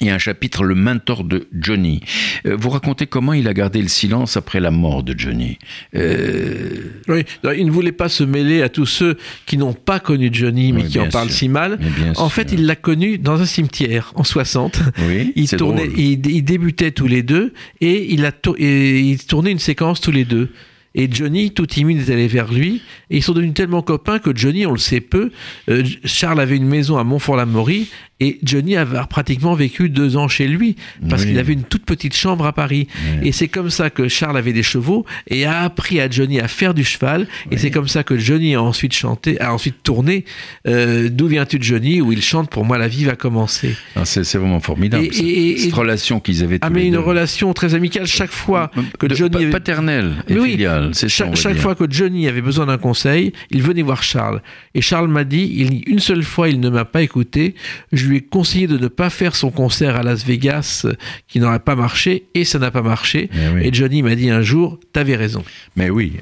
il 0.00 0.06
y 0.06 0.10
a 0.10 0.14
un 0.14 0.18
chapitre, 0.18 0.64
le 0.64 0.74
mentor 0.74 1.24
de 1.24 1.48
Johnny. 1.52 2.00
Euh, 2.46 2.56
vous 2.58 2.70
racontez 2.70 3.06
comment 3.06 3.32
il 3.32 3.48
a 3.48 3.54
gardé 3.54 3.82
le 3.82 3.88
silence 3.88 4.36
après 4.36 4.60
la 4.60 4.70
mort 4.70 5.02
de 5.02 5.14
Johnny. 5.18 5.58
Euh, 5.94 6.68
Oui, 7.08 7.22
non, 7.44 7.50
il 7.52 7.66
ne 7.66 7.70
voulait 7.70 7.92
pas 7.92 8.08
se 8.08 8.24
mêler 8.24 8.62
à 8.62 8.68
tous 8.68 8.86
ceux 8.86 9.16
qui 9.46 9.56
n'ont 9.56 9.72
pas 9.72 10.00
connu 10.00 10.30
Johnny, 10.32 10.72
mais 10.72 10.82
Oui, 10.82 10.88
qui 10.88 11.00
en 11.00 11.08
parlent 11.08 11.30
si 11.30 11.48
mal. 11.48 11.78
En 12.16 12.28
fait, 12.28 12.52
il 12.52 12.66
l'a 12.66 12.76
connu 12.76 13.18
dans 13.18 13.40
un 13.40 13.46
cimetière 13.46 14.12
en 14.14 14.24
60. 14.24 14.80
oui, 15.08 15.32
drôle. 15.58 15.80
ils, 15.96 16.24
ils 16.26 16.42
débutaient 16.42 16.92
tous 16.92 17.06
les 17.08 17.22
deux 17.22 17.52
et 17.80 18.12
il 18.12 18.24
a 18.24 18.32
tour- 18.32 18.56
et 18.58 19.00
ils 19.00 19.18
tournaient 19.24 19.52
une 19.52 19.58
séquence 19.58 20.00
tous 20.00 20.12
les 20.12 20.24
deux. 20.24 20.50
Et 20.94 21.08
Johnny, 21.12 21.50
tout 21.52 21.66
timide, 21.66 22.08
est 22.08 22.12
allé 22.12 22.26
vers 22.26 22.52
lui. 22.52 22.82
Et 23.10 23.18
ils 23.18 23.22
sont 23.22 23.32
devenus 23.34 23.54
tellement 23.54 23.82
copains 23.82 24.18
que 24.18 24.34
Johnny, 24.34 24.66
on 24.66 24.72
le 24.72 24.78
sait 24.78 25.00
peu, 25.02 25.30
euh, 25.68 25.84
Charles 26.04 26.40
avait 26.40 26.56
une 26.56 26.66
maison 26.66 26.96
à 26.96 27.04
Montfort-la-Maurie 27.04 27.88
et 28.20 28.38
Johnny 28.42 28.76
avait 28.76 28.98
pratiquement 29.08 29.54
vécu 29.54 29.88
deux 29.88 30.16
ans 30.16 30.26
chez 30.28 30.48
lui 30.48 30.74
parce 31.08 31.22
Oui. 31.22 31.28
qu'il 31.28 31.38
avait 31.38 31.52
une 31.52 31.62
toute 31.62 31.84
petite 31.84 32.16
chambre 32.16 32.46
à 32.46 32.52
Paris. 32.52 32.88
Et 33.22 33.32
c'est 33.32 33.48
comme 33.48 33.70
ça 33.70 33.90
que 33.90 34.08
Charles 34.08 34.36
avait 34.36 34.52
des 34.52 34.62
chevaux 34.64 35.04
et 35.28 35.44
a 35.44 35.62
appris 35.62 36.00
à 36.00 36.10
Johnny 36.10 36.40
à 36.40 36.48
faire 36.48 36.74
du 36.74 36.82
cheval. 36.84 37.28
Et 37.50 37.56
c'est 37.58 37.70
comme 37.70 37.86
ça 37.88 38.02
que 38.02 38.18
Johnny 38.18 38.54
a 38.56 38.62
ensuite 38.62 38.92
chanté, 38.92 39.40
a 39.40 39.54
ensuite 39.54 39.82
tourné 39.82 40.24
euh, 40.66 41.08
D'où 41.10 41.26
viens-tu 41.28 41.58
Johnny 41.60 42.00
où 42.00 42.12
il 42.12 42.22
chante 42.22 42.50
Pour 42.50 42.64
moi 42.64 42.76
la 42.78 42.88
vie 42.88 43.04
va 43.04 43.14
commencer. 43.16 43.76
Ah, 43.96 44.04
C'est 44.04 44.22
vraiment 44.36 44.60
formidable. 44.60 45.04
Et- 45.06 45.12
ça. 45.12 45.22
et- 45.22 45.48
et- 45.50 45.58
Cette 45.58 45.72
relation 45.74 46.20
qu'ils 46.20 46.42
avaient 46.42 46.58
Ah 46.60 46.66
tous 46.68 46.72
mais 46.74 46.80
les 46.80 46.86
une 46.86 46.92
deux. 46.94 46.98
relation 47.00 47.52
très 47.54 47.74
amicale 47.74 48.06
chaque 48.06 48.32
fois 48.32 48.70
que 48.98 49.06
De- 49.06 49.14
Johnny 49.14 49.36
avait- 49.36 49.50
paternelle 49.50 50.16
et 50.28 50.34
Mais 50.34 50.50
filiale, 50.50 50.90
c'est 50.92 51.08
chaque, 51.08 51.32
dire. 51.34 51.56
fois 51.56 51.74
que 51.74 51.84
Johnny 51.88 52.26
avait 52.28 52.40
besoin 52.42 52.66
d'un 52.66 52.78
conseil, 52.78 53.32
il 53.50 53.62
venait 53.62 53.82
voir 53.82 54.02
Charles. 54.02 54.42
Et 54.74 54.80
Charles 54.80 55.08
m'a 55.08 55.24
dit, 55.24 55.52
il, 55.56 55.82
une 55.88 55.98
seule 56.00 56.22
fois, 56.24 56.48
il 56.48 56.58
ne 56.60 56.68
m'a 56.68 56.84
pas 56.84 57.02
écouté. 57.02 57.54
Je 57.92 58.07
lui 58.08 58.16
ai 58.18 58.20
conseillé 58.22 58.66
de 58.66 58.78
ne 58.78 58.88
pas 58.88 59.10
faire 59.10 59.36
son 59.36 59.50
concert 59.50 59.96
à 59.96 60.02
Las 60.02 60.24
Vegas, 60.24 60.82
euh, 60.84 60.94
qui 61.28 61.40
n'aurait 61.40 61.58
pas 61.60 61.76
marché, 61.76 62.24
et 62.34 62.44
ça 62.44 62.58
n'a 62.58 62.70
pas 62.70 62.82
marché. 62.82 63.28
Eh 63.32 63.54
oui. 63.54 63.60
Et 63.64 63.72
Johnny 63.72 64.02
m'a 64.02 64.14
dit 64.14 64.30
un 64.30 64.42
jour, 64.42 64.78
t'avais 64.92 65.16
raison. 65.16 65.44
Mais 65.76 65.90
oui, 65.90 66.14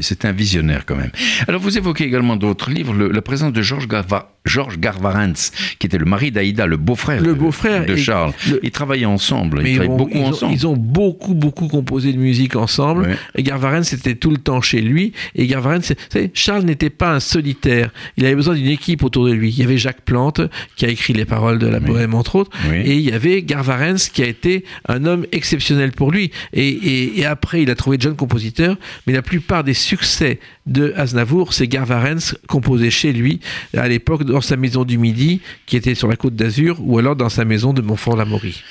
c'est 0.00 0.24
un 0.24 0.32
visionnaire 0.32 0.84
quand 0.86 0.96
même. 0.96 1.10
Alors 1.48 1.60
vous 1.60 1.76
évoquez 1.78 2.04
également 2.04 2.36
d'autres 2.36 2.70
livres, 2.70 2.92
le- 2.94 3.08
la 3.10 3.22
présence 3.22 3.52
de 3.52 3.62
Georges 3.62 3.88
Garva- 3.88 4.33
Georges 4.44 4.78
Garvarens, 4.78 5.50
qui 5.78 5.86
était 5.86 5.96
le 5.96 6.04
mari 6.04 6.30
d'Aïda, 6.30 6.66
le 6.66 6.76
beau-frère 6.76 7.22
Le 7.22 7.28
de- 7.28 7.38
de 7.86 7.96
Charles. 7.96 8.32
le- 8.50 8.60
Ils 8.62 8.70
travaillaient 8.70 9.06
ensemble, 9.06 9.62
ils 9.64 9.76
travaillaient 9.76 9.88
ont- 9.92 9.96
beaucoup 9.96 10.10
ils 10.14 10.20
ont, 10.22 10.26
ensemble. 10.28 10.52
ils 10.54 10.66
ont 10.66 10.76
beaucoup, 10.76 11.34
beaucoup 11.34 11.66
composé 11.68 12.12
de 12.12 12.18
musique 12.18 12.54
ensemble. 12.54 13.04
Ouais. 13.04 13.16
Et 13.36 13.42
Garvarens 13.42 13.84
c'était 13.84 14.14
tout 14.16 14.30
le 14.30 14.36
temps 14.36 14.60
chez 14.60 14.82
lui. 14.82 15.12
Et 15.34 15.46
savez, 16.12 16.30
Charles 16.34 16.64
n'était 16.64 16.90
pas 16.90 17.14
un 17.14 17.20
solitaire. 17.20 17.90
Il 18.18 18.26
avait 18.26 18.34
besoin 18.34 18.54
d'une 18.54 18.68
équipe 18.68 19.02
autour 19.02 19.26
de 19.26 19.32
lui. 19.32 19.48
Il 19.50 19.58
y 19.58 19.62
avait 19.62 19.78
Jacques 19.78 20.02
Plante, 20.04 20.40
qui 20.76 20.84
a 20.84 20.88
écrit 20.88 21.14
les 21.14 21.24
paroles 21.24 21.58
de 21.58 21.66
la 21.66 21.80
Bohème, 21.80 22.14
entre 22.14 22.36
autres. 22.36 22.50
Oui. 22.70 22.76
Et 22.84 22.94
il 22.96 23.00
y 23.02 23.12
avait 23.12 23.42
Garvarens, 23.42 24.10
qui 24.12 24.22
a 24.22 24.26
été 24.26 24.64
un 24.88 25.06
homme 25.06 25.24
exceptionnel 25.32 25.92
pour 25.92 26.10
lui. 26.12 26.30
Et, 26.52 26.68
et- 26.68 27.20
et 27.20 27.24
après, 27.24 27.62
il 27.62 27.70
a 27.70 27.74
trouvé 27.74 27.96
de 27.96 28.02
jeunes 28.02 28.16
compositeurs. 28.16 28.76
Mais 29.06 29.12
la 29.14 29.22
plupart 29.22 29.64
des 29.64 29.74
succès 29.74 30.38
de 30.66 30.92
Aznavour, 30.96 31.52
c'est 31.54 31.66
Garvarens 31.68 32.34
composé 32.46 32.90
chez 32.90 33.12
lui, 33.12 33.40
à 33.76 33.86
l'époque, 33.88 34.24
dans 34.34 34.40
sa 34.40 34.56
maison 34.56 34.84
du 34.84 34.98
Midi, 34.98 35.40
qui 35.66 35.76
était 35.76 35.94
sur 35.94 36.08
la 36.08 36.16
côte 36.16 36.34
d'Azur, 36.34 36.76
ou 36.80 36.98
alors 36.98 37.14
dans 37.14 37.28
sa 37.28 37.44
maison 37.44 37.72
de 37.72 37.80
Montfort-l'Amaury. 37.82 38.62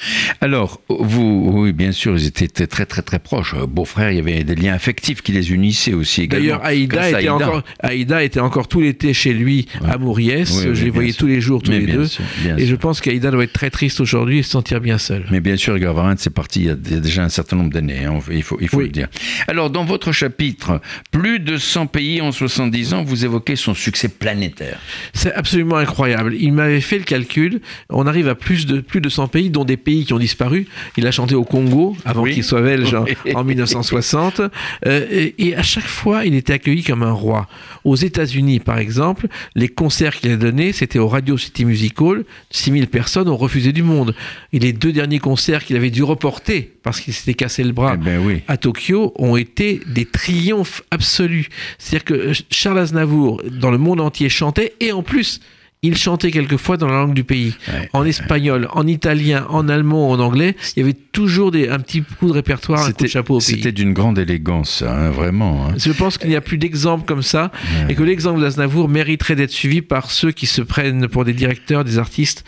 Alors, 0.42 0.82
vous, 0.90 1.50
oui, 1.54 1.72
bien 1.74 1.92
sûr, 1.94 2.16
ils 2.18 2.28
étaient 2.28 2.48
très 2.68 2.86
très 2.86 3.02
très, 3.02 3.20
proches. 3.20 3.54
Euh, 3.58 3.66
Beau-frère, 3.66 4.12
il 4.12 4.18
y 4.18 4.20
avait 4.20 4.44
des 4.44 4.56
liens 4.56 4.74
affectifs 4.74 5.22
qui 5.22 5.32
les 5.32 5.52
unissaient 5.54 5.94
aussi 5.94 6.24
également. 6.24 6.44
D'ailleurs, 6.46 6.66
Aïda 6.66 7.10
était, 7.10 7.30
encore, 7.30 7.64
Aïda 7.80 8.24
était 8.24 8.40
encore 8.42 8.68
tout 8.68 8.82
l'été 8.82 9.14
chez 9.14 9.34
lui 9.34 9.68
à. 9.86 9.98
Oui, 9.98 10.32
oui, 10.36 10.46
je 10.74 10.84
les 10.84 10.90
voyais 10.90 11.12
sûr. 11.12 11.20
tous 11.22 11.28
les 11.28 11.40
jours, 11.42 11.62
tous 11.64 11.72
Mais 11.72 11.80
les 11.80 11.94
deux. 11.94 12.06
sûr, 12.08 12.24
et 12.58 12.66
je 12.66 12.76
pense 12.76 13.00
qu'Aïda 13.00 13.32
doit 13.32 13.46
être 13.46 13.54
très 13.54 13.70
triste 13.70 14.02
aujourd'hui 14.02 14.40
et 14.40 14.44
se 14.44 14.50
sentir 14.50 14.82
bien 14.82 14.98
seule. 14.98 15.26
Mais 15.32 15.40
bien 15.40 15.56
sûr, 15.56 15.80
Garvarent, 15.80 16.16
c'est 16.18 16.30
parti 16.30 16.60
il 16.62 16.66
y 16.66 16.70
a 16.70 16.76
déjà 16.76 17.24
un 17.24 17.30
certain 17.30 17.56
nombre 17.56 17.72
d'années, 17.72 18.04
hein, 18.06 18.20
il 18.30 18.44
faut, 18.44 18.58
il 18.60 18.68
faut 18.68 18.78
Oui. 18.78 18.84
le 18.86 18.90
dire. 18.92 19.08
Alors, 19.48 19.70
dans 19.70 19.86
votre 19.86 20.12
chapitre, 20.12 20.82
plus 21.12 21.40
de 21.40 21.58
100 21.58 21.88
pays 21.88 22.22
en 22.22 22.32
70 22.34 22.94
ans, 22.94 23.04
vous 23.04 23.24
évoquez 23.26 23.56
son 23.56 23.74
succès 23.74 24.10
planétaire. 24.10 24.80
C'est 25.14 25.34
absolument 25.34 25.53
incroyable. 25.62 26.36
Il 26.40 26.54
m'avait 26.54 26.82
fait 26.82 26.98
le 26.98 27.04
calcul. 27.04 27.62
On 27.90 28.08
arrive 28.08 28.28
à 28.28 28.36
plus 28.36 28.66
de, 28.66 28.80
plus 28.82 29.02
de 29.02 29.10
100 29.10 29.28
pays, 29.28 29.50
dont 29.50 29.64
des 29.66 29.78
pays 29.78 30.06
qui 30.06 30.14
ont 30.14 30.20
disparu. 30.20 30.68
Il 30.98 31.06
a 31.08 31.12
chanté 31.12 31.36
au 31.36 31.44
Congo 31.44 31.96
avant 32.06 32.24
Oui. 32.24 32.34
qu'il 32.34 32.44
soit 32.44 32.62
belge 32.62 32.94
en, 32.94 33.04
Oui. 33.04 33.16
en 33.36 33.44
1960. 33.44 34.42
Euh, 34.86 35.06
et, 35.12 35.36
et 35.48 35.56
à 35.56 35.64
chaque 35.64 35.88
fois, 35.88 36.26
il 36.26 36.36
était 36.36 36.54
accueilli 36.54 36.84
comme 36.84 37.04
un 37.04 37.12
roi. 37.12 37.48
Aux 37.84 37.96
États-Unis, 37.96 38.60
par 38.60 38.78
exemple, 38.78 39.28
les 39.56 39.68
concerts 39.68 40.16
qu'il 40.16 40.32
a 40.32 40.38
donnés, 40.38 40.72
c'était 40.74 41.00
au 41.00 41.08
Radio 41.08 41.38
City 41.38 41.66
Music 41.66 42.00
Hall. 42.02 42.26
6000 42.52 42.88
personnes 42.88 43.30
ont 43.30 43.38
refusé 43.38 43.72
du 43.72 43.84
monde. 43.84 44.16
Et 44.52 44.60
les 44.60 44.74
deux 44.74 44.92
derniers 44.92 45.20
concerts 45.20 45.64
qu'il 45.64 45.76
avait 45.76 45.90
dû 45.90 46.04
reporter 46.04 46.72
parce 46.84 47.00
qu'il 47.00 47.14
s'était 47.14 47.34
cassé 47.34 47.64
le 47.64 47.72
bras 47.72 47.96
Eh 47.96 48.04
ben 48.04 48.22
oui. 48.26 48.42
à 48.48 48.58
Tokyo 48.58 49.14
ont 49.18 49.38
été 49.38 49.80
des 49.88 50.06
triomphes 50.06 50.82
absolus. 50.92 51.48
C'est-à-dire 51.78 52.04
que 52.06 52.32
Charles 52.50 52.80
Aznavour, 52.80 53.42
dans 53.52 53.72
le 53.72 53.78
monde 53.78 54.02
entier, 54.02 54.30
chantait 54.30 54.74
et 54.80 54.92
en 54.92 55.02
plus, 55.04 55.40
il 55.84 55.96
chantait 55.98 56.32
quelquefois 56.32 56.78
dans 56.78 56.88
la 56.88 56.94
langue 56.96 57.14
du 57.14 57.24
pays. 57.24 57.54
Ouais, 57.68 57.90
en 57.94 58.06
espagnol, 58.06 58.68
en 58.72 58.88
italien, 58.88 59.46
en 59.50 59.68
allemand, 59.70 60.10
en 60.10 60.20
anglais. 60.20 60.56
Il 60.76 60.80
y 60.80 60.84
avait 60.84 60.94
toujours 60.94 61.52
des, 61.52 61.70
un 61.70 61.80
petit 61.80 62.02
coup 62.02 62.28
de 62.30 62.34
répertoire, 62.34 62.80
un 62.80 62.86
coup 62.86 62.92
de 62.94 62.98
C'était 62.98 63.08
chapeau 63.10 63.36
au 63.36 63.40
pays. 63.40 63.48
c'était 63.58 63.72
d'une 63.74 63.94
grande 63.94 64.18
élégance, 64.18 64.82
hein, 64.82 65.12
vraiment. 65.12 65.68
hein. 65.68 65.74
Je 65.78 65.92
pense 65.92 66.18
qu'il 66.18 66.30
n'y 66.30 66.36
a 66.36 66.42
plus 66.42 66.58
d'exemples 66.58 67.06
comme 67.06 67.22
ça 67.22 67.52
et 67.90 67.96
que 67.96 68.04
l'exemple 68.04 68.42
d'Aznavour 68.42 68.90
mériterait 68.90 69.36
d'être 69.36 69.52
suivi 69.52 69.82
par 69.82 70.10
ceux 70.10 70.32
qui 70.32 70.46
se 70.48 70.62
prennent 70.62 71.08
pour 71.08 71.26
des 71.26 71.34
directeurs, 71.34 71.84
des 71.84 71.98
artistes 72.00 72.44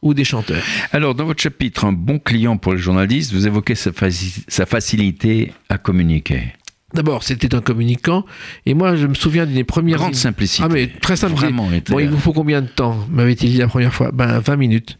ou 0.00 0.14
des 0.14 0.22
chanteurs. 0.24 0.62
Alors, 0.92 1.16
dans 1.16 1.24
votre 1.24 1.42
chapitre, 1.42 1.84
un 1.84 1.92
bon 1.92 2.20
client 2.20 2.56
pour 2.56 2.72
les 2.72 2.78
journalistes, 2.78 3.32
vous 3.32 3.48
évoquez 3.48 3.74
sa, 3.74 3.90
faci- 3.90 4.44
sa 4.46 4.64
facilité 4.64 5.52
à 5.68 5.76
communiquer. 5.76 6.52
D'abord, 6.94 7.22
c'était 7.22 7.54
un 7.54 7.60
communicant 7.60 8.24
et 8.64 8.72
moi, 8.72 8.96
je 8.96 9.06
me 9.06 9.14
souviens 9.14 9.44
d'une 9.44 9.56
des 9.56 9.64
premières... 9.64 9.98
Grande 9.98 10.14
simplicité. 10.14 10.62
Ah 10.64 10.72
mais 10.72 10.86
très 10.86 11.16
simple. 11.16 11.34
Vraiment, 11.34 11.68
Bon, 11.90 11.98
il 11.98 12.08
vous 12.08 12.18
faut 12.18 12.32
combien 12.32 12.62
de 12.62 12.66
temps 12.66 13.06
m'avait-il 13.10 13.50
dit 13.50 13.58
la 13.58 13.68
première 13.68 13.92
fois? 13.92 14.10
Ben 14.10 14.38
20 14.38 14.56
minutes. 14.56 14.98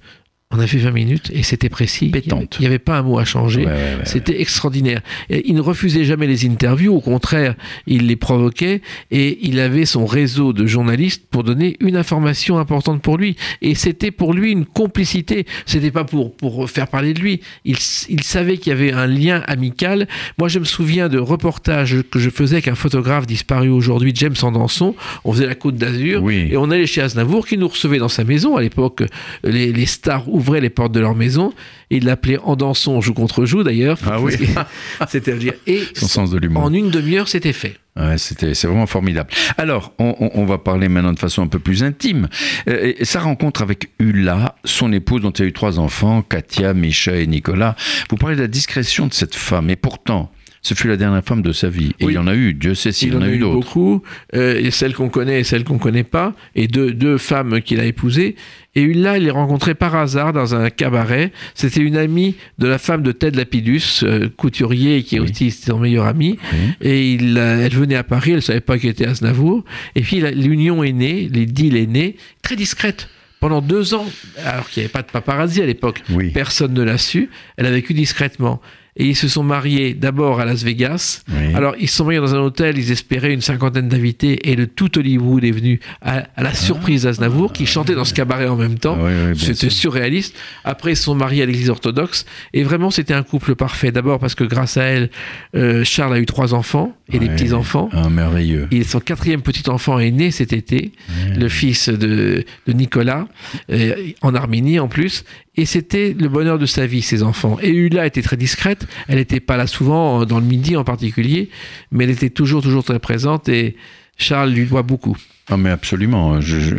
On 0.51 0.61
a 0.61 0.67
fait 0.67 0.79
20 0.79 0.93
minutes 0.93 1.31
et 1.35 1.43
c'était 1.43 1.69
précis. 1.69 2.09
Pétante. 2.09 2.57
Il 2.59 2.63
n'y 2.63 2.67
avait 2.69 2.79
pas 2.79 2.97
un 2.99 3.03
mot 3.03 3.19
à 3.19 3.27
changer. 3.27 3.67
Ouais, 3.67 3.67
ouais, 3.67 3.73
ouais, 3.73 4.05
c'était 4.05 4.41
extraordinaire. 4.41 5.03
Et 5.29 5.47
il 5.47 5.55
ne 5.55 5.61
refusait 5.61 6.05
jamais 6.05 6.27
les 6.27 6.47
interviews, 6.47 6.95
au 6.95 7.03
contraire, 7.03 7.55
il 7.87 8.07
les 8.07 8.17
provoquait 8.17 8.81
et 9.11 9.39
il 9.47 9.61
avait 9.61 9.85
son 9.85 10.07
réseau 10.07 10.55
de 10.55 10.67
journalistes 10.67 11.25
pour 11.31 11.45
donner 11.45 11.77
une 11.81 11.97
information 11.99 12.59
importante 12.59 13.03
pour 13.03 13.19
lui. 13.19 13.37
Et 13.61 13.75
c'était 13.75 14.11
pour 14.11 14.33
lui 14.33 14.51
une 14.53 14.65
complicité. 14.65 15.45
C'était 15.67 15.91
pas 15.91 16.05
pour, 16.05 16.35
pour 16.35 16.71
faire 16.71 16.89
parler 16.89 17.13
de 17.13 17.21
lui. 17.21 17.41
Il, 17.67 17.77
il 18.09 18.23
savait 18.23 18.57
qu'il 18.57 18.71
y 18.71 18.73
avait 18.73 18.93
un 18.95 19.07
lien 19.07 19.43
amical. 19.49 20.09
Moi, 20.39 20.49
je 20.49 20.61
me 20.61 20.65
souviens 20.65 21.11
de 21.11 21.19
reportages 21.19 21.97
que 22.11 22.19
je 22.19 22.31
faisais 22.31 22.55
avec 22.57 22.69
un 22.69 22.75
photographe 22.75 23.27
disparu 23.27 23.69
aujourd'hui, 23.69 24.13
James 24.15 24.35
Sandanson. 24.35 24.95
On 25.25 25.33
faisait 25.35 25.47
la 25.47 25.55
Côte 25.55 25.77
d'Azur 25.77 26.23
Oui. 26.23 26.49
et 26.51 26.57
on 26.57 26.71
allait 26.71 26.87
chez 26.87 27.03
Aznavour 27.03 27.47
qui 27.47 27.59
nous 27.59 27.69
recevait 27.69 27.99
dans 27.99 28.09
sa 28.09 28.25
maison. 28.25 28.57
À 28.57 28.63
l'époque, 28.63 29.03
les, 29.45 29.75
les 29.75 29.85
stars 29.87 30.27
ouvraient 30.39 30.61
les 30.61 30.71
portes 30.71 30.93
de 30.93 31.01
leur 31.01 31.15
maison. 31.15 31.53
Et 31.91 31.97
il 31.99 32.05
l'appelait 32.05 32.39
en 32.39 32.57
dansant 32.57 33.01
joue 33.01 33.15
contre 33.15 33.45
joue 33.45 33.63
d'ailleurs. 33.63 33.99
Ah 34.07 34.21
oui. 34.21 34.35
C'était 35.09 35.33
à 35.33 35.37
dire. 35.37 35.55
Et 35.67 35.83
Son 35.95 36.09
sens 36.09 36.31
de 36.31 36.39
l'humour. 36.39 36.63
en 36.63 36.73
une 36.73 36.91
demi-heure, 36.91 37.29
c'était 37.29 37.53
fait. 37.53 37.77
Ouais, 37.97 38.17
c'était, 38.17 38.55
c'est 38.55 38.69
vraiment 38.69 38.87
formidable. 38.87 39.29
Alors, 39.57 39.93
on, 39.99 40.15
on- 40.21 40.31
on 40.35 40.45
va 40.45 40.59
parler 40.59 40.89
maintenant 40.89 41.13
de 41.13 41.19
façon 41.19 41.43
un 41.43 41.49
peu 41.49 41.59
plus 41.59 41.83
intime. 41.83 42.29
Euh, 42.69 42.93
sa 43.03 43.19
rencontre 43.21 43.61
avec 43.63 43.91
Ulla, 43.99 44.55
son 44.65 44.93
épouse 44.93 45.23
dont 45.23 45.33
il 45.33 45.43
a 45.43 45.47
eu 45.47 45.53
trois 45.53 45.81
enfants, 45.81 46.23
Katia, 46.23 46.75
Micha 46.75 47.17
et 47.17 47.27
Nicolas. 47.27 47.75
Vous 48.09 48.17
parlez 48.17 48.37
de 48.37 48.43
la 48.43 48.47
discrétion 48.49 49.09
de 49.09 49.15
cette 49.15 49.35
femme. 49.35 49.69
Et 49.71 49.75
pourtant, 49.77 50.31
Ce 50.63 50.75
fut 50.75 50.89
la 50.89 50.97
dernière 50.97 51.23
femme 51.25 51.43
de 51.43 51.53
sa 51.53 51.69
vie. 51.69 51.93
Et 52.01 52.05
Oui. 52.05 52.13
il 52.13 52.17
y 52.17 52.19
en 52.19 52.27
a 52.27 52.35
eu, 52.35 52.53
Dieu 52.55 52.75
sait 52.75 52.91
s'il 52.93 53.09
Il 53.09 53.15
y 53.15 53.17
en 53.17 53.23
a 53.23 53.29
eu 53.29 53.39
d'autres. 53.39 53.55
beaucoup, 53.55 54.03
euh, 54.35 54.59
et 54.59 54.71
celles 54.71 54.95
qu'on 54.95 55.09
connaît 55.09 55.41
et 55.41 55.45
celles 55.45 55.65
qu'on 55.65 55.79
connaît 55.79 56.03
pas, 56.05 56.35
et 56.57 56.67
deux, 56.67 56.93
deux 56.93 57.17
femmes 57.19 57.61
qu'il 57.63 57.79
a 57.81 57.85
épousées. 57.85 58.35
Et 58.75 58.83
une 58.83 59.01
là, 59.03 59.17
il 59.19 59.25
les 59.25 59.31
rencontrait 59.31 59.75
par 59.75 59.95
hasard 59.97 60.33
dans 60.33 60.55
un 60.55 60.71
cabaret. 60.71 61.33
C'était 61.55 61.81
une 61.81 61.97
amie 61.97 62.35
de 62.59 62.67
la 62.67 62.79
femme 62.79 63.03
de 63.03 63.13
Ted 63.13 63.37
Lapidus, 63.37 64.01
euh, 64.03 64.29
couturier, 64.37 65.03
qui 65.03 65.17
est 65.17 65.21
Oui. 65.21 65.31
aussi 65.31 65.51
son 65.51 65.79
meilleur 65.79 66.07
ami. 66.07 66.39
Oui. 66.53 66.59
Et 66.81 67.13
il, 67.15 67.39
euh, 67.39 67.65
elle 67.65 67.73
venait 67.75 67.97
à 67.97 68.05
Paris, 68.05 68.33
elle 68.33 68.43
savait 68.43 68.61
pas 68.61 68.79
qu'il 68.79 68.91
était 68.91 69.07
Aznavour. 69.07 69.65
Et 69.95 70.03
puis 70.03 70.21
l'union 70.21 70.83
est 70.85 70.93
née, 70.93 71.29
l'idylle 71.33 71.77
est 71.77 71.87
née, 71.87 72.17
très 72.43 72.57
discrète. 72.57 73.09
Pendant 73.41 73.61
deux 73.63 73.95
ans, 73.95 74.05
alors 74.45 74.69
qu'il 74.69 74.81
n'y 74.81 74.87
avait 74.87 74.93
pas 74.93 75.03
de 75.03 75.11
paparazzi 75.13 75.63
à 75.63 75.67
l'époque, 75.67 76.03
Oui. 76.11 76.31
personne 76.31 76.75
ne 76.75 76.83
l'a 76.83 76.99
su, 76.99 77.31
elle 77.57 77.67
a 77.67 77.71
vécu 77.71 77.95
discrètement. 77.95 78.61
Et 78.99 79.07
ils 79.07 79.17
se 79.17 79.29
sont 79.29 79.45
mariés 79.45 79.95
d'abord 79.95 80.41
à 80.41 80.45
Las 80.45 80.63
Vegas. 80.65 81.23
Oui. 81.29 81.55
Alors, 81.55 81.75
ils 81.79 81.89
se 81.89 81.97
sont 81.97 82.05
mariés 82.05 82.21
dans 82.21 82.35
un 82.35 82.41
hôtel, 82.41 82.77
ils 82.79 82.91
espéraient 82.91 83.33
une 83.33 83.41
cinquantaine 83.41 83.89
d'invités, 83.89 84.51
et 84.51 84.57
le 84.57 84.67
tout 84.67 84.99
Hollywood 84.99 85.45
est 85.45 85.53
venu 85.53 85.81
à, 86.03 86.25
à 86.37 86.43
la 86.43 86.53
surprise 86.53 87.05
d'Aznavour, 87.05 87.53
qui 87.53 87.65
chantait 87.67 87.95
dans 87.95 88.05
ce 88.05 88.13
cabaret 88.15 88.49
en 88.49 88.57
même 88.57 88.79
temps. 88.79 88.97
Ah 89.01 89.05
oui, 89.05 89.13
oui, 89.29 89.33
bien 89.35 89.55
C'était 89.55 89.71
surréaliste. 89.71 90.37
Après, 90.65 90.93
ils 90.93 90.97
se 90.97 91.05
sont 91.05 91.15
mariés 91.15 91.45
à 91.45 91.47
l'église 91.47 91.71
orthodoxe, 91.71 92.27
et 92.53 92.63
vraiment, 92.65 92.91
c'était 92.91 93.15
un 93.15 93.23
couple 93.23 93.55
parfait. 93.55 93.93
D'abord 93.93 94.19
parce 94.19 94.35
que 94.35 94.45
grâce 94.45 94.77
à 94.77 94.83
elle, 94.85 95.11
euh, 95.55 95.85
Charles 95.85 96.15
a 96.15 96.19
eu 96.19 96.27
trois 96.27 96.53
enfants, 96.53 96.95
et 97.11 97.19
des 97.19 97.29
petits-enfants. 97.29 97.89
Ah, 97.93 98.09
merveilleux. 98.11 98.69
Et 98.71 98.85
son 98.85 99.01
quatrième 99.01 99.41
petit 99.41 99.71
enfant 99.71 99.99
est 99.99 100.11
né 100.11 100.31
cet 100.31 100.53
été, 100.53 100.93
le 101.37 101.49
fils 101.49 101.89
de, 101.89 102.45
de 102.67 102.73
Nicolas, 102.73 103.27
euh, 103.71 103.95
en 104.21 104.35
Arménie 104.35 104.79
en 104.79 104.89
plus. 104.89 105.25
Et 105.59 105.67
c'était 105.67 106.15
le 106.17 106.29
bonheur 106.29 106.57
de 106.57 106.67
sa 106.67 106.87
vie, 106.87 107.03
ses 107.03 107.25
enfants. 107.25 107.59
Et 107.61 107.71
Hula 107.71 108.07
était 108.07 108.23
très 108.23 108.37
discrète. 108.37 108.87
Elle 109.09 109.17
n'était 109.17 109.41
pas 109.41 109.57
là 109.57 109.67
souvent, 109.67 110.21
euh, 110.21 110.25
dans 110.25 110.39
le 110.39 110.47
midi 110.47 110.77
en 110.77 110.85
particulier, 110.85 111.51
mais 111.91 112.05
elle 112.05 112.11
était 112.11 112.31
toujours, 112.31 112.63
toujours 112.63 112.85
très 112.85 113.01
présente. 113.01 113.49
Et 113.49 113.75
Charles 114.19 114.51
lui 114.51 114.67
doit 114.67 114.83
beaucoup. 114.83 115.17
Ah 115.51 115.57
mais 115.57 115.71
absolument, 115.71 116.43
je, 116.43 116.61
je, 116.61 116.75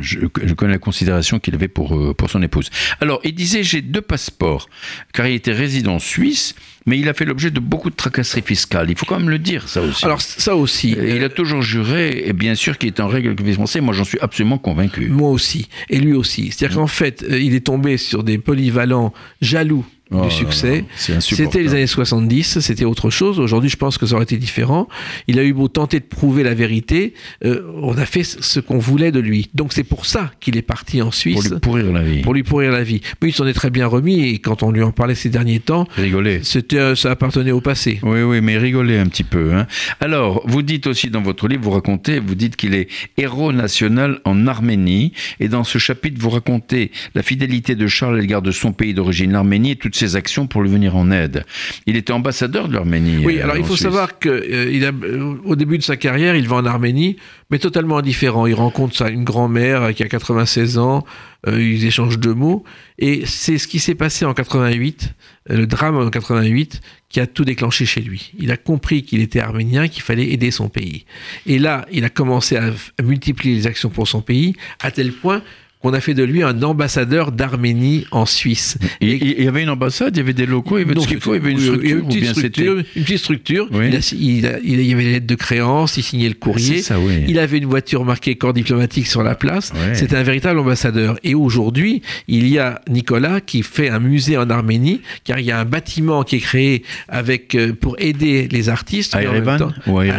je- 0.00 0.18
je 0.44 0.54
connais 0.54 0.74
la 0.74 0.78
considération 0.78 1.40
qu'il 1.40 1.54
avait 1.56 1.66
pour, 1.66 1.96
euh, 1.98 2.14
pour 2.14 2.30
son 2.30 2.40
épouse. 2.42 2.70
Alors, 3.00 3.20
il 3.24 3.34
disait 3.34 3.64
j'ai 3.64 3.82
deux 3.82 4.02
passeports, 4.02 4.68
car 5.12 5.26
il 5.26 5.34
était 5.34 5.52
résident 5.52 5.98
suisse, 5.98 6.54
mais 6.86 6.96
il 6.96 7.08
a 7.08 7.14
fait 7.14 7.24
l'objet 7.24 7.50
de 7.50 7.58
beaucoup 7.58 7.90
de 7.90 7.96
tracasseries 7.96 8.42
fiscales. 8.42 8.88
Il 8.88 8.96
faut 8.96 9.04
quand 9.06 9.18
même 9.18 9.30
le 9.30 9.40
dire, 9.40 9.68
ça 9.68 9.80
aussi. 9.82 10.04
Alors 10.04 10.20
ça 10.20 10.54
aussi. 10.54 10.92
Et 10.92 11.16
il 11.16 11.24
a 11.24 11.28
toujours 11.28 11.62
juré, 11.62 12.22
et 12.26 12.32
bien 12.32 12.54
sûr 12.54 12.78
qu'il 12.78 12.88
est 12.90 13.00
en 13.00 13.08
règle 13.08 13.28
avec 13.30 13.40
le 13.44 13.52
français, 13.54 13.80
moi 13.80 13.92
j'en 13.94 14.04
suis 14.04 14.20
absolument 14.20 14.58
convaincu. 14.58 15.08
Moi 15.08 15.30
aussi, 15.30 15.68
et 15.90 15.98
lui 15.98 16.12
aussi. 16.12 16.52
C'est-à-dire 16.52 16.76
qu'en 16.76 16.86
fait, 16.86 17.24
euh, 17.28 17.36
il 17.40 17.56
est 17.56 17.66
tombé 17.66 17.96
sur 17.96 18.22
des 18.22 18.38
polyvalents 18.38 19.12
jaloux 19.40 19.84
Oh 20.10 20.22
du 20.24 20.30
succès. 20.30 20.84
c'est 20.96 21.14
insupportable. 21.14 21.50
C'était 21.52 21.62
les 21.64 21.72
années 21.74 21.86
70, 21.86 22.60
c'était 22.60 22.84
autre 22.84 23.08
chose. 23.10 23.40
Aujourd'hui, 23.40 23.70
je 23.70 23.76
pense 23.76 23.96
que 23.98 24.04
ça 24.06 24.14
aurait 24.16 24.24
été 24.24 24.36
différent. 24.36 24.86
Il 25.28 25.38
a 25.38 25.44
eu 25.44 25.52
beau 25.54 25.68
tenter 25.68 25.98
de 25.98 26.04
prouver 26.04 26.42
la 26.42 26.52
vérité, 26.54 27.14
euh, 27.44 27.62
on 27.82 27.96
a 27.96 28.04
fait 28.04 28.22
ce 28.22 28.60
qu'on 28.60 28.78
voulait 28.78 29.12
de 29.12 29.18
lui. 29.20 29.48
Donc 29.54 29.72
c'est 29.72 29.82
pour 29.84 30.04
ça 30.06 30.30
qu'il 30.40 30.56
est 30.58 30.62
parti 30.62 31.00
en 31.00 31.06
Pour 31.06 31.14
Suisse. 31.14 31.50
lui 31.50 31.58
pourrir 31.58 31.90
la 31.92 32.02
vie. 32.02 32.20
pour 32.22 32.34
lui 32.34 32.42
pourrir 32.42 32.70
la 32.70 32.82
vie. 32.84 33.00
Mais 33.22 33.28
il 33.30 33.32
s'en 33.32 33.46
est 33.46 33.54
très 33.54 33.70
bien 33.70 33.86
remis 33.86 34.20
et 34.28 34.38
quand 34.38 34.62
on 34.62 34.70
lui 34.70 34.82
en 34.82 34.92
parlait 34.92 35.14
ces 35.14 35.30
derniers 35.30 35.60
temps, 35.60 35.86
Rigoler. 35.96 36.40
c'était, 36.42 36.78
euh, 36.78 36.94
ça 36.94 37.10
appartenait 37.10 37.50
au 37.52 37.60
passé. 37.62 37.98
Oui, 38.02 38.22
oui, 38.22 38.40
mais 38.42 38.58
rigolez 38.58 38.98
un 38.98 39.06
petit 39.06 39.24
peu. 39.24 39.54
hein. 39.54 39.66
Alors, 40.00 40.42
vous 40.46 40.62
dites 40.62 40.86
aussi 40.86 41.08
dans 41.10 41.22
votre 41.22 41.48
livre, 41.48 41.62
vous 41.62 41.70
racontez, 41.70 42.18
vous 42.20 42.34
dites 42.34 42.56
qu'il 42.56 42.74
est 42.74 42.88
héros 43.16 43.52
national 43.52 44.20
en 44.24 44.46
Arménie. 44.46 45.12
Et 45.40 45.48
dans 45.48 45.64
ce 45.64 45.78
chapitre, 45.78 46.20
vous 46.20 46.30
racontez 46.30 46.90
la 47.14 47.22
fidélité 47.22 47.74
de 47.74 47.86
Charles 47.86 48.18
à 48.18 48.20
l'égard 48.20 48.42
de 48.42 48.50
son 48.50 48.72
pays 48.72 48.92
d'origine, 48.94 49.32
l'Arménie, 49.32 49.70
et 49.72 49.76
toutes 49.94 50.00
ses 50.00 50.16
actions 50.16 50.46
pour 50.46 50.62
lui 50.62 50.70
venir 50.70 50.96
en 50.96 51.10
aide. 51.12 51.44
Il 51.86 51.96
était 51.96 52.12
ambassadeur 52.12 52.68
de 52.68 52.74
l'Arménie. 52.74 53.24
Oui, 53.24 53.38
euh, 53.38 53.44
alors 53.44 53.56
il 53.56 53.62
en 53.62 53.64
faut 53.64 53.74
Suisse. 53.74 53.82
savoir 53.84 54.18
que 54.18 54.28
euh, 54.28 54.90
euh, 55.04 55.36
au 55.44 55.54
début 55.56 55.78
de 55.78 55.82
sa 55.84 55.96
carrière, 55.96 56.34
il 56.34 56.48
va 56.48 56.56
en 56.56 56.66
Arménie, 56.66 57.16
mais 57.50 57.58
totalement 57.58 57.98
indifférent. 57.98 58.46
Il 58.46 58.54
rencontre 58.54 59.08
une 59.08 59.22
grand-mère 59.24 59.82
euh, 59.82 59.92
qui 59.92 60.02
a 60.02 60.08
96 60.08 60.78
ans, 60.78 61.04
euh, 61.46 61.62
ils 61.62 61.86
échangent 61.86 62.18
deux 62.18 62.34
mots, 62.34 62.64
et 62.98 63.22
c'est 63.26 63.58
ce 63.58 63.68
qui 63.68 63.78
s'est 63.78 63.94
passé 63.94 64.24
en 64.24 64.34
88, 64.34 65.14
euh, 65.50 65.58
le 65.58 65.66
drame 65.68 65.96
en 65.96 66.10
88, 66.10 66.80
qui 67.08 67.20
a 67.20 67.26
tout 67.28 67.44
déclenché 67.44 67.86
chez 67.86 68.00
lui. 68.00 68.32
Il 68.38 68.50
a 68.50 68.56
compris 68.56 69.04
qu'il 69.04 69.20
était 69.22 69.38
arménien, 69.40 69.86
qu'il 69.86 70.02
fallait 70.02 70.32
aider 70.32 70.50
son 70.50 70.68
pays. 70.68 71.04
Et 71.46 71.60
là, 71.60 71.86
il 71.92 72.04
a 72.04 72.08
commencé 72.10 72.56
à, 72.56 72.72
à 72.98 73.02
multiplier 73.04 73.54
les 73.54 73.66
actions 73.68 73.90
pour 73.90 74.08
son 74.08 74.22
pays, 74.22 74.56
à 74.82 74.90
tel 74.90 75.12
point 75.12 75.42
qu'on 75.84 75.92
a 75.92 76.00
fait 76.00 76.14
de 76.14 76.22
lui 76.24 76.42
un 76.42 76.62
ambassadeur 76.62 77.30
d'Arménie 77.30 78.06
en 78.10 78.24
Suisse. 78.24 78.78
Il, 79.02 79.10
Et- 79.10 79.18
il- 79.20 79.34
il 79.40 79.44
y 79.44 79.48
avait 79.48 79.62
une 79.62 79.68
ambassade, 79.68 80.16
il 80.16 80.20
y 80.20 80.22
avait 80.22 80.32
des 80.32 80.46
locaux, 80.46 80.78
il 80.78 80.80
y 80.80 80.84
avait 80.84 80.94
tout 80.94 81.00
non, 81.00 81.04
ce 81.04 81.08
qu'il 81.08 81.20
faut, 81.20 81.34
il 81.34 81.36
y 81.36 81.40
avait 81.42 81.50
une 81.52 81.58
structure, 81.60 81.98
une 81.98 82.06
petite 82.06 82.26
structure, 82.28 82.76
une 82.96 83.02
petite 83.02 83.18
structure. 83.18 83.68
Oui. 83.70 83.88
Il, 83.88 83.96
a- 83.96 83.98
il 84.14 84.46
a- 84.46 84.58
il 84.64 84.78
a- 84.78 84.82
il 84.82 84.86
y 84.88 84.92
avait 84.94 85.02
les 85.04 85.12
lettres 85.12 85.26
de 85.26 85.34
créance, 85.34 85.98
il 85.98 86.02
signait 86.02 86.28
le 86.30 86.34
courrier. 86.36 86.80
Ça, 86.80 86.98
oui. 86.98 87.24
Il 87.28 87.38
avait 87.38 87.58
une 87.58 87.66
voiture 87.66 88.02
marquée 88.06 88.34
corps 88.36 88.54
diplomatique 88.54 89.06
sur 89.06 89.22
la 89.22 89.34
place. 89.34 89.72
C'était 89.92 90.16
un 90.16 90.22
véritable 90.22 90.58
ambassadeur. 90.58 91.18
Et 91.22 91.34
aujourd'hui, 91.34 92.00
il 92.28 92.48
y 92.48 92.58
a 92.58 92.80
Nicolas 92.88 93.42
qui 93.42 93.62
fait 93.62 93.90
un 93.90 93.98
musée 94.00 94.38
en 94.38 94.48
Arménie, 94.48 95.02
car 95.24 95.38
il 95.38 95.44
y 95.44 95.50
a 95.50 95.60
un 95.60 95.66
bâtiment 95.66 96.22
qui 96.22 96.36
est 96.36 96.40
créé 96.40 96.82
avec 97.08 97.54
euh, 97.54 97.74
pour 97.78 97.96
aider 97.98 98.48
les 98.50 98.70
artistes. 98.70 99.14
À 99.14 99.22
Erevan 99.22 99.60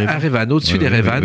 à 0.07 0.53
au-dessus 0.53 0.77
d'Erevan. 0.77 1.23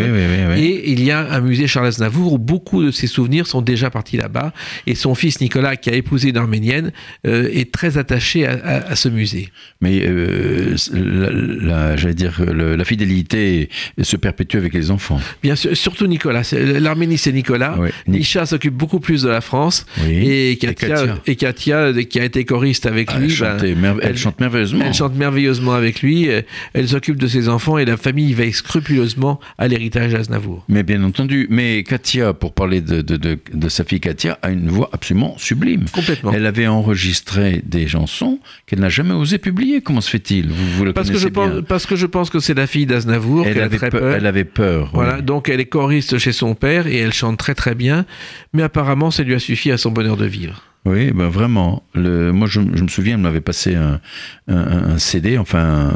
Et 0.57 0.93
il 0.93 1.05
y 1.05 1.11
a 1.11 1.31
un 1.31 1.41
musée 1.43 1.67
Charles 1.67 1.89
Aznavour 1.89 2.33
où 2.33 2.39
beaucoup 2.39 2.83
de 2.83 2.91
ses 2.91 3.07
souvenirs 3.07 3.47
sont 3.47 3.61
déjà 3.61 3.91
partis 3.91 4.17
là-bas. 4.33 4.53
Et 4.87 4.95
son 4.95 5.15
fils 5.15 5.41
Nicolas, 5.41 5.77
qui 5.77 5.91
a 5.91 5.95
épousé 5.95 6.29
une 6.31 6.37
arménienne, 6.37 6.93
euh, 7.27 7.49
est 7.53 7.71
très 7.73 7.99
attaché 7.99 8.47
à- 8.47 8.53
à- 8.63 8.91
à 8.93 8.97
ce 8.97 9.09
musée. 9.09 9.49
Mais 9.81 10.01
euh, 10.07 10.77
la, 10.93 11.31
la- 11.31 11.97
j'allais 11.97 12.15
dire, 12.15 12.41
le- 12.45 12.77
la 12.77 12.85
fidélité 12.85 13.69
se 14.01 14.17
perpétue 14.17 14.57
avec 14.57 14.73
les 14.75 14.91
enfants. 14.91 15.21
Bien 15.43 15.57
sûr, 15.57 15.77
surtout 15.77 16.07
Nicolas. 16.07 16.43
L'Arménie, 16.53 17.19
c'est 17.19 17.33
Nicolas. 17.33 17.79
Ouais, 17.79 17.93
Nic- 18.07 18.19
Misha 18.21 18.47
s'occupe 18.47 18.75
beaucoup 18.75 19.01
plus 19.01 19.23
de 19.23 19.29
la 19.29 19.41
France. 19.41 19.87
Oui. 20.07 20.13
Et 20.15 20.51
Et 20.53 20.57
Katia, 20.57 20.89
Katia. 20.89 21.19
et 21.27 21.37
Katia, 21.37 21.93
qui 22.05 22.21
a 22.21 22.25
été 22.25 22.45
choriste 22.45 22.87
avec 22.87 23.09
Ah, 23.13 23.19
lui, 23.19 23.33
elle, 23.41 23.75
ben, 23.77 23.97
elle 24.03 24.11
elle- 24.11 24.17
chante 24.19 24.39
merveilleusement. 24.41 24.85
elle 24.87 24.95
chante 24.95 25.15
merveilleusement 25.17 25.75
avec 25.75 26.03
lui. 26.03 26.29
euh, 26.29 26.43
Elle 26.75 26.89
s'occupe 26.89 27.17
de 27.17 27.27
ses 27.27 27.49
enfants 27.49 27.79
et 27.79 27.85
la 27.85 27.97
famille 27.97 28.33
veille 28.35 28.53
scrupuleusement 28.53 29.41
à 29.59 29.67
l'héritage 29.69 30.13
d'Aznavour. 30.13 30.65
Mais 30.69 30.83
bien 30.83 31.03
entendu, 31.03 31.47
mais 31.51 31.83
Katia, 31.83 32.33
pour 32.35 32.53
parler 32.53 32.81
de, 32.81 33.01
de, 33.03 33.17
de, 33.17 33.39
de 33.53 33.69
sa 33.69 33.85
fille 33.85 34.01
Katia, 34.01 34.10
a 34.43 34.51
une 34.51 34.69
voix 34.69 34.89
absolument 34.93 35.35
sublime. 35.39 35.85
Complètement. 35.93 36.33
Elle 36.33 36.47
avait 36.47 36.67
enregistré 36.67 37.63
des 37.65 37.89
chansons 37.89 38.39
qu'elle 38.67 38.81
n'a 38.81 38.89
jamais 38.89 39.15
osé 39.15 39.39
publier. 39.39 39.81
Comment 39.81 40.01
se 40.01 40.11
fait-il? 40.11 40.49
Vous, 40.49 40.71
vous 40.77 40.85
le 40.85 40.93
Parce 40.93 41.11
que, 41.11 41.19
je 41.19 41.29
connaissez 41.29 41.49
bien. 41.51 41.61
pense, 41.61 41.69
parce 41.69 41.87
que 41.87 41.97
je 41.97 42.07
pense 42.07 42.31
que 42.31 42.39
c'est 42.41 42.55
la 42.55 42.67
fille 42.67 42.87
d'Aznavour, 42.87 43.47
Elle 43.47 43.61
avait, 43.61 43.77
très 43.77 43.91
peur, 43.91 44.01
peur. 44.01 44.15
elle 44.15 44.27
avait 44.27 44.45
peur. 44.45 44.91
Voilà, 44.95 45.17
oui. 45.17 45.23
donc 45.23 45.49
elle 45.49 45.61
est 45.61 45.67
choriste 45.67 46.19
chez 46.19 46.33
son 46.33 46.55
père 46.55 46.87
et 46.87 46.97
elle 46.97 47.13
chante 47.13 47.39
très 47.39 47.55
très 47.55 47.75
bien, 47.75 48.07
mais 48.53 48.63
apparemment 48.63 49.11
ça 49.11 49.23
lui 49.23 49.35
a 49.35 49.39
suffi 49.39 49.71
à 49.71 49.77
son 49.79 49.91
bonheur 49.91 50.17
de 50.17 50.27
vivre. 50.27 50.63
Oui, 50.87 51.11
ben 51.13 51.29
vraiment. 51.29 51.83
Le, 51.95 52.33
moi, 52.33 52.47
je, 52.49 52.61
je 52.75 52.83
me 52.83 52.89
souviens, 52.89 53.15
elle 53.17 53.21
m'avait 53.21 53.43
passé 53.43 53.75
un, 53.75 54.01
un, 54.49 54.57
un 54.57 54.99
CD, 54.99 55.37
enfin 55.37 55.93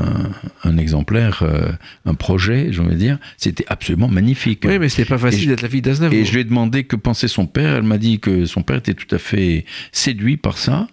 un, 0.63 0.69
un 0.69 0.77
exemplaire, 0.77 1.43
euh, 1.43 1.73
un 2.05 2.15
projet, 2.15 2.69
je 2.71 2.83
veux 2.83 2.95
dire. 2.95 3.19
C'était 3.39 3.65
absolument 3.69 4.09
magnifique. 4.09 4.65
Oui, 4.67 4.79
mais 4.79 4.91
c'était 4.91 5.09
pas 5.09 5.17
facile 5.17 5.49
d'être 5.49 5.63
la 5.63 5.71
fille 5.71 5.81
d'Aznavour. 5.81 6.19
Et 6.19 6.27
je 6.27 6.35
lui 6.35 6.41
ai 6.41 6.45
demandé 6.45 6.85
que 6.85 6.97
pensait 6.97 7.29
son 7.29 7.47
père. 7.47 7.77
Elle 7.77 7.83
m'a 7.83 7.97
dit 7.97 8.21
que 8.21 8.45
son 8.45 8.63
père 8.63 8.77
était 8.77 8.93
tout 8.93 9.13
à 9.15 9.19
fait 9.19 9.65
séduit 9.91 10.37
par 10.37 10.59
ça, 10.59 10.87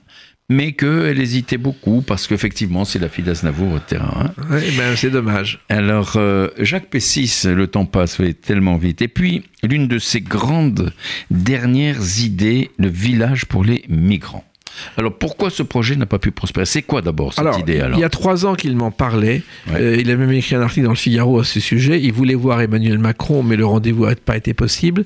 mais 0.52 0.74
qu'elle 0.74 1.22
hésitait 1.22 1.58
beaucoup 1.58 2.02
parce 2.02 2.28
qu'effectivement, 2.28 2.84
c'est 2.84 3.00
la 3.00 3.08
fille 3.08 3.24
d'Aznavour 3.24 3.74
au 3.74 3.80
terrain. 3.80 4.26
hein. 4.38 4.44
Ouais, 4.52 4.70
ben, 4.78 4.98
c'est 4.98 5.10
dommage. 5.10 5.60
Alors, 5.70 6.14
euh, 6.18 6.50
Jacques 6.60 6.90
Pessis, 6.90 7.44
le 7.46 7.68
temps 7.68 7.86
passe 7.86 8.20
oui, 8.20 8.36
tellement 8.36 8.76
vite. 8.76 9.02
Et 9.02 9.08
puis, 9.08 9.44
l'une 9.64 9.88
de 9.88 9.98
ses 9.98 10.20
grandes 10.20 10.92
dernières 11.30 12.20
idées, 12.20 12.70
le 12.78 12.90
village 12.90 13.46
pour 13.46 13.64
les 13.64 13.86
migrants. 13.88 14.44
Alors, 14.98 15.14
pourquoi 15.14 15.50
ce 15.50 15.64
projet 15.64 15.96
n'a 15.96 16.06
pas 16.06 16.20
pu 16.20 16.32
prospérer? 16.32 16.66
C'est 16.66 16.82
quoi 16.82 17.02
d'abord 17.02 17.34
cette 17.34 17.40
alors, 17.40 17.60
idée 17.60 17.80
alors 17.80 17.98
il 17.98 18.02
y 18.02 18.06
a 18.06 18.10
trois 18.10 18.46
ans 18.46 18.56
qu'il 18.56 18.76
m'en 18.76 18.92
parlait. 18.92 19.44
Ouais. 19.68 19.80
Euh, 19.80 19.98
il 20.00 20.10
a 20.12 20.16
même 20.16 20.32
écrit 20.32 20.56
un 20.56 20.62
article 20.62 20.86
dans 20.86 20.92
le 20.92 20.98
Figaro 20.98 21.40
à 21.40 21.44
ce 21.44 21.60
sujet. 21.60 22.00
Il 22.02 22.14
voulait 22.14 22.36
voir 22.36 22.62
Emmanuel 22.62 22.98
Macron, 22.98 23.44
mais 23.44 23.56
le 23.56 23.66
rendez-vous 23.66 24.06
n'a 24.06 24.16
pas 24.16 24.38
été 24.38 24.54
possible. 24.54 25.06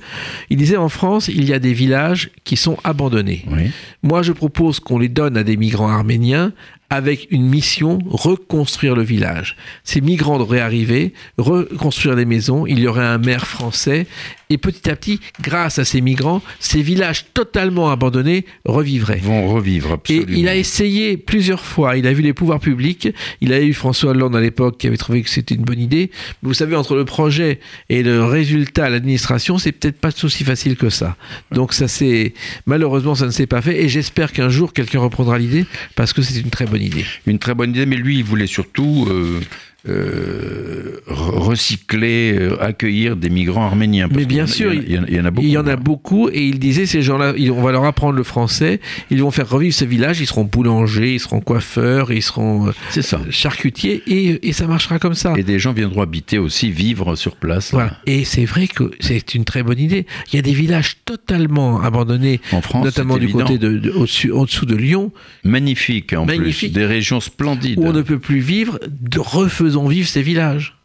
Il 0.50 0.58
disait 0.58 0.78
en 0.78 0.90
France, 0.90 1.28
il 1.28 1.46
y 1.46 1.54
a 1.54 1.60
des 1.60 1.74
villages 1.74 2.30
qui 2.44 2.58
sont 2.58 2.78
abandonnés. 2.84 3.46
Oui. 3.52 3.72
Moi, 4.04 4.22
je 4.22 4.32
propose 4.32 4.80
qu'on 4.80 5.00
les 5.00 5.10
donne 5.10 5.38
à 5.38 5.44
des 5.44 5.58
migrants 5.58 5.90
arméniens 5.90 6.54
avec 6.90 7.28
une 7.32 7.48
mission, 7.48 8.00
reconstruire 8.08 8.96
le 8.96 9.02
village. 9.02 9.56
Ces 9.84 10.02
migrants 10.02 10.38
devraient 10.38 10.60
arriver, 10.60 11.14
reconstruire 11.38 12.16
les 12.16 12.26
maisons, 12.26 12.66
il 12.68 12.80
y 12.80 12.88
aurait 12.88 13.06
un 13.06 13.18
maire 13.18 13.48
français, 13.48 14.06
et 14.50 14.58
petit 14.58 14.90
à 14.90 14.96
petit, 14.96 15.20
grâce 15.42 15.80
à 15.80 15.86
ces 15.86 16.02
migrants, 16.02 16.42
ces 16.60 16.82
villages 16.82 17.26
totalement 17.34 17.90
abandonnés 17.90 18.46
revivraient. 18.66 19.20
Vont 19.20 19.48
revivre 19.48 19.90
Et 19.90 19.94
absolument. 19.94 20.38
il 20.38 20.48
a 20.48 20.56
essayé 20.56 21.18
plusieurs 21.18 21.64
fois. 21.64 21.98
Il 21.98 22.08
a 22.08 22.14
vu 22.14 22.22
les 22.22 22.34
pouvoirs 22.34 22.60
publics. 22.60 23.10
Il 23.42 23.54
a 23.54 23.62
eu 23.62 23.74
François 23.74 24.12
Hollande 24.12 24.36
à 24.36 24.42
l'époque 24.42 24.78
qui 24.78 24.88
avait 24.88 24.98
trouvé 24.98 25.22
que 25.22 25.30
c'était 25.30 25.56
une 25.56 25.64
bonne 25.64 25.80
idée. 25.80 26.12
Mais 26.42 26.48
vous 26.48 26.54
savez, 26.54 26.76
entre 26.76 26.96
le 26.96 27.06
projet 27.06 27.60
et 27.90 28.04
le 28.04 28.24
résultat 28.24 28.86
à 28.86 28.90
l'administration, 28.90 29.58
c'est 29.58 29.72
peut-être 29.72 30.00
pas 30.00 30.10
aussi 30.24 30.44
facile 30.44 30.76
que 30.76 30.90
ça. 30.90 31.16
Donc 31.52 31.74
ça 31.74 31.88
c'est 31.88 32.34
malheureusement 32.66 33.16
ça 33.16 33.26
ne 33.26 33.32
s'est 33.32 33.48
pas 33.48 33.62
fait. 33.62 33.84
Et 33.84 33.90
j'espère 33.90 34.32
qu'un 34.32 34.50
jour 34.50 34.74
quelqu'un 34.74 35.00
reprendra 35.00 35.38
l'idée 35.38 35.66
parce 35.96 36.14
que 36.14 36.22
c'est 36.22 36.40
une 36.40 36.50
très 36.50 36.66
bonne 36.66 36.82
idée. 36.82 37.06
Une 37.26 37.40
très 37.40 37.54
bonne 37.54 37.72
idée, 37.72 37.86
mais 37.86 37.96
lui, 37.96 38.18
il 38.18 38.24
voulait 38.24 38.48
surtout 38.48 39.08
euh, 39.10 39.42
euh, 39.88 41.00
re- 41.08 41.38
recycler, 41.40 42.34
euh, 42.38 42.62
accueillir 42.64 43.16
des 43.16 43.30
migrants 43.30 43.66
arméniens. 43.66 44.08
parce 44.08 44.20
Mais 44.20 44.26
bien 44.26 44.48
sûr, 44.48 44.74
il 44.74 44.92
y, 44.92 44.98
en 45.00 45.04
a- 45.04 45.08
il 45.08 45.16
y 45.16 45.20
en 45.20 45.26
a 45.26 45.32
beaucoup. 45.32 45.46
Il 45.48 45.52
y 45.52 45.58
en 45.58 45.68
a 45.68 45.74
hein. 45.74 45.78
beaucoup 45.82 46.30
et 46.30 46.44
il 46.46 46.60
disait 46.60 46.86
ces 46.86 47.02
gens-là, 47.02 47.34
on 47.52 47.62
va 47.62 47.72
leur 47.72 47.86
apprendre 47.86 48.14
le 48.16 48.24
français, 48.24 48.80
ils 49.12 49.22
vont 49.22 49.32
faire 49.32 49.50
revivre 49.50 49.74
ce 49.76 49.86
village, 49.86 50.20
ils 50.22 50.26
seront 50.28 50.44
boulangers, 50.44 51.14
ils 51.14 51.20
seront 51.20 51.40
coiffeurs, 51.42 52.12
ils 52.12 52.22
seront 52.24 52.68
euh, 52.68 52.72
ça. 53.02 53.20
charcutiers 53.30 54.02
et, 54.08 54.48
et 54.48 54.54
ça 54.54 54.68
marchera 54.68 55.00
comme 55.00 55.14
ça. 55.16 55.34
Et 55.38 55.44
des 55.44 55.60
gens 55.60 55.74
viendront 55.74 56.02
habiter 56.02 56.38
aussi, 56.38 56.72
vivre 56.72 57.16
sur 57.16 57.36
place. 57.36 57.72
Voilà. 57.72 57.98
Et 58.06 58.26
c'est 58.26 58.46
vrai 58.46 58.68
que 58.68 58.92
c'est 59.00 59.36
une 59.36 59.46
très 59.46 59.64
bonne 59.64 59.80
idée. 59.80 60.06
Il 60.32 60.36
y 60.36 60.40
a 60.40 60.42
des 60.42 60.54
villages 60.54 60.98
totalement 61.06 61.82
abandonnés, 61.82 62.40
En 62.52 62.62
France, 62.62 62.86
notamment 62.86 63.18
du 63.18 63.26
évident. 63.26 63.40
côté 63.46 63.58
de, 63.58 63.78
de- 63.78 63.92
au-dessus, 63.92 64.32
en 64.32 64.46
dessous 64.46 64.66
de 64.66 64.76
Lyon, 64.76 65.12
Magnifique 65.44 66.14
en 66.14 66.26
Magnifique. 66.26 66.72
plus. 66.74 66.80
Des 66.80 66.86
régions 66.86 67.20
splendides. 67.20 67.78
où 67.80 67.86
on 67.86 67.94
ne 67.94 68.02
peut 68.02 68.20
plus 68.20 68.40
vivre. 68.40 68.80
De 69.02 69.20
refaisons 69.20 69.75
vivre 69.84 70.08
ces 70.08 70.22
villages. 70.22 70.76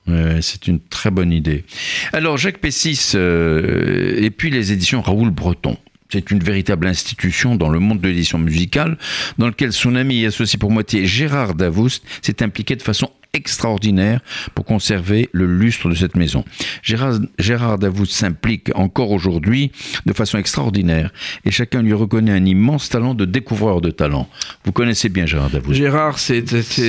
C'est 0.40 0.66
une 0.66 0.80
très 0.80 1.10
bonne 1.10 1.32
idée. 1.32 1.64
Alors, 2.12 2.36
Jacques 2.36 2.58
Pessis, 2.58 3.12
euh, 3.14 4.20
et 4.20 4.30
puis 4.30 4.50
les 4.50 4.72
éditions 4.72 5.02
Raoul 5.02 5.30
Breton. 5.30 5.76
C'est 6.12 6.32
une 6.32 6.40
véritable 6.40 6.88
institution 6.88 7.54
dans 7.54 7.68
le 7.68 7.78
monde 7.78 8.00
de 8.00 8.08
l'édition 8.08 8.38
musicale, 8.38 8.98
dans 9.38 9.46
lequel 9.46 9.72
son 9.72 9.94
ami 9.94 10.22
et 10.22 10.26
associé 10.26 10.58
pour 10.58 10.72
moitié 10.72 11.06
Gérard 11.06 11.54
Davoust 11.54 12.02
s'est 12.22 12.42
impliqué 12.42 12.74
de 12.74 12.82
façon 12.82 13.10
extraordinaire 13.32 14.20
pour 14.54 14.64
conserver 14.64 15.28
le 15.32 15.46
lustre 15.46 15.88
de 15.88 15.94
cette 15.94 16.16
maison. 16.16 16.44
Gérard, 16.82 17.18
Gérard 17.38 17.78
Davoust 17.78 18.12
s'implique 18.12 18.70
encore 18.74 19.10
aujourd'hui 19.10 19.70
de 20.06 20.12
façon 20.12 20.38
extraordinaire 20.38 21.10
et 21.44 21.50
chacun 21.50 21.82
lui 21.82 21.92
reconnaît 21.92 22.32
un 22.32 22.44
immense 22.44 22.88
talent 22.88 23.14
de 23.14 23.24
découvreur 23.24 23.80
de 23.80 23.90
talent. 23.90 24.28
Vous 24.64 24.72
connaissez 24.72 25.08
bien 25.08 25.26
Gérard 25.26 25.50
Davoust. 25.50 25.76
Gérard, 25.78 26.18
c'est, 26.18 26.44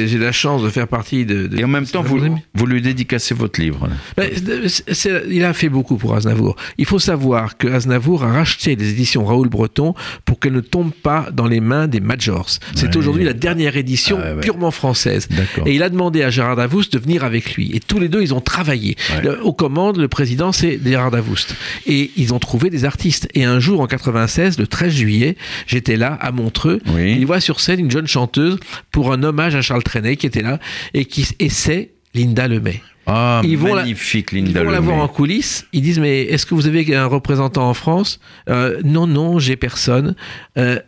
j'ai 0.07 0.17
la 0.17 0.31
chance 0.31 0.63
de 0.63 0.69
faire 0.69 0.87
partie 0.87 1.25
de. 1.25 1.47
de- 1.47 1.59
Et 1.59 1.63
en 1.63 1.67
même 1.67 1.85
temps, 1.85 2.01
vous, 2.01 2.19
vous 2.53 2.65
lui 2.65 2.81
dédicacez 2.81 3.33
votre 3.33 3.59
livre. 3.61 3.87
Ben, 4.17 4.29
il 5.29 5.43
a 5.43 5.53
fait 5.53 5.69
beaucoup 5.69 5.97
pour 5.97 6.15
Aznavour. 6.15 6.55
Il 6.77 6.85
faut 6.85 6.99
savoir 6.99 7.57
que 7.57 7.67
Aznavour 7.67 8.23
a 8.23 8.31
racheté 8.31 8.75
les 8.75 8.89
éditions 8.89 9.25
Raoul 9.25 9.49
Breton 9.49 9.93
pour 10.25 10.39
qu'elles 10.39 10.53
ne 10.53 10.61
tombent 10.61 10.91
pas 11.03 11.29
dans 11.31 11.47
les 11.47 11.59
mains 11.59 11.87
des 11.87 11.99
majors. 11.99 12.47
C'est 12.75 12.87
Ouais. 12.87 12.97
aujourd'hui 12.97 13.23
la 13.23 13.33
dernière 13.33 13.77
édition 13.77 14.19
Ah, 14.21 14.33
ouais. 14.35 14.41
purement 14.41 14.71
française. 14.71 15.27
Et 15.65 15.75
il 15.75 15.83
a 15.83 15.89
demandé 15.89 16.23
à 16.23 16.29
Gérard 16.31 16.55
Davoust 16.55 16.91
de 16.93 16.99
venir 16.99 17.23
avec 17.23 17.53
lui. 17.55 17.69
Et 17.75 17.79
tous 17.79 17.99
les 17.99 18.07
deux, 18.09 18.21
ils 18.23 18.33
ont 18.33 18.41
travaillé. 18.41 18.95
Ouais. 19.15 19.21
Le- 19.21 19.43
aux 19.43 19.53
commandes, 19.53 19.97
le 19.97 20.07
président, 20.07 20.51
c'est 20.51 20.79
Gérard 20.83 21.11
Davoust. 21.11 21.55
Et 21.85 22.09
ils 22.17 22.33
ont 22.33 22.39
trouvé 22.39 22.69
des 22.71 22.85
artistes. 22.85 23.27
Et 23.35 23.43
un 23.43 23.59
jour, 23.59 23.81
en 23.81 23.87
96, 23.87 24.57
le 24.57 24.65
13 24.67 24.93
juillet, 24.93 25.35
j'étais 25.67 25.97
là, 25.97 26.13
à 26.19 26.31
Montreux. 26.31 26.79
Oui. 26.87 27.15
Il 27.19 27.25
voit 27.27 27.39
sur 27.39 27.59
scène 27.59 27.79
une 27.79 27.91
jeune 27.91 28.07
chanteuse 28.07 28.57
pour 28.91 29.11
un 29.13 29.21
hommage 29.23 29.55
à 29.55 29.61
Charles 29.61 29.83
Trenet 29.83 30.15
qui 30.15 30.25
était 30.25 30.41
là 30.41 30.59
et 30.93 31.05
qui 31.05 31.27
c'est 31.49 31.91
Linda 32.15 32.47
Lemay. 32.47 32.81
Ah, 33.07 33.41
Ils 33.43 33.57
vont 33.57 33.73
la- 33.73 33.81
magnifique, 33.81 34.29
Ils 34.31 34.45
Linda 34.45 34.63
vont 34.63 34.69
la 34.69 34.79
voir 34.79 34.97
en 34.97 35.07
coulisses. 35.07 35.65
Ils 35.73 35.81
disent 35.81 35.99
mais 35.99 36.21
est-ce 36.21 36.45
que 36.45 36.53
vous 36.53 36.67
avez 36.67 36.95
un 36.95 37.07
représentant 37.07 37.67
en 37.67 37.73
France? 37.73 38.19
Euh, 38.47 38.79
Non, 38.85 39.07
non, 39.07 39.39
j'ai 39.39 39.55
personne. 39.55 40.15
Euh, 40.57 40.79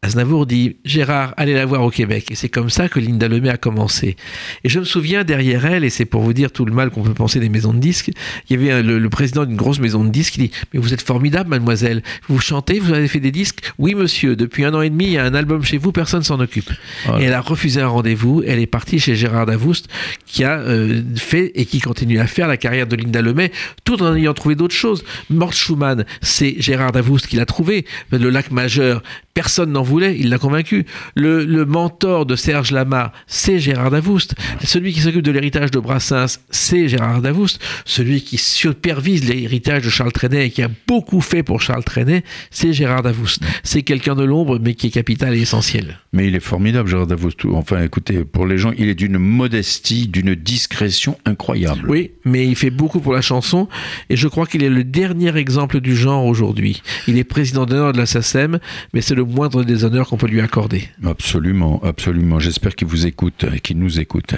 Aznavour 0.00 0.46
dit 0.46 0.76
Gérard, 0.84 1.34
allez 1.36 1.54
la 1.54 1.66
voir 1.66 1.82
au 1.82 1.90
Québec. 1.90 2.30
Et 2.30 2.36
c'est 2.36 2.48
comme 2.48 2.70
ça 2.70 2.88
que 2.88 3.00
Linda 3.00 3.26
Lemay 3.26 3.48
a 3.48 3.56
commencé. 3.56 4.14
Et 4.62 4.68
je 4.68 4.78
me 4.78 4.84
souviens 4.84 5.24
derrière 5.24 5.66
elle, 5.66 5.82
et 5.82 5.90
c'est 5.90 6.04
pour 6.04 6.22
vous 6.22 6.32
dire 6.32 6.52
tout 6.52 6.64
le 6.64 6.72
mal 6.72 6.90
qu'on 6.90 7.02
peut 7.02 7.14
penser 7.14 7.40
des 7.40 7.48
maisons 7.48 7.74
de 7.74 7.80
disques, 7.80 8.12
il 8.48 8.56
y 8.56 8.62
avait 8.62 8.70
un- 8.72 8.82
le, 8.82 9.00
le 9.00 9.10
président 9.10 9.44
d'une 9.44 9.56
grosse 9.56 9.80
maison 9.80 10.04
de 10.04 10.10
disques 10.10 10.34
qui 10.34 10.40
dit 10.40 10.50
Mais 10.72 10.78
vous 10.78 10.94
êtes 10.94 11.02
formidable, 11.02 11.50
mademoiselle. 11.50 12.04
Vous 12.28 12.38
chantez, 12.38 12.78
vous 12.78 12.92
avez 12.92 13.08
fait 13.08 13.18
des 13.18 13.32
disques 13.32 13.58
Oui, 13.78 13.96
monsieur. 13.96 14.36
Depuis 14.36 14.64
un 14.64 14.72
an 14.72 14.82
et 14.82 14.90
demi, 14.90 15.06
il 15.06 15.12
y 15.14 15.18
a 15.18 15.24
un 15.24 15.34
album 15.34 15.64
chez 15.64 15.78
vous, 15.78 15.90
personne 15.90 16.22
s'en 16.22 16.38
occupe. 16.38 16.70
Voilà. 17.04 17.20
Et 17.20 17.24
elle 17.26 17.34
a 17.34 17.40
refusé 17.40 17.80
un 17.80 17.88
rendez-vous. 17.88 18.44
Elle 18.46 18.60
est 18.60 18.66
partie 18.66 19.00
chez 19.00 19.16
Gérard 19.16 19.46
Davoust, 19.46 19.88
qui 20.26 20.44
a 20.44 20.60
euh, 20.60 21.02
fait 21.16 21.50
et 21.56 21.64
qui 21.66 21.80
continue 21.80 22.20
à 22.20 22.28
faire 22.28 22.46
la 22.46 22.56
carrière 22.56 22.86
de 22.86 22.94
Linda 22.94 23.20
Lemay, 23.20 23.50
tout 23.84 24.00
en 24.00 24.14
ayant 24.14 24.32
trouvé 24.32 24.54
d'autres 24.54 24.76
choses. 24.76 25.04
Mort 25.28 25.52
Schumann, 25.52 26.04
c'est 26.22 26.54
Gérard 26.60 26.92
Davoust 26.92 27.26
qui 27.26 27.34
l'a 27.34 27.46
trouvé. 27.46 27.84
Le 28.12 28.30
lac 28.30 28.52
majeur, 28.52 29.02
personne 29.38 29.70
n'en 29.70 29.84
voulait, 29.84 30.16
il 30.18 30.30
l'a 30.30 30.38
convaincu. 30.38 30.84
Le, 31.14 31.44
le 31.44 31.64
mentor 31.64 32.26
de 32.26 32.34
Serge 32.34 32.72
Lama, 32.72 33.12
c'est 33.28 33.60
Gérard 33.60 33.92
Davoust. 33.92 34.34
Celui 34.64 34.92
qui 34.92 34.98
s'occupe 34.98 35.22
de 35.22 35.30
l'héritage 35.30 35.70
de 35.70 35.78
Brassens, 35.78 36.40
c'est 36.50 36.88
Gérard 36.88 37.22
Davoust. 37.22 37.62
Celui 37.84 38.22
qui 38.22 38.36
supervise 38.36 39.28
l'héritage 39.28 39.84
de 39.84 39.90
Charles 39.90 40.10
Trenet 40.10 40.46
et 40.46 40.50
qui 40.50 40.60
a 40.60 40.68
beaucoup 40.88 41.20
fait 41.20 41.44
pour 41.44 41.60
Charles 41.60 41.84
Trenet, 41.84 42.24
c'est 42.50 42.72
Gérard 42.72 43.04
Davoust. 43.04 43.40
C'est 43.62 43.82
quelqu'un 43.82 44.16
de 44.16 44.24
l'ombre, 44.24 44.58
mais 44.60 44.74
qui 44.74 44.88
est 44.88 44.90
capital 44.90 45.32
et 45.36 45.40
essentiel. 45.40 46.00
Mais 46.12 46.26
il 46.26 46.34
est 46.34 46.40
formidable, 46.40 46.88
Gérard 46.88 47.06
Davoust. 47.06 47.44
Enfin, 47.44 47.80
écoutez, 47.84 48.24
pour 48.24 48.44
les 48.44 48.58
gens, 48.58 48.72
il 48.76 48.88
est 48.88 48.96
d'une 48.96 49.18
modestie, 49.18 50.08
d'une 50.08 50.34
discrétion 50.34 51.16
incroyable. 51.24 51.88
Oui, 51.88 52.10
mais 52.24 52.44
il 52.44 52.56
fait 52.56 52.70
beaucoup 52.70 52.98
pour 52.98 53.12
la 53.12 53.20
chanson 53.20 53.68
et 54.10 54.16
je 54.16 54.26
crois 54.26 54.46
qu'il 54.46 54.64
est 54.64 54.68
le 54.68 54.82
dernier 54.82 55.36
exemple 55.36 55.80
du 55.80 55.94
genre 55.94 56.26
aujourd'hui. 56.26 56.82
Il 57.06 57.18
est 57.18 57.24
président 57.24 57.66
d'honneur 57.66 57.92
de 57.92 57.98
la 57.98 58.06
SACEM, 58.06 58.58
mais 58.92 59.00
c'est 59.00 59.14
le 59.14 59.27
moindre 59.28 59.64
des 59.64 59.84
honneurs 59.84 60.08
qu'on 60.08 60.16
peut 60.16 60.26
lui 60.26 60.40
accorder. 60.40 60.88
Absolument, 61.04 61.80
absolument. 61.84 62.38
J'espère 62.38 62.74
qu'il 62.74 62.88
vous 62.88 63.06
écoute 63.06 63.44
et 63.54 63.60
qu'il 63.60 63.78
nous 63.78 64.00
écoute. 64.00 64.34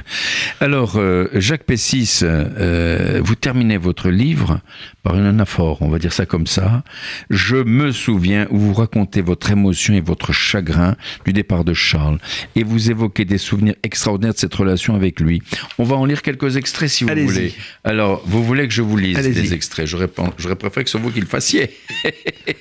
Alors, 0.61 0.97
euh, 0.97 1.29
Jacques 1.35 1.65
Pessis, 1.65 2.21
euh, 2.23 3.21
vous 3.25 3.35
terminez 3.35 3.77
votre 3.77 4.11
livre 4.11 4.61
par 5.03 5.17
une 5.17 5.25
anaphore, 5.25 5.81
on 5.83 5.89
va 5.89 5.99
dire 5.99 6.13
ça 6.13 6.27
comme 6.27 6.47
ça. 6.47 6.83
Je 7.31 7.57
me 7.57 7.91
souviens 7.93 8.47
où 8.51 8.59
vous 8.59 8.75
racontez 8.75 9.23
votre 9.23 9.51
émotion 9.51 9.95
et 9.95 10.01
votre 10.01 10.33
chagrin 10.33 10.97
du 11.25 11.33
départ 11.33 11.65
de 11.65 11.73
Charles 11.75 12.19
et 12.55 12.63
vous 12.65 12.91
évoquez 12.91 13.25
des 13.25 13.39
souvenirs 13.39 13.75
extraordinaires 13.83 14.35
de 14.35 14.39
cette 14.39 14.55
relation 14.55 14.95
avec 14.95 15.21
lui. 15.21 15.43
On 15.79 15.85
va 15.85 15.97
en 15.97 16.05
lire 16.05 16.23
quelques 16.23 16.57
extraits 16.57 16.89
si 16.91 17.05
vous 17.05 17.15
voulez. 17.15 17.55
Alors, 17.85 18.23
vous 18.27 18.45
voulez 18.45 18.67
que 18.69 18.75
je 18.75 18.83
vous 18.83 18.97
lise 18.97 19.19
les 19.19 19.55
extraits? 19.55 19.87
J'aurais 19.87 20.09
préféré 20.09 20.85
que 20.85 20.91
ce 20.91 20.99
soit 20.99 21.01
vous 21.01 21.11
qui 21.11 21.21
le 21.21 21.27
fassiez. 21.27 21.71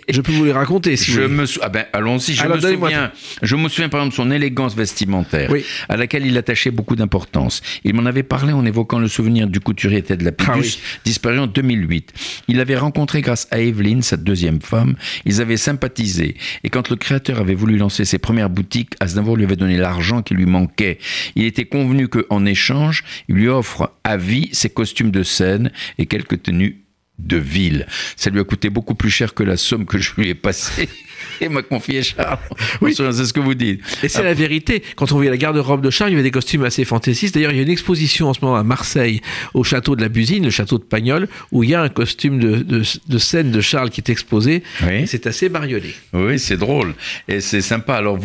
Je 0.09 0.21
peux 0.21 0.31
vous 0.31 0.45
les 0.45 0.51
raconter 0.51 0.95
si 0.97 1.11
Je 1.11 1.21
vous 1.21 1.27
voulez. 1.27 1.35
me 1.41 1.45
sou- 1.45 1.59
ah 1.61 1.69
ben, 1.69 1.85
allons-y. 1.93 2.33
Je 2.33 2.41
Alors, 2.41 2.57
me 2.57 2.61
souviens. 2.61 3.11
Je 3.43 3.55
me 3.55 3.69
souviens 3.69 3.89
par 3.89 4.01
exemple 4.01 4.13
de 4.13 4.29
son 4.29 4.31
élégance 4.31 4.75
vestimentaire, 4.75 5.51
Oui. 5.51 5.63
à 5.87 5.97
laquelle 5.97 6.25
il 6.25 6.35
attachait 6.37 6.71
beaucoup 6.71 6.95
d'importance. 6.95 7.61
Il 7.83 7.93
m'en 7.93 8.05
avait 8.05 8.23
parlé 8.23 8.51
en 8.53 8.65
évoquant 8.65 8.97
le 8.99 9.07
souvenir 9.07 9.47
du 9.47 9.59
couturier 9.59 10.01
Ted 10.01 10.23
Lapidus, 10.25 10.49
Ah 10.51 10.57
oui. 10.59 10.79
disparu 11.05 11.39
en 11.39 11.47
2008. 11.47 12.11
Il 12.47 12.57
l'avait 12.57 12.77
rencontré 12.77 13.21
grâce 13.21 13.47
à 13.51 13.59
Evelyne, 13.59 14.01
sa 14.01 14.17
deuxième 14.17 14.61
femme. 14.61 14.95
Ils 15.25 15.41
avaient 15.41 15.57
sympathisé. 15.57 16.36
Et 16.63 16.69
quand 16.69 16.89
le 16.89 16.95
créateur 16.95 17.39
avait 17.39 17.55
voulu 17.55 17.77
lancer 17.77 18.05
ses 18.05 18.19
premières 18.19 18.49
boutiques, 18.49 18.93
Aznavour 18.99 19.38
lui 19.38 19.45
avait 19.45 19.55
donné 19.55 19.77
l'argent 19.77 20.21
qui 20.21 20.34
lui 20.34 20.45
manquait. 20.45 20.99
Il 21.36 21.45
était 21.45 21.65
convenu 21.65 22.07
qu'en 22.07 22.45
échange, 22.45 23.03
il 23.27 23.36
lui 23.36 23.47
offre 23.47 23.93
à 24.03 24.17
vie 24.17 24.49
ses 24.51 24.69
costumes 24.69 25.11
de 25.11 25.23
scène 25.23 25.71
et 25.97 26.05
quelques 26.05 26.43
tenues 26.43 26.84
de 27.19 27.38
ville. 27.38 27.86
Ça 28.15 28.30
lui 28.30 28.39
a 28.39 28.43
coûté 28.43 28.69
beaucoup 28.69 28.95
plus 28.95 29.09
cher 29.09 29.34
que 29.34 29.43
la 29.43 29.57
somme 29.57 29.86
que 29.86 29.97
je 29.97 30.13
lui 30.15 30.30
ai 30.30 30.36
passée. 30.36 30.89
Et 31.41 31.49
m'a 31.49 31.61
confié 31.61 32.03
Charles. 32.03 32.37
Oui. 32.81 32.93
C'est 32.95 33.11
ce 33.25 33.33
que 33.33 33.39
vous 33.39 33.53
dites. 33.53 33.81
Et 34.03 34.09
c'est 34.09 34.23
la 34.23 34.33
vérité. 34.33 34.83
Quand 34.95 35.11
on 35.11 35.15
voyait 35.15 35.29
la 35.31 35.37
garde-robe 35.37 35.81
de 35.81 35.89
Charles, 35.89 36.11
il 36.11 36.13
y 36.13 36.15
avait 36.17 36.23
des 36.23 36.31
costumes 36.31 36.63
assez 36.65 36.83
fantaisistes. 36.85 37.33
D'ailleurs, 37.35 37.51
il 37.51 37.57
y 37.57 37.59
a 37.59 37.63
une 37.63 37.69
exposition 37.69 38.29
en 38.29 38.33
ce 38.33 38.39
moment 38.41 38.55
à 38.57 38.63
Marseille, 38.63 39.21
au 39.53 39.63
château 39.63 39.95
de 39.95 40.01
la 40.01 40.09
Busine, 40.09 40.43
le 40.43 40.49
château 40.49 40.77
de 40.77 40.83
Pagnol, 40.83 41.27
où 41.51 41.63
il 41.63 41.69
y 41.69 41.75
a 41.75 41.81
un 41.81 41.89
costume 41.89 42.39
de, 42.39 42.57
de, 42.57 42.83
de 43.07 43.17
scène 43.17 43.51
de 43.51 43.61
Charles 43.61 43.89
qui 43.89 44.01
est 44.01 44.09
exposé. 44.09 44.63
Oui. 44.83 45.07
C'est 45.07 45.27
assez 45.27 45.49
bariolé. 45.49 45.93
Oui, 46.13 46.39
c'est 46.39 46.57
drôle 46.57 46.93
et 47.27 47.39
c'est 47.41 47.61
sympa. 47.61 47.95
Alors, 47.95 48.17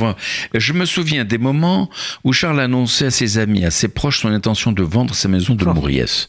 je 0.55 0.73
me 0.73 0.85
souviens 0.85 1.25
des 1.25 1.39
moments 1.39 1.91
où 2.25 2.33
Charles 2.33 2.61
annonçait 2.61 3.07
à 3.07 3.11
ses 3.11 3.39
amis, 3.39 3.65
à 3.65 3.71
ses 3.71 3.89
proches, 3.89 4.21
son 4.21 4.29
intention 4.29 4.73
de 4.73 4.83
vendre 4.83 5.15
sa 5.15 5.29
maison 5.29 5.55
de 5.55 5.65
Oh. 5.67 5.73
Mouriès. 5.73 6.29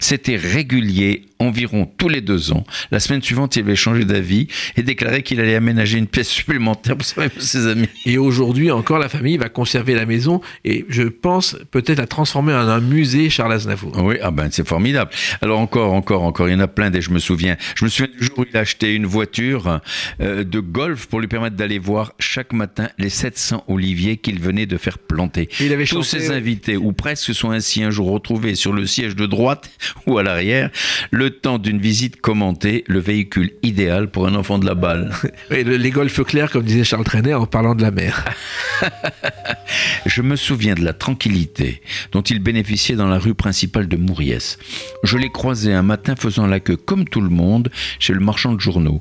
C'était 0.00 0.36
régulier, 0.36 1.24
environ 1.38 1.90
tous 1.96 2.08
les 2.08 2.20
deux 2.20 2.52
ans. 2.52 2.64
La 2.90 3.00
semaine 3.00 3.22
suivante, 3.22 3.56
il 3.56 3.60
avait 3.60 3.76
changé 3.76 4.04
d'avis 4.04 4.48
et 4.76 4.82
déclaré 4.82 5.22
qu'il 5.22 5.40
allait 5.40 5.54
aménager 5.54 5.98
une 5.98 6.06
pièce 6.06 6.28
supplémentaire 6.28 6.96
pour 6.96 7.06
ses 7.38 7.66
amis. 7.66 7.88
Et 8.04 8.18
aujourd'hui 8.18 8.70
encore, 8.70 8.98
la 8.98 9.08
famille 9.08 9.36
va 9.36 9.48
conserver 9.48 9.94
la 9.94 10.06
maison 10.06 10.40
et 10.64 10.84
je 10.88 11.02
pense 11.02 11.56
peut-être 11.70 11.98
la 11.98 12.06
transformer 12.06 12.52
en 12.52 12.68
un 12.68 12.80
musée 12.80 13.30
Charles 13.30 13.52
Aznavour. 13.52 13.92
Oui, 14.02 14.16
ah 14.22 14.30
ben 14.30 14.48
c'est 14.50 14.66
formidable. 14.66 15.10
Alors 15.40 15.60
encore, 15.60 15.92
encore, 15.92 16.22
encore, 16.22 16.48
il 16.48 16.52
y 16.52 16.54
en 16.54 16.60
a 16.60 16.68
plein 16.68 16.90
des 16.90 17.00
je 17.00 17.10
me 17.10 17.18
souviens. 17.18 17.56
Je 17.76 17.84
me 17.84 17.90
souviens 17.90 18.12
du 18.18 18.24
jour 18.24 18.40
où 18.40 18.44
il 18.48 18.56
a 18.56 18.60
acheté 18.60 18.94
une 18.94 19.06
voiture 19.06 19.80
euh, 20.20 20.44
de 20.44 20.60
golf 20.60 21.06
pour 21.06 21.20
lui 21.20 21.28
permettre 21.28 21.56
d'aller 21.56 21.78
voir 21.78 22.12
chaque 22.18 22.52
matin 22.52 22.88
les 22.98 23.10
700 23.10 23.64
oliviers 23.68 24.16
qu'il 24.16 24.40
venait 24.40 24.66
de 24.66 24.76
faire 24.76 24.98
planter. 24.98 25.48
Et 25.60 25.66
il 25.66 25.72
avait 25.72 25.84
Tous 25.84 26.02
chanté, 26.02 26.20
ses 26.20 26.30
invités, 26.30 26.76
ou 26.76 26.92
presque, 26.92 27.34
sont 27.34 27.50
ainsi 27.50 27.82
un 27.82 27.90
jour 27.90 28.10
retrouvés 28.10 28.54
sur 28.54 28.72
le 28.72 28.86
siège 28.86 29.14
de 29.14 29.26
droite 29.26 29.70
ou 30.06 30.18
à 30.18 30.22
l'arrière, 30.22 30.70
le 31.10 31.25
temps 31.30 31.58
d'une 31.58 31.78
visite 31.78 32.20
commentée, 32.20 32.84
le 32.86 32.98
véhicule 32.98 33.52
idéal 33.62 34.10
pour 34.10 34.26
un 34.26 34.34
enfant 34.34 34.58
de 34.58 34.66
la 34.66 34.74
balle. 34.74 35.12
Le- 35.50 35.76
les 35.76 35.90
golfs 35.90 36.22
clairs, 36.24 36.50
comme 36.50 36.64
disait 36.64 36.84
Charles 36.84 37.04
Trenet 37.04 37.34
en 37.34 37.46
parlant 37.46 37.74
de 37.74 37.82
la 37.82 37.90
mer. 37.90 38.24
Je 40.06 40.22
me 40.22 40.36
souviens 40.36 40.74
de 40.74 40.84
la 40.84 40.92
tranquillité 40.92 41.82
dont 42.12 42.22
il 42.22 42.38
bénéficiait 42.40 42.96
dans 42.96 43.08
la 43.08 43.18
rue 43.18 43.34
principale 43.34 43.88
de 43.88 43.96
Mouriès. 43.96 44.58
Je 45.02 45.18
l'ai 45.18 45.30
croisé 45.30 45.72
un 45.72 45.82
matin 45.82 46.14
faisant 46.16 46.46
la 46.46 46.60
queue 46.60 46.76
comme 46.76 47.06
tout 47.08 47.20
le 47.20 47.28
monde 47.30 47.70
chez 47.98 48.12
le 48.12 48.20
marchand 48.20 48.52
de 48.54 48.60
journaux. 48.60 49.00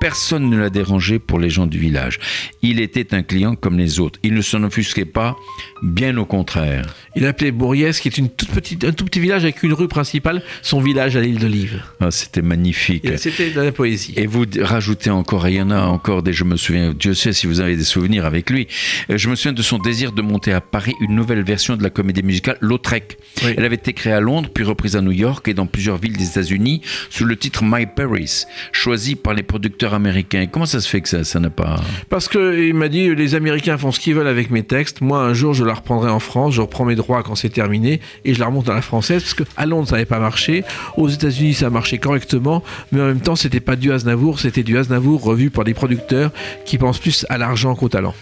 Personne 0.00 0.50
ne 0.50 0.56
l'a 0.56 0.70
dérangé 0.70 1.18
pour 1.18 1.38
les 1.38 1.50
gens 1.50 1.66
du 1.66 1.78
village. 1.78 2.18
Il 2.62 2.80
était 2.80 3.14
un 3.14 3.22
client 3.22 3.54
comme 3.54 3.78
les 3.78 4.00
autres. 4.00 4.18
Il 4.22 4.34
ne 4.34 4.42
s'en 4.42 4.62
offusquait 4.62 5.04
pas, 5.04 5.36
bien 5.82 6.16
au 6.16 6.24
contraire. 6.24 6.94
Il 7.16 7.26
appelait 7.26 7.52
Bourriès, 7.52 8.00
qui 8.00 8.08
est 8.08 8.18
une 8.18 8.28
toute 8.28 8.50
petite, 8.50 8.84
un 8.84 8.92
tout 8.92 9.04
petit 9.04 9.20
village 9.20 9.44
avec 9.44 9.62
une 9.62 9.72
rue 9.72 9.88
principale, 9.88 10.42
son 10.62 10.80
village 10.80 11.16
à 11.16 11.20
l'île 11.20 11.38
d'Olive. 11.38 11.82
Ah, 12.00 12.10
c'était 12.10 12.42
magnifique. 12.42 13.06
C'était 13.18 13.50
de 13.50 13.60
la 13.60 13.72
poésie. 13.72 14.14
Et 14.16 14.26
vous 14.26 14.44
rajoutez 14.60 15.10
encore, 15.10 15.46
et 15.46 15.52
il 15.52 15.56
y 15.56 15.62
en 15.62 15.70
a 15.70 15.82
encore 15.82 16.22
des, 16.22 16.32
je 16.32 16.44
me 16.44 16.56
souviens, 16.56 16.92
Dieu 16.92 17.14
sait 17.14 17.32
si 17.32 17.46
vous 17.46 17.60
avez 17.60 17.76
des 17.76 17.84
souvenirs 17.84 18.24
avec 18.24 18.50
lui, 18.50 18.68
Euh, 19.10 19.18
je 19.18 19.28
me 19.28 19.34
souviens 19.36 19.52
de 19.52 19.62
son 19.62 19.78
désir 19.78 20.12
de 20.12 20.22
monter 20.22 20.52
à 20.52 20.60
Paris 20.60 20.94
une 21.00 21.14
nouvelle 21.14 21.42
version 21.42 21.76
de 21.76 21.82
la 21.82 21.90
comédie 21.90 22.22
musicale 22.22 22.56
Lautrec. 22.60 23.18
Oui. 23.44 23.54
Elle 23.56 23.64
avait 23.64 23.76
été 23.76 23.92
créée 23.92 24.12
à 24.12 24.20
Londres, 24.20 24.50
puis 24.52 24.64
reprise 24.64 24.96
à 24.96 25.00
New 25.00 25.12
York 25.12 25.46
et 25.48 25.54
dans 25.54 25.66
plusieurs 25.66 25.98
villes 25.98 26.16
des 26.16 26.26
États-Unis 26.26 26.80
sous 27.10 27.24
le 27.24 27.36
titre 27.36 27.62
My 27.64 27.86
Paris, 27.86 28.44
choisi 28.72 29.14
par 29.14 29.34
les 29.34 29.42
producteurs 29.42 29.93
américains. 29.94 30.46
Comment 30.50 30.66
ça 30.66 30.80
se 30.80 30.88
fait 30.88 31.00
que 31.00 31.08
ça 31.08 31.24
ça 31.24 31.40
n'a 31.40 31.50
pas... 31.50 31.76
Parce 32.10 32.28
que 32.28 32.66
il 32.68 32.74
m'a 32.74 32.88
dit 32.88 33.14
les 33.14 33.34
Américains 33.34 33.78
font 33.78 33.92
ce 33.92 34.00
qu'ils 34.00 34.14
veulent 34.14 34.28
avec 34.28 34.50
mes 34.50 34.62
textes. 34.62 35.00
Moi, 35.00 35.18
un 35.18 35.34
jour, 35.34 35.54
je 35.54 35.64
la 35.64 35.74
reprendrai 35.74 36.10
en 36.10 36.20
France. 36.20 36.54
Je 36.54 36.60
reprends 36.60 36.84
mes 36.84 36.96
droits 36.96 37.22
quand 37.22 37.34
c'est 37.34 37.48
terminé 37.48 38.00
et 38.24 38.34
je 38.34 38.40
la 38.40 38.46
remonte 38.46 38.68
à 38.68 38.74
la 38.74 38.82
française 38.82 39.22
parce 39.22 39.34
que 39.34 39.44
à 39.56 39.66
Londres, 39.66 39.88
ça 39.88 39.96
n'avait 39.96 40.04
pas 40.04 40.18
marché. 40.18 40.64
Aux 40.96 41.08
États-Unis, 41.08 41.54
ça 41.54 41.66
a 41.66 41.70
marché 41.70 41.98
correctement, 41.98 42.62
mais 42.92 43.00
en 43.00 43.06
même 43.06 43.20
temps, 43.20 43.36
c'était 43.36 43.60
pas 43.60 43.76
du 43.76 43.92
Aznavour, 43.92 44.40
c'était 44.40 44.62
du 44.62 44.76
Aznavour 44.78 45.22
revu 45.22 45.50
par 45.50 45.64
des 45.64 45.74
producteurs 45.74 46.30
qui 46.64 46.78
pensent 46.78 46.98
plus 46.98 47.26
à 47.28 47.38
l'argent 47.38 47.74
qu'au 47.74 47.88
talent. 47.88 48.14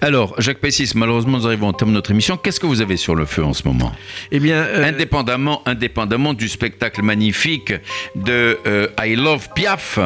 Alors, 0.00 0.34
Jacques 0.40 0.58
Pessis, 0.58 0.92
malheureusement, 0.94 1.38
nous 1.38 1.46
arrivons 1.46 1.68
au 1.68 1.72
terme 1.72 1.90
de 1.90 1.96
notre 1.96 2.10
émission. 2.10 2.36
Qu'est-ce 2.36 2.60
que 2.60 2.66
vous 2.66 2.80
avez 2.80 2.96
sur 2.96 3.14
le 3.14 3.24
feu 3.24 3.44
en 3.44 3.52
ce 3.52 3.66
moment? 3.66 3.92
Eh 4.30 4.40
bien, 4.40 4.56
euh, 4.56 4.88
indépendamment, 4.88 5.62
indépendamment 5.66 6.34
du 6.34 6.48
spectacle 6.48 7.02
magnifique 7.02 7.72
de 8.14 8.58
euh, 8.66 8.88
I 9.00 9.16
Love 9.16 9.48
Piaf, 9.54 9.98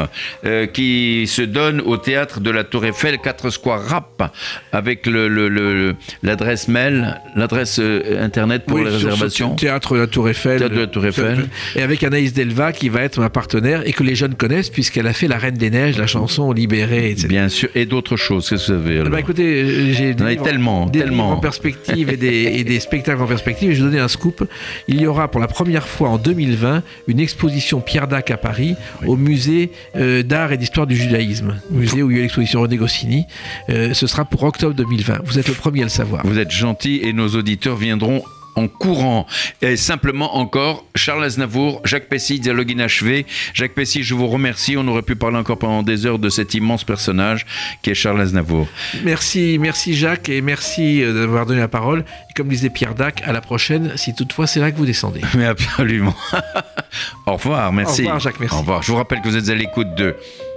euh, 0.44 0.66
qui 0.66 1.01
se 1.26 1.42
donne 1.42 1.80
au 1.80 1.96
théâtre 1.96 2.40
de 2.40 2.50
la 2.50 2.64
Tour 2.64 2.84
Eiffel, 2.84 3.18
4 3.18 3.50
Square 3.50 3.82
Rap, 3.86 4.32
avec 4.72 5.06
le- 5.06 5.28
le- 5.28 5.48
le- 5.48 5.94
l'adresse 6.22 6.68
mail, 6.68 7.18
l'adresse 7.36 7.78
euh, 7.80 8.22
internet 8.24 8.64
pour 8.66 8.78
oui, 8.78 8.84
les 8.84 8.90
réservations. 8.90 9.54
Théâtre 9.54 9.94
de 9.94 10.00
la 10.00 10.06
Tour 10.06 10.28
Eiffel. 10.28 10.58
Théâtre 10.58 10.74
de 10.74 10.80
la 10.80 10.86
Tour 10.86 11.06
Eiffel. 11.06 11.46
Et 11.76 11.82
avec 11.82 12.02
Anaïs 12.02 12.32
Delva 12.32 12.72
qui 12.72 12.88
va 12.88 13.02
être 13.02 13.20
ma 13.20 13.30
partenaire 13.30 13.82
et 13.86 13.92
que 13.92 14.02
les 14.02 14.14
jeunes 14.14 14.34
connaissent 14.34 14.70
puisqu'elle 14.70 15.06
a 15.06 15.12
fait 15.12 15.28
La 15.28 15.38
Reine 15.38 15.56
des 15.56 15.70
Neiges, 15.70 15.98
la 15.98 16.06
chanson 16.06 16.52
Libérée, 16.52 17.10
etc. 17.10 17.28
Bien 17.28 17.48
sûr, 17.48 17.68
et 17.74 17.86
d'autres 17.86 18.16
choses. 18.16 18.48
Qu'est-ce 18.48 18.68
que 18.68 18.72
vous 18.72 18.86
avez 18.86 18.98
alors 19.00 19.10
ben, 19.10 19.18
écoutez, 19.18 19.62
euh, 19.62 19.92
j'ai 19.92 20.12
livres- 20.14 20.42
tellement, 20.42 20.86
des 20.86 21.00
tellement. 21.00 21.24
livres 21.24 21.36
en 21.38 21.40
perspective 21.40 22.10
et 22.10 22.16
des, 22.16 22.44
et 22.54 22.64
des 22.64 22.80
spectacles 22.80 23.22
en 23.22 23.26
perspective. 23.26 23.70
Et 23.70 23.74
je 23.74 23.82
vais 23.84 23.90
donner 23.90 24.00
un 24.00 24.08
scoop. 24.08 24.46
Il 24.88 25.00
y 25.00 25.06
aura 25.06 25.28
pour 25.28 25.40
la 25.40 25.48
première 25.48 25.86
fois 25.86 26.08
en 26.10 26.18
2020 26.18 26.82
une 27.08 27.20
exposition 27.20 27.80
Pierre 27.80 28.08
Dac 28.08 28.30
à 28.30 28.36
Paris 28.36 28.74
au 29.06 29.16
musée 29.16 29.70
euh, 29.96 30.22
d'art 30.22 30.52
et 30.52 30.56
d'histoire 30.56 30.86
du 30.86 30.91
judaïsme, 30.94 31.60
musée 31.70 32.02
où 32.02 32.10
il 32.10 32.16
y 32.16 32.20
a 32.20 32.22
l'exposition 32.22 32.60
René 32.60 32.76
Goscinny. 32.76 33.24
Euh, 33.68 33.94
ce 33.94 34.06
sera 34.06 34.24
pour 34.24 34.42
octobre 34.42 34.74
2020. 34.74 35.20
Vous 35.24 35.38
êtes 35.38 35.48
le 35.48 35.54
premier 35.54 35.80
à 35.80 35.84
le 35.84 35.90
savoir. 35.90 36.26
Vous 36.26 36.38
êtes 36.38 36.50
gentil 36.50 37.00
et 37.02 37.12
nos 37.12 37.28
auditeurs 37.28 37.76
viendront 37.76 38.22
en 38.54 38.68
courant. 38.68 39.26
Et 39.60 39.76
simplement 39.76 40.36
encore, 40.36 40.84
Charles 40.94 41.24
Aznavour, 41.24 41.80
Jacques 41.84 42.08
Pessy, 42.08 42.40
dialogue 42.40 42.70
inachevé. 42.70 43.26
Jacques 43.54 43.74
Pessy, 43.74 44.02
je 44.02 44.14
vous 44.14 44.26
remercie. 44.28 44.76
On 44.76 44.86
aurait 44.88 45.02
pu 45.02 45.16
parler 45.16 45.38
encore 45.38 45.58
pendant 45.58 45.82
des 45.82 46.06
heures 46.06 46.18
de 46.18 46.28
cet 46.28 46.54
immense 46.54 46.84
personnage 46.84 47.46
qui 47.82 47.90
est 47.90 47.94
Charles 47.94 48.20
Aznavour. 48.20 48.66
Merci, 49.04 49.58
merci 49.60 49.94
Jacques 49.94 50.28
et 50.28 50.40
merci 50.40 51.02
euh, 51.02 51.12
d'avoir 51.14 51.46
donné 51.46 51.60
la 51.60 51.68
parole. 51.68 52.04
Et 52.30 52.34
comme 52.34 52.48
disait 52.48 52.70
Pierre 52.70 52.94
Dac, 52.94 53.22
à 53.26 53.32
la 53.32 53.40
prochaine, 53.40 53.92
si 53.96 54.14
toutefois 54.14 54.46
c'est 54.46 54.60
là 54.60 54.70
que 54.70 54.76
vous 54.76 54.86
descendez. 54.86 55.20
Mais 55.34 55.46
absolument. 55.46 56.14
Au 57.26 57.34
revoir, 57.34 57.72
merci. 57.72 58.02
Au 58.02 58.04
revoir, 58.04 58.20
Jacques, 58.20 58.40
merci. 58.40 58.56
Au 58.56 58.60
revoir. 58.60 58.82
Je 58.82 58.92
vous 58.92 58.98
rappelle 58.98 59.20
que 59.22 59.28
vous 59.28 59.36
êtes 59.36 59.48
à 59.48 59.54
l'écoute 59.54 59.94
de 59.96 60.14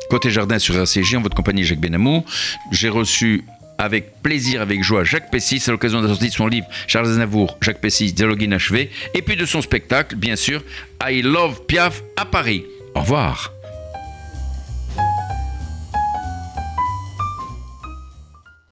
Côté 0.10 0.30
Jardin 0.30 0.60
sur 0.60 0.76
RCJ 0.76 1.16
en 1.16 1.22
votre 1.22 1.36
compagnie 1.36 1.64
Jacques 1.64 1.80
Benamou. 1.80 2.26
J'ai 2.72 2.90
reçu 2.90 3.44
avec 3.78 4.22
plaisir, 4.22 4.62
avec 4.62 4.84
joie, 4.84 5.04
Jacques 5.04 5.30
Pessis 5.32 5.62
à 5.68 5.72
l'occasion 5.72 6.00
de 6.00 6.08
la 6.08 6.14
sortie 6.14 6.30
de 6.30 6.34
son 6.34 6.48
livre 6.48 6.68
Charles 6.88 7.08
Aznavour, 7.08 7.58
Jacques 7.62 7.82
Pessis, 7.82 8.14
Dialogue 8.14 8.42
inachevé, 8.42 8.90
et 9.14 9.22
puis 9.22 9.36
de 9.36 9.46
son 9.46 9.62
spectacle, 9.62 10.16
bien 10.16 10.36
sûr, 10.36 10.64
I 11.06 11.22
Love 11.22 11.66
Piaf 11.66 12.02
à 12.18 12.26
Paris. 12.26 12.64
Au 12.94 13.02
revoir. 13.02 13.55